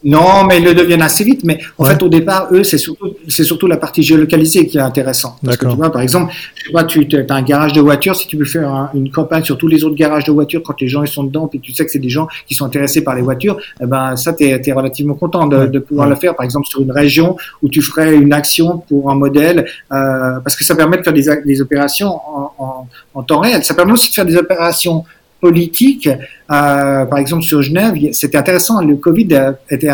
non 0.05 0.43
mais 0.47 0.59
ils 0.59 0.63
le 0.65 0.73
deviennent 0.73 1.01
assez 1.01 1.23
vite 1.23 1.41
mais 1.43 1.59
en 1.77 1.83
Ouais. 1.83 1.91
fait 1.91 2.03
au 2.03 2.09
départ 2.09 2.47
eux 2.51 2.63
c'est 2.63 2.77
surtout 2.77 3.15
c'est 3.27 3.43
surtout 3.45 3.67
la 3.67 3.77
partie 3.77 4.03
géolocalisée 4.03 4.65
qui 4.67 4.77
est 4.77 4.81
intéressant 4.81 5.37
parce 5.43 5.57
que 5.57 5.65
tu 5.65 5.75
vois 5.75 5.91
par 5.91 6.01
exemple 6.01 6.33
je 6.55 6.65
sais 6.67 6.71
pas 6.73 6.83
tu 6.85 7.05
as 7.29 7.33
un 7.35 7.41
garage 7.41 7.73
de 7.73 7.81
voiture 7.81 8.15
si 8.15 8.27
tu 8.27 8.35
veux 8.37 8.45
faire 8.45 8.69
un- 8.69 8.89
une 8.93 9.11
campagne 9.11 9.43
sur 9.43 9.57
tous 9.57 9.67
les 9.67 9.83
autres 9.85 9.95
garages 9.95 10.23
de 10.25 10.31
voitures 10.31 10.61
quand 10.63 10.79
les 10.81 10.87
gens 10.87 11.03
ils 11.03 11.07
sont 11.17 11.23
dedans 11.23 11.47
puis 11.47 11.59
tu 11.59 11.71
sais 11.73 11.85
que 11.85 11.91
c'est 11.91 11.99
des 11.99 12.09
gens 12.09 12.27
qui 12.47 12.53
sont 12.53 12.65
intéressés 12.65 13.03
par 13.03 13.15
les 13.15 13.21
voitures 13.21 13.57
eh 13.81 13.85
ben 13.85 14.15
ça 14.15 14.31
tu 14.33 14.43
es, 14.45 14.71
relativement 14.73 15.15
content 15.15 15.47
de, 15.47 15.57
Ouais. 15.57 15.67
de 15.69 15.79
pouvoir 15.79 16.07
Ouais. 16.07 16.13
le 16.15 16.19
faire 16.19 16.33
par 16.35 16.43
exemple 16.45 16.67
sur 16.67 16.81
une 16.81 16.91
région 16.91 17.35
où 17.61 17.67
tu 17.69 17.81
ferais 17.81 18.15
une 18.15 18.33
action 18.33 18.79
pour 18.89 19.09
un 19.11 19.15
modèle 19.15 19.65
euh, 19.91 20.39
parce 20.43 20.55
que 20.57 20.63
ça 20.63 20.75
permet 20.75 20.97
de 20.97 21.03
faire 21.03 21.13
des, 21.13 21.27
des 21.45 21.61
opérations 21.61 22.13
en, 22.37 22.51
en, 22.57 22.87
en 23.15 23.23
temps 23.23 23.39
réel 23.39 23.63
ça 23.65 23.73
permet 23.73 23.91
aussi 23.93 24.09
de 24.09 24.15
faire 24.15 24.25
des 24.25 24.37
opérations 24.37 25.03
politique, 25.47 26.09
par 26.47 27.17
exemple 27.17 27.43
sur 27.43 27.61
Genève, 27.61 27.95
c'était 28.11 28.37
intéressant. 28.37 28.81
Le 28.81 28.95
Covid 28.95 29.29
était 29.69 29.89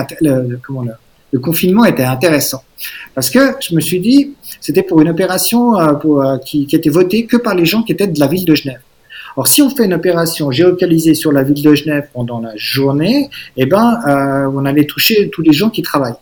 comment 0.66 0.86
le 1.32 1.40
confinement 1.40 1.86
était 1.86 2.10
intéressant 2.18 2.64
parce 3.14 3.30
que 3.30 3.40
je 3.60 3.76
me 3.76 3.82
suis 3.82 4.00
dit 4.00 4.34
c'était 4.62 4.84
pour 4.84 5.02
une 5.02 5.10
opération 5.10 5.62
pour, 6.02 6.16
qui, 6.46 6.66
qui 6.68 6.76
était 6.76 6.90
votée 6.90 7.26
que 7.26 7.38
par 7.38 7.54
les 7.56 7.66
gens 7.66 7.84
qui 7.84 7.92
étaient 7.92 8.08
de 8.08 8.20
la 8.20 8.28
ville 8.28 8.46
de 8.46 8.56
Genève. 8.56 8.82
Or, 9.36 9.48
si 9.48 9.62
on 9.62 9.70
fait 9.70 9.86
une 9.86 9.94
opération 9.94 10.52
géolocalisée 10.52 11.14
sur 11.14 11.32
la 11.32 11.44
ville 11.44 11.64
de 11.64 11.74
Genève 11.74 12.08
pendant 12.14 12.40
la 12.40 12.52
journée, 12.56 13.30
eh 13.58 13.66
ben, 13.66 14.00
euh, 14.08 14.52
on 14.54 14.66
allait 14.66 14.86
toucher 14.86 15.30
tous 15.30 15.42
les 15.42 15.54
gens 15.54 15.70
qui 15.70 15.82
travaillent. 15.82 16.20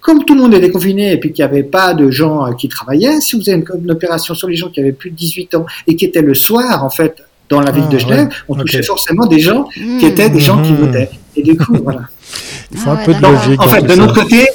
Comme 0.00 0.24
tout 0.24 0.34
le 0.34 0.42
monde 0.42 0.54
est 0.54 0.60
déconfiné 0.60 1.12
et 1.12 1.18
puis 1.18 1.32
qu'il 1.32 1.44
n'y 1.44 1.50
avait 1.50 1.64
pas 1.64 1.92
de 1.92 2.10
gens 2.10 2.46
euh, 2.46 2.52
qui 2.52 2.68
travaillaient, 2.68 3.20
si 3.20 3.36
vous 3.36 3.48
avez 3.50 3.62
une, 3.82 3.90
opération 3.90 4.34
sur 4.34 4.48
les 4.48 4.54
gens 4.54 4.70
qui 4.70 4.80
avaient 4.80 4.92
plus 4.92 5.10
de 5.10 5.16
18 5.16 5.56
ans 5.56 5.66
et 5.86 5.96
qui 5.96 6.04
étaient 6.04 6.22
le 6.22 6.34
soir, 6.34 6.84
en 6.84 6.90
fait, 6.90 7.22
dans 7.48 7.60
la 7.60 7.70
ville 7.70 7.88
de 7.88 7.96
ah, 7.96 7.98
Genève, 7.98 8.28
on 8.48 8.54
touchait 8.54 8.82
forcément 8.82 9.26
des 9.26 9.40
gens 9.40 9.64
qui 9.72 9.80
mmh. 9.80 10.04
étaient 10.04 10.30
des 10.30 10.40
gens 10.40 10.60
qui 10.62 10.72
mmh. 10.72 10.76
votaient. 10.76 11.10
Et 11.36 11.42
du 11.42 11.56
coup, 11.56 11.76
voilà. 11.82 12.02
Il 12.70 12.78
faut 12.78 12.90
un 12.90 12.98
ah 13.00 13.04
peu 13.04 13.14
de 13.14 13.22
logique. 13.22 13.62
En 13.62 13.68
fait, 13.68 13.82
de 13.82 13.94
notre 13.94 14.14
côté, 14.14 14.46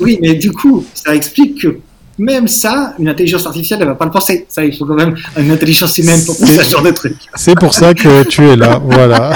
oui, 0.00 0.18
mais 0.22 0.34
du 0.34 0.52
coup, 0.52 0.84
ça 0.94 1.14
explique 1.14 1.62
que 1.62 1.80
même 2.18 2.48
ça, 2.48 2.94
une 2.98 3.08
intelligence 3.08 3.46
artificielle, 3.46 3.78
elle 3.80 3.88
va 3.88 3.94
pas 3.94 4.04
le 4.04 4.10
penser. 4.10 4.46
Ça, 4.48 4.64
il 4.64 4.76
faut 4.76 4.84
quand 4.84 4.94
même 4.94 5.16
une 5.36 5.50
intelligence 5.50 5.96
humaine 5.98 6.20
pour 6.24 6.36
penser 6.36 6.62
ce 6.64 6.70
genre 6.70 6.82
de 6.82 6.90
truc. 6.90 7.16
C'est 7.34 7.54
pour 7.58 7.74
ça 7.74 7.94
que 7.94 8.24
tu 8.24 8.46
es 8.46 8.56
là, 8.56 8.80
voilà. 8.84 9.32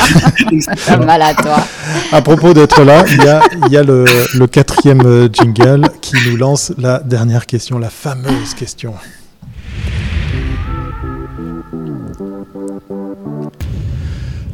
mal 1.07 1.23
à 1.23 1.35
toi. 1.35 1.59
À 2.11 2.23
propos 2.23 2.53
d'être 2.53 2.83
là, 2.83 3.05
il 3.09 3.25
y 3.25 3.29
a, 3.29 3.41
il 3.67 3.73
y 3.73 3.77
a 3.77 3.83
le, 3.83 4.05
le 4.35 4.47
quatrième 4.47 5.29
jingle 5.33 5.89
qui 6.01 6.15
nous 6.29 6.37
lance 6.37 6.73
la 6.77 6.99
dernière 6.99 7.47
question, 7.47 7.79
la 7.79 7.91
fameuse 7.91 8.55
question. 8.55 8.95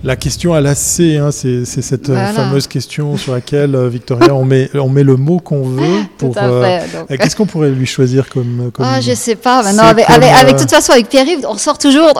La 0.08 0.16
question 0.16 0.54
à 0.54 0.62
la 0.62 0.74
C, 0.74 1.18
hein, 1.18 1.30
c'est 1.30 1.66
cette 1.66 2.08
euh, 2.08 2.32
fameuse 2.32 2.66
question 2.66 3.18
sur 3.18 3.34
laquelle, 3.34 3.74
euh, 3.74 3.90
Victoria, 3.90 4.34
on 4.34 4.42
met, 4.42 4.70
on 4.74 4.88
met 4.88 5.02
le 5.02 5.16
mot 5.16 5.38
qu'on 5.38 5.60
veut. 5.64 5.98
Pour, 6.16 6.34
euh, 6.38 6.80
Qu'est-ce 7.10 7.36
qu'on 7.36 7.44
pourrait 7.44 7.68
lui 7.68 7.84
choisir 7.84 8.30
comme. 8.30 8.70
comme 8.72 8.86
ah, 8.88 9.02
je 9.02 9.12
sais 9.12 9.34
pas. 9.34 9.62
Maintenant, 9.62 9.82
avec, 9.82 10.08
avec, 10.08 10.56
toute 10.56 10.70
façon, 10.70 10.92
avec 10.92 11.10
Pierre-Yves, 11.10 11.44
on 11.46 11.58
sort 11.58 11.76
toujours. 11.76 12.14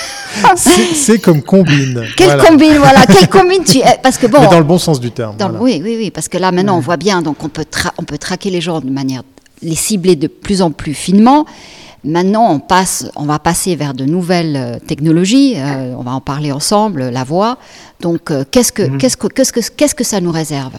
c'est 0.54 1.18
comme 1.18 1.42
combine. 1.42 2.04
Quelle 2.16 2.38
combine, 2.38 2.76
voilà. 2.76 3.04
Quelle 3.04 3.28
combine 3.28 3.64
tu 3.64 3.80
Parce 4.00 4.16
que 4.16 4.28
bon. 4.28 4.40
Mais 4.40 4.46
dans 4.46 4.58
le 4.58 4.62
bon 4.62 4.78
sens 4.78 5.00
du 5.00 5.10
terme. 5.10 5.34
Oui, 5.58 5.80
oui, 5.82 5.96
oui. 5.98 6.10
Parce 6.12 6.28
que 6.28 6.38
là, 6.38 6.52
maintenant, 6.52 6.76
on 6.76 6.80
voit 6.80 6.98
bien. 6.98 7.20
Donc, 7.20 7.42
on 7.42 7.48
peut, 7.48 7.64
on 7.98 8.04
peut 8.04 8.18
traquer 8.18 8.50
les 8.50 8.60
gens 8.60 8.78
de 8.78 8.90
manière. 8.90 9.24
les 9.60 9.74
cibler 9.74 10.14
de 10.14 10.28
plus 10.28 10.62
en 10.62 10.70
plus 10.70 10.94
finement. 10.94 11.46
Maintenant, 12.04 12.52
on, 12.52 12.60
passe, 12.60 13.10
on 13.16 13.24
va 13.24 13.38
passer 13.38 13.76
vers 13.76 13.94
de 13.94 14.04
nouvelles 14.04 14.56
euh, 14.56 14.78
technologies. 14.78 15.54
Euh, 15.56 15.94
on 15.96 16.02
va 16.02 16.10
en 16.10 16.20
parler 16.20 16.52
ensemble, 16.52 17.08
la 17.08 17.24
voix. 17.24 17.56
Donc, 18.00 18.30
euh, 18.30 18.44
qu'est-ce 18.50 18.72
que, 18.72 18.82
mhm. 18.82 18.98
qu'est-ce 18.98 19.16
que, 19.16 19.26
qu'est-ce 19.26 19.52
que, 19.52 19.60
qu'est-ce 19.74 19.94
que 19.94 20.04
ça 20.04 20.20
nous 20.20 20.30
réserve? 20.30 20.74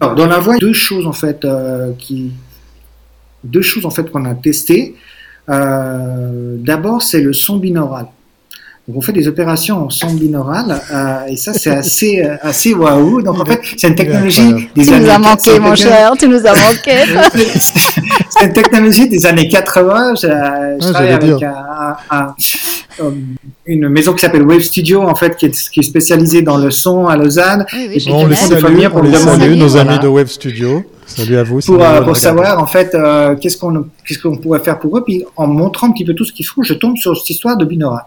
Alors, 0.00 0.14
dans 0.14 0.26
la 0.26 0.38
voix, 0.38 0.56
deux 0.58 0.72
choses 0.72 1.06
en 1.06 1.12
fait 1.12 1.46
qui, 1.98 2.30
deux 3.44 3.62
choses 3.62 3.84
en 3.84 3.90
fait 3.90 4.10
qu'on 4.10 4.24
a 4.24 4.34
testées. 4.34 4.94
d'abord, 5.48 7.02
c'est 7.02 7.20
le 7.20 7.32
son 7.32 7.56
binaural. 7.56 8.06
Donc 8.88 8.98
on 8.98 9.00
fait 9.00 9.12
des 9.12 9.26
opérations 9.26 9.86
en 9.86 9.90
son 9.90 10.14
binaural 10.14 10.80
euh, 10.92 11.26
et 11.26 11.36
ça 11.36 11.52
c'est 11.52 11.70
assez 11.70 12.22
euh, 12.22 12.36
assez 12.40 12.72
waouh. 12.72 13.20
Donc 13.20 13.40
en 13.40 13.44
fait 13.44 13.60
c'est 13.76 13.88
une 13.88 13.96
technologie 13.96 14.68
des 14.76 14.84
tu 14.84 14.92
années. 14.92 14.98
Tu 14.98 15.04
nous 15.06 15.10
as 15.10 15.18
manqué 15.18 15.58
mon 15.58 15.74
cher, 15.74 16.12
tu 16.16 16.28
nous 16.28 16.46
as 16.46 16.54
manqué. 16.54 16.92
c'est 18.30 18.44
une 18.44 18.52
technologie 18.52 19.08
des 19.08 19.26
années 19.26 19.48
80. 19.48 20.14
Je, 20.14 20.26
je 20.28 20.92
travaille 20.92 21.12
avec 21.12 21.42
un, 21.42 21.96
un, 22.10 22.34
euh, 23.00 23.10
une 23.66 23.88
maison 23.88 24.12
qui 24.14 24.20
s'appelle 24.20 24.42
Wave 24.42 24.60
Studio 24.60 25.02
en 25.02 25.14
fait 25.14 25.36
qui 25.36 25.46
est, 25.46 25.70
qui 25.70 25.80
est, 25.80 25.82
spécialisée 25.82 26.42
dans 26.42 26.56
le 26.56 26.70
son 26.70 27.08
à 27.08 27.16
Lausanne. 27.16 27.66
Oui, 27.72 27.88
oui, 27.90 28.04
et 28.06 28.12
on 28.12 28.26
les 28.26 28.36
salue, 28.36 28.86
on 28.94 29.02
les 29.02 29.12
salue, 29.14 29.54
nos 29.56 29.76
amis 29.76 29.98
de 29.98 30.06
Wave 30.06 30.28
Studio. 30.28 30.84
Salut 31.06 31.36
à 31.36 31.42
vous. 31.42 31.60
Pour, 31.60 31.82
euh, 31.82 32.02
pour 32.02 32.16
savoir 32.16 32.60
en 32.60 32.66
fait 32.66 32.94
euh, 32.94 33.36
qu'est-ce 33.36 33.56
qu'on 33.56 33.86
qu'est-ce 34.06 34.18
qu'on 34.18 34.36
pourrait 34.36 34.60
faire 34.60 34.78
pour 34.78 34.96
eux. 34.96 35.04
Puis 35.04 35.24
en 35.36 35.46
montrant 35.46 35.88
un 35.88 35.92
petit 35.92 36.04
peu 36.04 36.14
tout 36.14 36.24
ce 36.24 36.32
qu'ils 36.32 36.46
font, 36.46 36.62
je 36.62 36.74
tombe 36.74 36.96
sur 36.96 37.16
cette 37.16 37.30
histoire 37.30 37.56
de 37.56 37.64
binaural. 37.64 38.04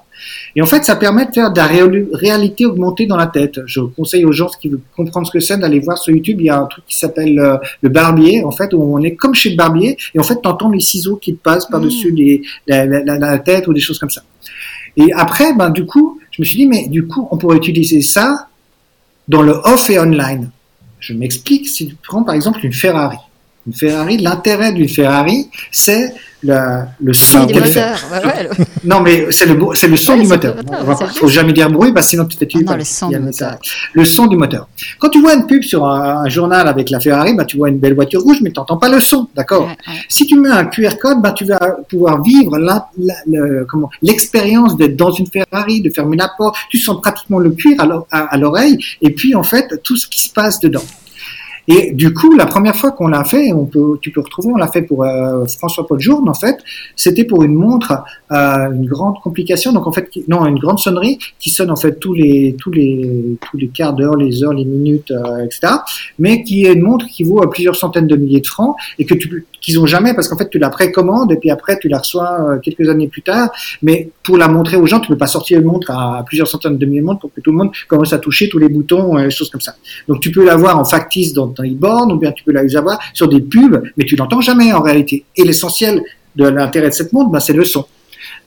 Et 0.55 0.61
en 0.61 0.65
fait, 0.65 0.83
ça 0.83 0.95
permet 0.95 1.25
de 1.25 1.31
faire 1.31 1.51
de 1.51 1.57
la 1.57 1.67
réalité 1.67 2.65
augmentée 2.65 3.05
dans 3.05 3.17
la 3.17 3.27
tête. 3.27 3.59
Je 3.65 3.81
conseille 3.81 4.25
aux 4.25 4.31
gens 4.31 4.49
qui 4.59 4.69
veulent 4.69 4.81
comprendre 4.95 5.27
ce 5.27 5.31
que 5.31 5.39
c'est 5.39 5.57
d'aller 5.57 5.79
voir 5.79 5.97
sur 5.97 6.13
YouTube. 6.13 6.37
Il 6.39 6.45
y 6.45 6.49
a 6.49 6.59
un 6.59 6.65
truc 6.65 6.85
qui 6.87 6.97
s'appelle 6.97 7.39
euh, 7.39 7.57
le 7.81 7.89
barbier, 7.89 8.43
en 8.43 8.51
fait, 8.51 8.73
où 8.73 8.81
on 8.81 9.01
est 9.01 9.15
comme 9.15 9.35
chez 9.35 9.51
le 9.51 9.55
barbier, 9.55 9.97
et 10.13 10.19
en 10.19 10.23
fait, 10.23 10.41
t'entends 10.41 10.69
les 10.69 10.79
ciseaux 10.79 11.17
qui 11.17 11.33
passent 11.33 11.67
par-dessus 11.67 12.11
mmh. 12.11 12.43
la, 12.67 12.85
la, 12.85 13.17
la, 13.17 13.39
tête 13.39 13.67
ou 13.67 13.73
des 13.73 13.79
choses 13.79 13.99
comme 13.99 14.09
ça. 14.09 14.21
Et 14.97 15.11
après, 15.13 15.53
ben, 15.53 15.69
du 15.69 15.85
coup, 15.85 16.19
je 16.31 16.41
me 16.41 16.45
suis 16.45 16.57
dit, 16.57 16.65
mais 16.65 16.87
du 16.87 17.07
coup, 17.07 17.27
on 17.31 17.37
pourrait 17.37 17.57
utiliser 17.57 18.01
ça 18.01 18.47
dans 19.27 19.41
le 19.41 19.53
off 19.63 19.89
et 19.89 19.99
online. 19.99 20.49
Je 20.99 21.13
m'explique, 21.13 21.67
si 21.67 21.87
tu 21.87 21.95
prends 21.95 22.23
par 22.23 22.35
exemple 22.35 22.59
une 22.65 22.73
Ferrari. 22.73 23.17
Une 23.67 23.73
Ferrari, 23.73 24.17
l'intérêt 24.17 24.71
d'une 24.71 24.89
Ferrari, 24.89 25.49
c'est 25.71 26.13
le, 26.41 26.55
le 27.03 27.13
son 27.13 27.45
du 27.45 27.53
moteur. 27.53 27.99
non, 28.85 29.01
mais 29.01 29.27
c'est 29.31 29.45
le, 29.45 29.59
c'est 29.73 29.87
le 29.87 29.97
son 29.97 30.17
du 30.17 30.27
moteur. 30.27 30.55
Il 30.57 31.05
ne 31.05 31.07
faut 31.09 31.27
jamais 31.27 31.51
dire 31.51 31.69
bruit, 31.69 31.91
sinon 32.01 32.25
tu 32.25 32.37
t'études. 32.37 32.65
Ah 32.69 32.77
le 32.77 32.83
son 32.85 33.09
du 33.09 33.19
moteur. 33.19 33.57
Le 33.93 34.05
son 34.05 34.27
du 34.27 34.37
moteur. 34.37 34.67
Quand 34.99 35.09
tu 35.09 35.21
vois 35.21 35.33
une 35.33 35.45
pub 35.45 35.63
sur 35.63 35.85
un, 35.85 36.27
journal 36.29 36.67
avec 36.67 36.89
la 36.89 36.99
Ferrari, 36.99 37.33
bah, 37.33 37.45
tu 37.45 37.57
vois 37.57 37.69
une 37.69 37.79
belle 37.79 37.95
voiture 37.95 38.21
rouge, 38.21 38.37
mais 38.41 38.51
tu 38.51 38.59
n'entends 38.59 38.77
pas 38.77 38.89
le 38.89 38.99
son, 38.99 39.27
d'accord 39.35 39.69
Si 40.07 40.25
tu 40.25 40.39
mets 40.39 40.49
un 40.49 40.65
QR 40.65 40.97
code, 41.01 41.21
bah, 41.21 41.33
tu 41.33 41.45
vas 41.45 41.59
pouvoir 41.89 42.21
vivre 42.21 42.57
la, 42.57 42.89
comment, 43.67 43.89
l'expérience 44.01 44.77
d'être 44.77 44.95
dans 44.95 45.11
une 45.11 45.27
Ferrari, 45.27 45.81
de 45.81 45.89
fermer 45.89 46.15
la 46.15 46.31
porte, 46.37 46.55
tu 46.69 46.77
sens 46.77 47.01
pratiquement 47.01 47.39
le 47.39 47.51
cuir 47.51 47.77
à 48.11 48.37
l'oreille, 48.37 48.77
et 49.01 49.09
puis 49.09 49.35
en 49.35 49.43
fait, 49.43 49.81
tout 49.83 49.97
ce 49.97 50.07
qui 50.07 50.27
se 50.27 50.33
passe 50.33 50.59
dedans. 50.59 50.83
Et 51.71 51.91
du 51.93 52.15
coup, 52.15 52.35
la 52.35 52.47
première 52.47 52.75
fois 52.75 52.91
qu'on 52.91 53.07
l'a 53.07 53.23
fait, 53.23 53.53
on 53.53 53.65
peut, 53.65 53.99
tu 54.01 54.09
peux 54.09 54.21
retrouver, 54.21 54.49
on 54.51 54.57
l'a 54.57 54.69
fait 54.69 54.81
pour 54.81 55.03
euh, 55.03 55.45
François 55.45 55.85
Paul 55.85 55.99
Journe, 55.99 56.27
en 56.27 56.33
fait, 56.33 56.57
c'était 56.95 57.25
pour 57.25 57.43
une 57.43 57.53
montre, 57.53 57.93
euh, 58.31 58.71
une 58.71 58.87
grande 58.87 59.19
complication, 59.21 59.71
donc 59.71 59.85
en 59.85 59.91
fait, 59.91 60.09
non, 60.27 60.47
une 60.47 60.57
grande 60.57 60.79
sonnerie 60.79 61.19
qui 61.37 61.51
sonne 61.51 61.69
en 61.69 61.75
fait 61.75 61.99
tous 61.99 62.15
les 62.15 62.55
tous 62.57 62.71
les 62.71 63.37
tous 63.51 63.57
les 63.57 63.67
quarts 63.67 63.93
d'heure, 63.93 64.15
les 64.15 64.43
heures, 64.43 64.53
les 64.53 64.65
minutes, 64.65 65.11
euh, 65.11 65.45
etc. 65.45 65.73
Mais 66.17 66.41
qui 66.41 66.65
est 66.65 66.73
une 66.73 66.81
montre 66.81 67.05
qui 67.05 67.23
vaut 67.23 67.39
plusieurs 67.47 67.75
centaines 67.75 68.07
de 68.07 68.15
milliers 68.15 68.41
de 68.41 68.47
francs 68.47 68.75
et 68.97 69.05
que 69.05 69.13
tu 69.13 69.45
qu'ils 69.61 69.79
ont 69.79 69.85
jamais 69.85 70.15
parce 70.15 70.27
qu'en 70.27 70.37
fait 70.37 70.49
tu 70.49 70.57
la 70.57 70.69
précommandes 70.69 71.31
et 71.31 71.35
puis 71.35 71.51
après 71.51 71.77
tu 71.77 71.87
la 71.87 71.99
reçois 71.99 72.57
quelques 72.63 72.89
années 72.89 73.09
plus 73.09 73.21
tard. 73.21 73.51
Mais 73.83 74.09
pour 74.23 74.37
la 74.37 74.47
montrer 74.47 74.77
aux 74.77 74.87
gens, 74.87 74.99
tu 74.99 75.09
peux 75.09 75.17
pas 75.17 75.27
sortir 75.27 75.59
une 75.59 75.65
montre 75.65 75.91
à 75.91 76.23
plusieurs 76.25 76.47
centaines 76.47 76.77
de 76.77 76.85
milliers 76.87 77.01
de 77.01 77.05
montres 77.05 77.21
pour 77.21 77.33
que 77.33 77.41
tout 77.41 77.51
le 77.51 77.57
monde 77.57 77.71
commence 77.87 78.13
à 78.13 78.17
toucher 78.17 78.49
tous 78.49 78.57
les 78.57 78.69
boutons, 78.69 79.19
et 79.19 79.29
choses 79.29 79.49
comme 79.51 79.61
ça. 79.61 79.75
Donc 80.07 80.19
tu 80.19 80.31
peux 80.31 80.43
l'avoir 80.43 80.79
en 80.79 80.85
factice 80.85 81.33
dans 81.33 81.58
dans 81.67 82.09
ou 82.09 82.17
bien 82.17 82.31
tu 82.31 82.43
peux 82.43 82.51
la 82.51 82.61
avoir 82.77 82.99
sur 83.13 83.27
des 83.27 83.41
pubs, 83.41 83.83
mais 83.97 84.05
tu 84.05 84.15
l'entends 84.15 84.41
jamais 84.41 84.71
en 84.73 84.81
réalité. 84.81 85.25
Et 85.35 85.43
l'essentiel 85.43 86.01
de 86.35 86.47
l'intérêt 86.47 86.89
de 86.89 86.93
cette 86.93 87.13
montre, 87.13 87.29
bah, 87.29 87.39
c'est 87.39 87.53
le 87.53 87.65
son. 87.65 87.85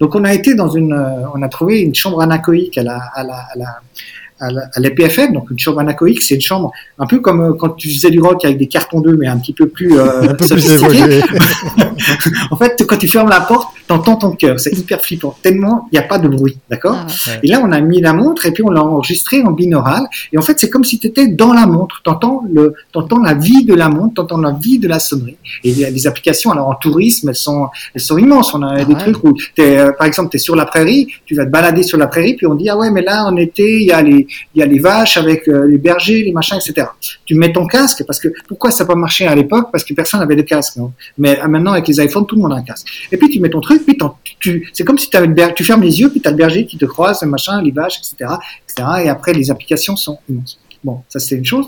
Donc 0.00 0.14
on 0.14 0.24
a 0.24 0.32
été 0.32 0.54
dans 0.54 0.68
une, 0.68 0.92
euh, 0.92 1.28
on 1.34 1.42
a 1.42 1.48
trouvé 1.48 1.80
une 1.80 1.94
chambre 1.94 2.20
anacoïque 2.22 2.78
à 2.78 2.82
la, 2.82 2.96
à 3.14 3.24
la, 3.24 3.34
à 3.34 4.50
la, 4.50 4.62
à 4.74 4.80
l'EPFM, 4.80 5.32
donc 5.32 5.50
une 5.50 5.58
chambre 5.58 5.78
anacoïque, 5.80 6.22
c'est 6.22 6.34
une 6.34 6.40
chambre 6.40 6.72
un 6.98 7.06
peu 7.06 7.20
comme 7.20 7.40
euh, 7.40 7.52
quand 7.52 7.70
tu 7.70 7.88
faisais 7.88 8.10
du 8.10 8.20
rock 8.20 8.44
avec 8.44 8.58
des 8.58 8.66
cartons 8.66 9.00
d'œufs, 9.00 9.16
mais 9.18 9.28
un 9.28 9.38
petit 9.38 9.52
peu 9.52 9.68
plus, 9.68 9.96
euh, 9.96 10.22
un 10.30 10.34
peu 10.34 10.46
plus 10.46 10.82
en 12.50 12.56
fait, 12.56 12.84
quand 12.86 12.96
tu 12.96 13.08
fermes 13.08 13.28
la 13.28 13.40
porte, 13.40 13.68
t'entends 13.92 14.16
ton 14.16 14.32
cœur, 14.32 14.58
c'est 14.58 14.72
hyper 14.72 15.02
flippant, 15.02 15.36
tellement 15.42 15.86
il 15.92 15.98
n'y 15.98 16.04
a 16.04 16.06
pas 16.08 16.18
de 16.18 16.28
bruit, 16.28 16.58
d'accord 16.70 16.96
ah 17.06 17.32
Et 17.42 17.48
là, 17.48 17.60
on 17.62 17.70
a 17.72 17.80
mis 17.80 18.00
la 18.00 18.12
montre 18.12 18.46
et 18.46 18.52
puis 18.52 18.62
on 18.62 18.70
l'a 18.70 18.82
enregistré 18.82 19.42
en 19.42 19.52
binaural, 19.52 20.04
et 20.32 20.38
en 20.38 20.42
fait, 20.42 20.58
c'est 20.58 20.70
comme 20.70 20.84
si 20.84 20.98
tu 20.98 21.08
étais 21.08 21.28
dans 21.28 21.52
la 21.52 21.66
montre, 21.66 22.00
t'entends 22.02 22.44
le, 22.50 22.74
t'entends 22.92 23.18
la 23.18 23.34
vie 23.34 23.64
de 23.64 23.74
la 23.74 23.88
montre, 23.88 24.14
t'entends 24.14 24.38
la 24.38 24.52
vie 24.52 24.78
de 24.78 24.88
la 24.88 24.98
sonnerie. 24.98 25.36
Et 25.64 25.70
il 25.70 25.78
y 25.78 25.84
a 25.84 25.90
des 25.90 26.06
applications, 26.06 26.50
alors 26.52 26.68
en 26.68 26.74
tourisme, 26.74 27.28
elles 27.28 27.34
sont, 27.34 27.68
elles 27.94 28.00
sont 28.00 28.18
immenses. 28.18 28.54
On 28.54 28.62
a 28.62 28.76
ah 28.78 28.84
des 28.84 28.94
trucs 28.94 29.22
où, 29.24 29.36
es, 29.58 29.78
euh, 29.78 29.92
par 29.92 30.06
exemple, 30.06 30.30
tu 30.30 30.36
es 30.36 30.40
sur 30.40 30.56
la 30.56 30.64
prairie, 30.64 31.08
tu 31.26 31.34
vas 31.34 31.44
te 31.44 31.50
balader 31.50 31.82
sur 31.82 31.98
la 31.98 32.06
prairie, 32.06 32.34
puis 32.34 32.46
on 32.46 32.54
dit 32.54 32.68
ah 32.68 32.76
ouais, 32.76 32.90
mais 32.90 33.02
là 33.02 33.24
en 33.24 33.36
été, 33.36 33.80
il 33.80 33.86
y 33.86 33.92
a 33.92 34.02
les 34.02 34.26
il 34.54 34.60
y 34.60 34.62
a 34.62 34.66
les 34.66 34.78
vaches 34.78 35.16
avec 35.16 35.48
euh, 35.48 35.66
les 35.66 35.78
bergers, 35.78 36.22
les 36.22 36.32
machins, 36.32 36.56
etc. 36.56 36.86
Tu 37.24 37.34
mets 37.34 37.52
ton 37.52 37.66
casque 37.66 38.04
parce 38.06 38.20
que 38.20 38.28
pourquoi 38.48 38.70
ça 38.70 38.84
n'a 38.84 38.88
pas 38.88 38.94
marché 38.94 39.26
à 39.26 39.34
l'époque? 39.34 39.68
Parce 39.70 39.84
que 39.84 39.94
personne 39.94 40.20
n'avait 40.20 40.36
de 40.36 40.42
casque. 40.42 40.78
Mais 41.18 41.40
euh, 41.40 41.48
maintenant 41.48 41.72
avec 41.72 41.88
les 41.88 42.02
iPhones, 42.02 42.26
tout 42.26 42.36
le 42.36 42.42
monde 42.42 42.52
a 42.52 42.56
un 42.56 42.62
casque. 42.62 42.86
Et 43.10 43.16
puis 43.16 43.28
tu 43.28 43.40
mets 43.40 43.50
ton 43.50 43.60
truc, 43.60 43.81
puis 43.84 43.96
tu, 44.38 44.68
c'est 44.72 44.84
comme 44.84 44.98
si 44.98 45.08
avais 45.14 45.54
tu 45.54 45.64
fermes 45.64 45.82
les 45.82 46.00
yeux, 46.00 46.10
puis 46.10 46.20
tu 46.20 46.28
as 46.28 46.30
le 46.30 46.36
berger 46.36 46.66
qui 46.66 46.78
te 46.78 46.84
croise, 46.84 47.22
le 47.22 47.28
machin, 47.28 47.60
les 47.62 47.70
vaches, 47.70 47.98
etc., 47.98 48.34
etc. 48.68 48.88
Et 49.04 49.08
après 49.08 49.32
les 49.32 49.50
applications 49.50 49.96
sont 49.96 50.18
immenses. 50.28 50.58
Bon, 50.84 51.02
ça 51.08 51.20
c'est 51.20 51.36
une 51.36 51.44
chose. 51.44 51.66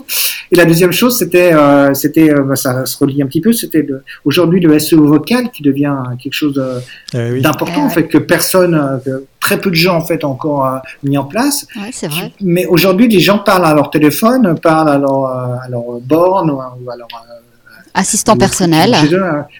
Et 0.51 0.55
la 0.57 0.65
deuxième 0.65 0.91
chose, 0.91 1.17
c'était, 1.17 1.53
euh, 1.53 1.93
c'était, 1.93 2.29
euh, 2.29 2.43
bah, 2.43 2.57
ça 2.57 2.85
se 2.85 2.97
relie 2.97 3.21
un 3.21 3.27
petit 3.27 3.39
peu, 3.39 3.53
c'était 3.53 3.87
aujourd'hui 4.25 4.59
le 4.59 4.77
SEO 4.77 5.07
vocal 5.07 5.51
qui 5.51 5.63
devient 5.63 5.95
quelque 6.21 6.33
chose 6.33 6.61
eh 7.13 7.39
d'important 7.39 7.85
en 7.85 7.89
fait 7.89 8.07
que 8.07 8.17
personne, 8.17 9.01
que 9.05 9.25
très 9.39 9.59
peu 9.59 9.69
de 9.69 9.75
gens 9.75 9.95
en 9.95 10.01
fait 10.05 10.25
ont 10.25 10.31
encore 10.31 10.81
mis 11.03 11.17
en 11.17 11.23
place. 11.23 11.65
Ouais, 11.77 11.91
c'est 11.93 12.07
vrai. 12.07 12.33
Mais 12.41 12.65
aujourd'hui, 12.65 13.07
les 13.07 13.21
gens 13.21 13.39
parlent 13.39 13.65
à 13.65 13.73
leur 13.73 13.89
téléphone, 13.89 14.59
parlent 14.61 14.89
à 14.89 14.97
leur, 14.97 15.25
à 15.25 15.67
leur 15.69 16.01
borne 16.01 16.51
ou 16.51 16.59
à 16.59 16.97
leur 16.97 17.07
Assistant 17.97 18.35
personnel. 18.35 18.93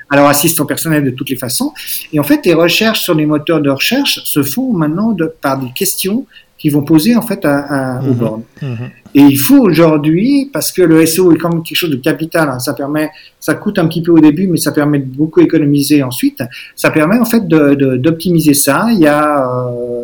Alors, 0.09 0.27
assistant 0.27 0.65
personnel 0.65 1.05
de 1.05 1.11
toutes 1.11 1.29
les 1.29 1.37
façons. 1.37 1.73
Et 2.11 2.19
en 2.19 2.23
fait, 2.23 2.45
les 2.45 2.53
recherches 2.53 3.01
sur 3.01 3.15
les 3.15 3.25
moteurs 3.25 3.61
de 3.61 3.69
recherche 3.69 4.19
se 4.25 4.43
font 4.43 4.73
maintenant 4.73 5.11
de, 5.11 5.33
par 5.41 5.57
des 5.57 5.71
questions 5.73 6.25
qui 6.57 6.69
vont 6.69 6.83
poser 6.83 7.15
en 7.15 7.21
fait 7.21 7.45
à, 7.45 8.01
aux 8.01 8.07
mhm. 8.07 8.13
bornes. 8.13 8.43
Mhm. 8.61 8.89
Et 9.13 9.21
il 9.21 9.37
faut 9.37 9.59
aujourd'hui, 9.59 10.49
parce 10.51 10.73
que 10.73 10.81
le 10.81 11.05
SEO 11.05 11.31
est 11.31 11.37
quand 11.37 11.49
même 11.49 11.63
quelque 11.63 11.77
chose 11.77 11.89
de 11.89 11.95
capital, 11.95 12.49
hein, 12.49 12.59
ça 12.59 12.73
permet, 12.73 13.11
ça 13.39 13.53
coûte 13.53 13.79
un 13.79 13.87
petit 13.87 14.01
peu 14.01 14.11
au 14.11 14.19
début, 14.19 14.47
mais 14.47 14.57
ça 14.57 14.73
permet 14.73 14.99
de 14.99 15.05
beaucoup 15.05 15.39
économiser 15.39 16.03
ensuite. 16.03 16.43
Ça 16.75 16.91
permet 16.91 17.17
en 17.17 17.25
fait 17.25 17.47
d'optimiser 17.47 18.51
de, 18.51 18.55
ça. 18.55 18.87
Il 18.91 18.99
y 18.99 19.07
a 19.07 19.47
euh, 19.47 19.94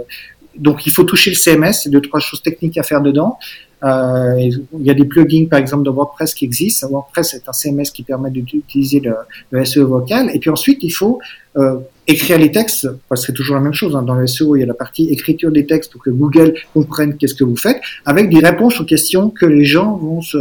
donc 0.58 0.86
il 0.86 0.92
faut 0.92 1.04
toucher 1.04 1.32
le 1.32 1.36
CMS, 1.36 1.74
c'est 1.84 1.90
deux 1.90 2.02
trois 2.02 2.20
choses 2.20 2.42
techniques 2.42 2.78
à 2.78 2.84
faire 2.84 3.02
dedans. 3.02 3.38
Euh, 3.84 4.36
il 4.38 4.86
y 4.86 4.92
a 4.92 4.94
des 4.94 5.06
plugins, 5.06 5.48
par 5.50 5.60
exemple, 5.60 5.84
de 5.84 5.90
WordPress 5.90 6.34
qui 6.34 6.46
existent. 6.46 6.88
WordPress 6.90 7.34
est 7.34 7.50
un 7.50 7.54
CMS 7.54 7.86
qui 7.94 8.04
permet 8.04 8.30
d'utiliser 8.30 9.00
le, 9.00 9.16
le, 9.50 9.66
SEO 9.66 9.88
vocal. 9.88 10.30
Et 10.34 10.40
puis 10.40 10.50
ensuite, 10.50 10.84
il 10.84 10.92
faut 10.92 11.20
euh, 11.58 11.78
écrire 12.08 12.38
les 12.38 12.52
textes. 12.52 12.88
Que 13.10 13.16
c'est 13.16 13.34
toujours 13.34 13.56
la 13.56 13.62
même 13.62 13.74
chose. 13.74 13.96
Hein. 13.96 14.04
Dans 14.04 14.14
le 14.14 14.28
SEO, 14.28 14.56
il 14.56 14.60
y 14.60 14.64
a 14.64 14.68
la 14.68 14.76
partie 14.76 15.10
écriture 15.10 15.52
des 15.52 15.66
textes 15.66 15.92
pour 15.92 16.04
que 16.04 16.12
Google 16.12 16.54
comprenne 16.74 17.18
qu'est-ce 17.18 17.34
que 17.34 17.44
vous 17.44 17.58
faites, 17.58 17.82
avec 18.06 18.30
des 18.30 18.40
réponses 18.40 18.80
aux 18.80 18.86
questions 18.86 19.30
que 19.30 19.46
les 19.46 19.66
gens 19.66 19.98
vont 19.98 20.22
se 20.22 20.38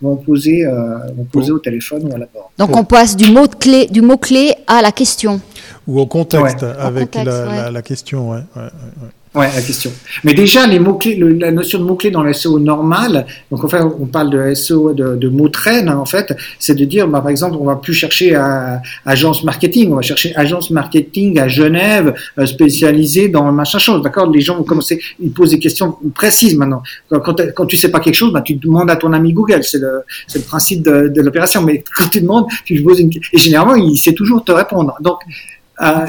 vont 0.00 0.14
poser, 0.14 0.64
euh, 0.64 0.96
vont 1.16 1.24
poser 1.24 1.50
au 1.50 1.58
téléphone 1.58 2.08
ou 2.08 2.14
à 2.14 2.18
la 2.18 2.26
porte. 2.26 2.50
Donc 2.56 2.76
on 2.76 2.84
passe 2.84 3.16
du 3.16 3.32
mot 3.32 3.48
clé, 3.48 3.88
du 3.88 4.00
mot 4.00 4.16
clé 4.16 4.54
à 4.68 4.80
la 4.80 4.92
question. 4.92 5.40
Ou 5.88 5.98
au 5.98 6.06
contexte 6.06 6.62
avec 6.62 7.16
la, 7.16 7.70
la, 7.72 7.82
question, 7.82 8.30
ouais, 8.30 8.38
ouais, 9.34 9.48
la 9.54 9.62
question. 9.62 9.90
Mais 10.24 10.34
déjà, 10.34 10.66
les 10.66 10.78
mots-clés, 10.78 11.16
la 11.16 11.50
notion 11.50 11.78
de 11.78 11.84
mots-clés 11.84 12.10
dans 12.10 12.22
le 12.22 12.32
SEO 12.32 12.58
normal, 12.58 13.26
donc 13.50 13.64
en 13.64 13.68
fait, 13.68 13.80
on 13.80 14.06
parle 14.06 14.30
de 14.30 14.54
SEO 14.54 14.94
de, 14.94 15.16
de 15.16 15.28
mots 15.28 15.48
traîne, 15.48 15.88
en 15.88 16.06
fait, 16.06 16.34
c'est 16.58 16.74
de 16.74 16.84
dire, 16.84 17.08
bah, 17.08 17.20
par 17.20 17.30
exemple, 17.30 17.56
on 17.60 17.64
va 17.64 17.76
plus 17.76 17.94
chercher 17.94 18.34
à, 18.34 18.80
agence 19.04 19.44
marketing, 19.44 19.92
on 19.92 19.96
va 19.96 20.02
chercher 20.02 20.34
agence 20.36 20.70
marketing 20.70 21.38
à 21.38 21.48
Genève, 21.48 22.14
euh, 22.38 22.46
spécialisée 22.46 23.28
dans 23.28 23.50
machin 23.52 23.78
chose, 23.78 24.02
d'accord? 24.02 24.30
Les 24.30 24.40
gens 24.40 24.56
vont 24.56 24.64
commencer, 24.64 25.00
ils 25.20 25.32
posent 25.32 25.50
des 25.50 25.58
questions 25.58 25.96
précises 26.14 26.56
maintenant. 26.56 26.82
Quand, 27.10 27.20
quand, 27.20 27.40
quand 27.54 27.66
tu 27.66 27.76
sais 27.76 27.90
pas 27.90 28.00
quelque 28.00 28.14
chose, 28.14 28.32
bah, 28.32 28.42
tu 28.42 28.54
demandes 28.54 28.90
à 28.90 28.96
ton 28.96 29.12
ami 29.12 29.32
Google, 29.32 29.62
c'est 29.62 29.78
le, 29.78 30.02
le 30.34 30.40
principe 30.40 30.82
de, 30.82 31.08
de 31.08 31.22
l'opération. 31.22 31.62
Mais 31.62 31.84
quand 31.96 32.08
tu 32.08 32.20
demandes, 32.20 32.46
tu 32.64 32.82
poses 32.82 33.00
une 33.00 33.10
et 33.32 33.38
généralement, 33.38 33.74
il 33.74 33.96
sait 33.96 34.12
toujours 34.12 34.44
te 34.44 34.52
répondre. 34.52 34.94
Donc, 35.00 35.18
euh, 35.80 36.06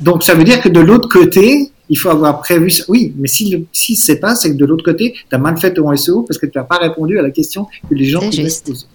donc 0.00 0.22
ça 0.22 0.34
veut 0.34 0.44
dire 0.44 0.60
que 0.60 0.68
de 0.68 0.80
l'autre 0.80 1.08
côté, 1.08 1.70
il 1.88 1.98
faut 1.98 2.10
avoir 2.10 2.40
prévu 2.40 2.70
ça. 2.70 2.84
Oui, 2.88 3.12
mais 3.18 3.28
si, 3.28 3.66
si 3.72 3.96
c'est 3.96 4.16
pas, 4.16 4.34
c'est 4.34 4.50
que 4.50 4.56
de 4.56 4.64
l'autre 4.64 4.84
côté, 4.84 5.14
tu 5.28 5.34
as 5.34 5.38
mal 5.38 5.58
fait 5.58 5.74
ton 5.74 5.94
SEO 5.96 6.22
parce 6.22 6.38
que 6.38 6.46
tu 6.46 6.58
n'as 6.58 6.64
pas 6.64 6.78
répondu 6.78 7.18
à 7.18 7.22
la 7.22 7.30
question 7.30 7.66
que 7.88 7.94
les 7.94 8.04
gens 8.04 8.30
se 8.30 8.62
poser. 8.62 8.86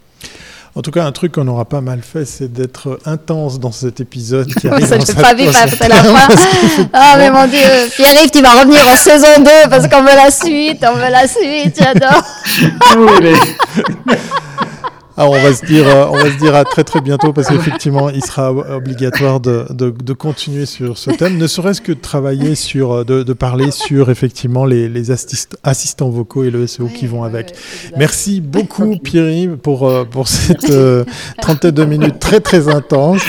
En 0.76 0.84
tout 0.84 0.91
cas, 0.91 1.06
un 1.06 1.12
truc 1.12 1.32
qu'on 1.32 1.43
n'aura 1.43 1.65
pas 1.65 1.82
mal 1.82 2.02
fait, 2.04 2.23
c'est 2.23 2.54
d'être 2.54 3.00
intense 3.06 3.60
dans 3.60 3.71
cet 3.71 4.00
épisode 4.00 4.54
qui 4.54 4.67
arrive. 4.67 4.86
ça, 4.86 5.00
je 5.00 5.12
pas 5.12 5.34
vu 5.34 5.45
passer 5.45 5.88
la 5.88 5.95
fin. 5.95 6.36
Ah, 6.93 7.15
mais 7.17 7.32
mon 7.32 7.47
Dieu, 7.47 7.60
Pierre-Yves, 7.95 8.30
tu 8.30 8.43
vas 8.43 8.62
revenir 8.62 8.82
en 8.88 8.95
saison 8.95 9.39
2 9.39 9.69
parce 9.71 9.88
qu'on 9.88 10.02
veut 10.02 10.15
la 10.15 10.30
suite, 10.30 10.86
on 10.88 10.93
veut 10.95 11.12
la 11.12 11.28
suite, 11.28 11.80
j'adore. 11.82 12.21
Alors 15.19 15.32
on 15.32 15.41
va 15.41 15.51
se 15.51 15.65
dire, 15.65 15.88
euh, 15.88 16.06
on 16.12 16.15
va 16.15 16.32
se 16.32 16.38
dire 16.38 16.53
à 16.53 16.63
très 16.63 16.84
très 16.84 17.01
bientôt 17.01 17.34
parce 17.34 17.47
qu'effectivement, 17.49 18.12
il 18.12 18.23
sera 18.23 18.51
obligatoire 18.51 19.39
de, 19.39 19.65
de, 19.71 19.89
de, 19.89 20.13
continuer 20.13 20.67
sur 20.67 20.99
ce 20.99 21.10
thème, 21.10 21.38
ne 21.38 21.47
serait-ce 21.47 21.82
que 21.82 21.91
de 21.91 21.99
travailler 21.99 22.53
sur, 22.53 22.91
euh, 22.91 23.03
de, 23.03 23.23
de 23.23 23.34
parler 23.34 23.71
sur 23.71 24.12
effectivement 24.12 24.63
les, 24.65 24.88
les 24.88 25.10
assistants 25.63 26.10
vocaux 26.10 26.43
et 26.43 26.51
le 26.51 26.67
SEO 26.67 26.86
qui 26.86 27.08
vont 27.08 27.23
avec. 27.23 27.56
Merci 27.97 28.41
beaucoup 28.41 28.95
Pierre 29.03 29.58
pour 29.58 29.88
euh, 29.88 30.06
pour 30.06 30.27
cette 30.27 30.69
euh, 30.69 31.03
32 31.41 31.86
minutes 31.86 32.19
très 32.19 32.39
très 32.39 32.67
intense. 32.67 33.23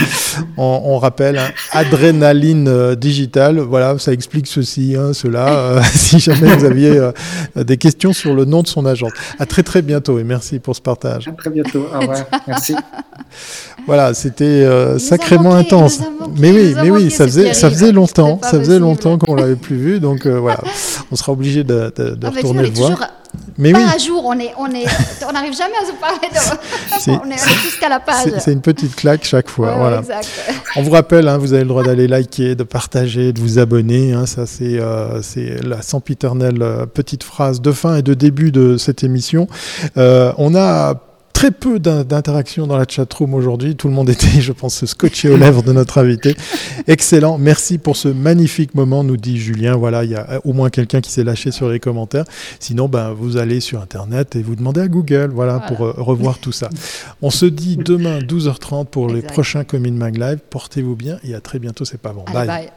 On, 0.59 0.83
on 0.85 0.98
rappelle 0.98 1.38
hein, 1.38 1.48
adrénaline 1.72 2.96
digitale. 2.96 3.61
Voilà, 3.61 3.98
ça 3.98 4.12
explique 4.12 4.46
ceci, 4.46 4.94
hein, 4.94 5.14
cela. 5.14 5.81
si 5.94 6.18
jamais 6.18 6.55
vous 6.55 6.66
aviez 6.66 7.01
des 7.57 7.79
questions 7.79 8.12
sur 8.12 8.35
le 8.35 8.44
nom 8.44 8.62
de 8.62 8.68
son 8.68 8.85
agence. 8.85 9.12
À 9.38 9.46
très 9.46 9.62
très 9.62 9.81
bientôt 9.81 10.18
et 10.18 10.24
merci 10.24 10.59
pour 10.59 10.77
ce 10.77 10.83
partage. 10.83 11.29
À 11.29 11.33
très 11.33 11.48
bientôt. 11.48 11.78
Merci. 12.47 12.75
Voilà, 13.87 14.12
c'était 14.14 14.45
euh, 14.45 14.99
sacrément 14.99 15.55
intense. 15.55 16.01
mais 16.37 16.51
oui, 16.51 16.75
mais 16.75 16.91
oui, 16.91 17.11
ça 17.11 17.25
faisait, 17.25 17.55
ça 17.55 17.71
faisait 17.71 17.93
longtemps, 17.93 18.38
ça 18.43 18.59
faisait 18.59 18.79
longtemps 18.79 19.17
qu'on 19.19 19.35
l'avait 19.35 19.57
plus 19.57 19.77
vu, 19.77 20.01
donc 20.01 20.27
euh, 20.27 20.38
voilà, 20.38 20.61
on 21.11 21.17
sera 21.17 21.33
obligé 21.33 21.64
de, 21.64 21.93
de, 21.97 22.11
de 22.14 22.27
ah, 22.27 22.31
retourner 22.31 22.62
le 22.62 22.71
voir. 22.71 22.99
Mais 23.57 23.73
pas 23.73 23.79
oui. 23.79 23.85
à 23.95 23.99
jour, 23.99 24.23
on 24.25 24.38
est, 24.38 24.53
on 24.59 24.67
est, 24.71 24.87
on 25.29 25.33
n'arrive 25.33 25.55
jamais 25.57 25.75
à 25.83 25.87
se 25.87 25.93
parler. 26.01 26.29
De... 26.33 27.21
on 27.27 27.31
est 27.31 27.62
jusqu'à 27.62 27.88
la 27.88 28.01
page. 28.01 28.33
C'est 28.38 28.53
une 28.53 28.61
petite 28.61 28.95
claque 28.95 29.25
chaque 29.25 29.49
fois. 29.49 29.73
Ouais, 29.73 29.79
voilà. 29.79 29.99
Exact. 29.99 30.29
On 30.77 30.83
vous 30.83 30.91
rappelle, 30.91 31.29
hein, 31.29 31.38
vous 31.38 31.53
avez 31.53 31.62
le 31.62 31.69
droit 31.69 31.83
d'aller 31.83 32.07
liker, 32.07 32.55
de 32.55 32.62
partager, 32.62 33.33
de 33.33 33.41
vous 33.41 33.59
abonner. 33.59 34.12
Hein, 34.12 34.27
ça, 34.27 34.47
c'est 34.47 34.79
euh, 34.79 35.21
la 35.62 35.83
sempiternelle 35.83 36.62
euh, 36.62 36.87
petite 36.87 37.25
phrase 37.25 37.61
de 37.61 37.73
fin 37.73 37.97
et 37.97 38.03
de 38.03 38.14
début 38.14 38.53
de 38.53 38.77
cette 38.77 39.03
émission. 39.03 39.49
Euh, 39.97 40.33
on 40.38 40.55
a 40.55 40.95
très 41.38 41.53
peu 41.53 41.79
d'interactions 41.79 42.66
dans 42.66 42.77
la 42.77 42.85
chatroom 42.88 43.33
aujourd'hui. 43.33 43.77
Tout 43.77 43.87
le 43.87 43.94
monde 43.94 44.11
était, 44.11 44.27
je 44.40 44.51
pense, 44.51 44.85
scotché 44.85 45.29
aux 45.29 45.37
lèvres 45.37 45.62
de 45.62 45.72
notre 45.72 45.98
invité. 45.98 46.37
Excellent. 46.88 47.38
Merci 47.38 47.79
pour 47.79 47.96
ce 47.96 48.09
magnifique 48.09 48.74
moment, 48.74 49.05
nous 49.05 49.16
dit 49.16 49.38
Julien. 49.38 49.77
Voilà, 49.77 50.03
il 50.03 50.11
y 50.11 50.16
a 50.16 50.40
au 50.44 50.53
moins 50.53 50.68
quelqu'un 50.68 51.01
qui 51.01 51.12
s'est 51.12 51.22
lâché 51.22 51.53
sur 51.53 51.68
les 51.68 51.79
commentaires. 51.79 52.24
Sinon, 52.59 52.88
ben, 52.88 53.12
vous 53.12 53.37
allez 53.37 53.61
sur 53.61 53.81
Internet 53.81 54.35
et 54.35 54.42
vous 54.42 54.57
demandez 54.57 54.81
à 54.81 54.88
Google, 54.88 55.31
voilà, 55.33 55.61
pour 55.61 55.87
euh, 55.87 55.94
revoir 55.96 56.40
tout 56.40 56.51
ça. 56.51 56.70
On 57.22 57.31
se 57.31 57.46
dit 57.46 57.77
demain 57.77 58.18
12h30 58.18 58.87
pour 58.87 59.07
les 59.07 59.22
prochains 59.22 59.62
Comin 59.62 59.92
Mag 59.92 60.16
Live. 60.16 60.40
Portez-vous 60.51 60.96
bien 60.96 61.20
et 61.22 61.37
à 61.37 61.40
très 61.40 61.61
bientôt. 61.61 61.85
C'est 61.85 62.01
pas 62.01 62.12
bon. 62.12 62.24
bye. 62.33 62.68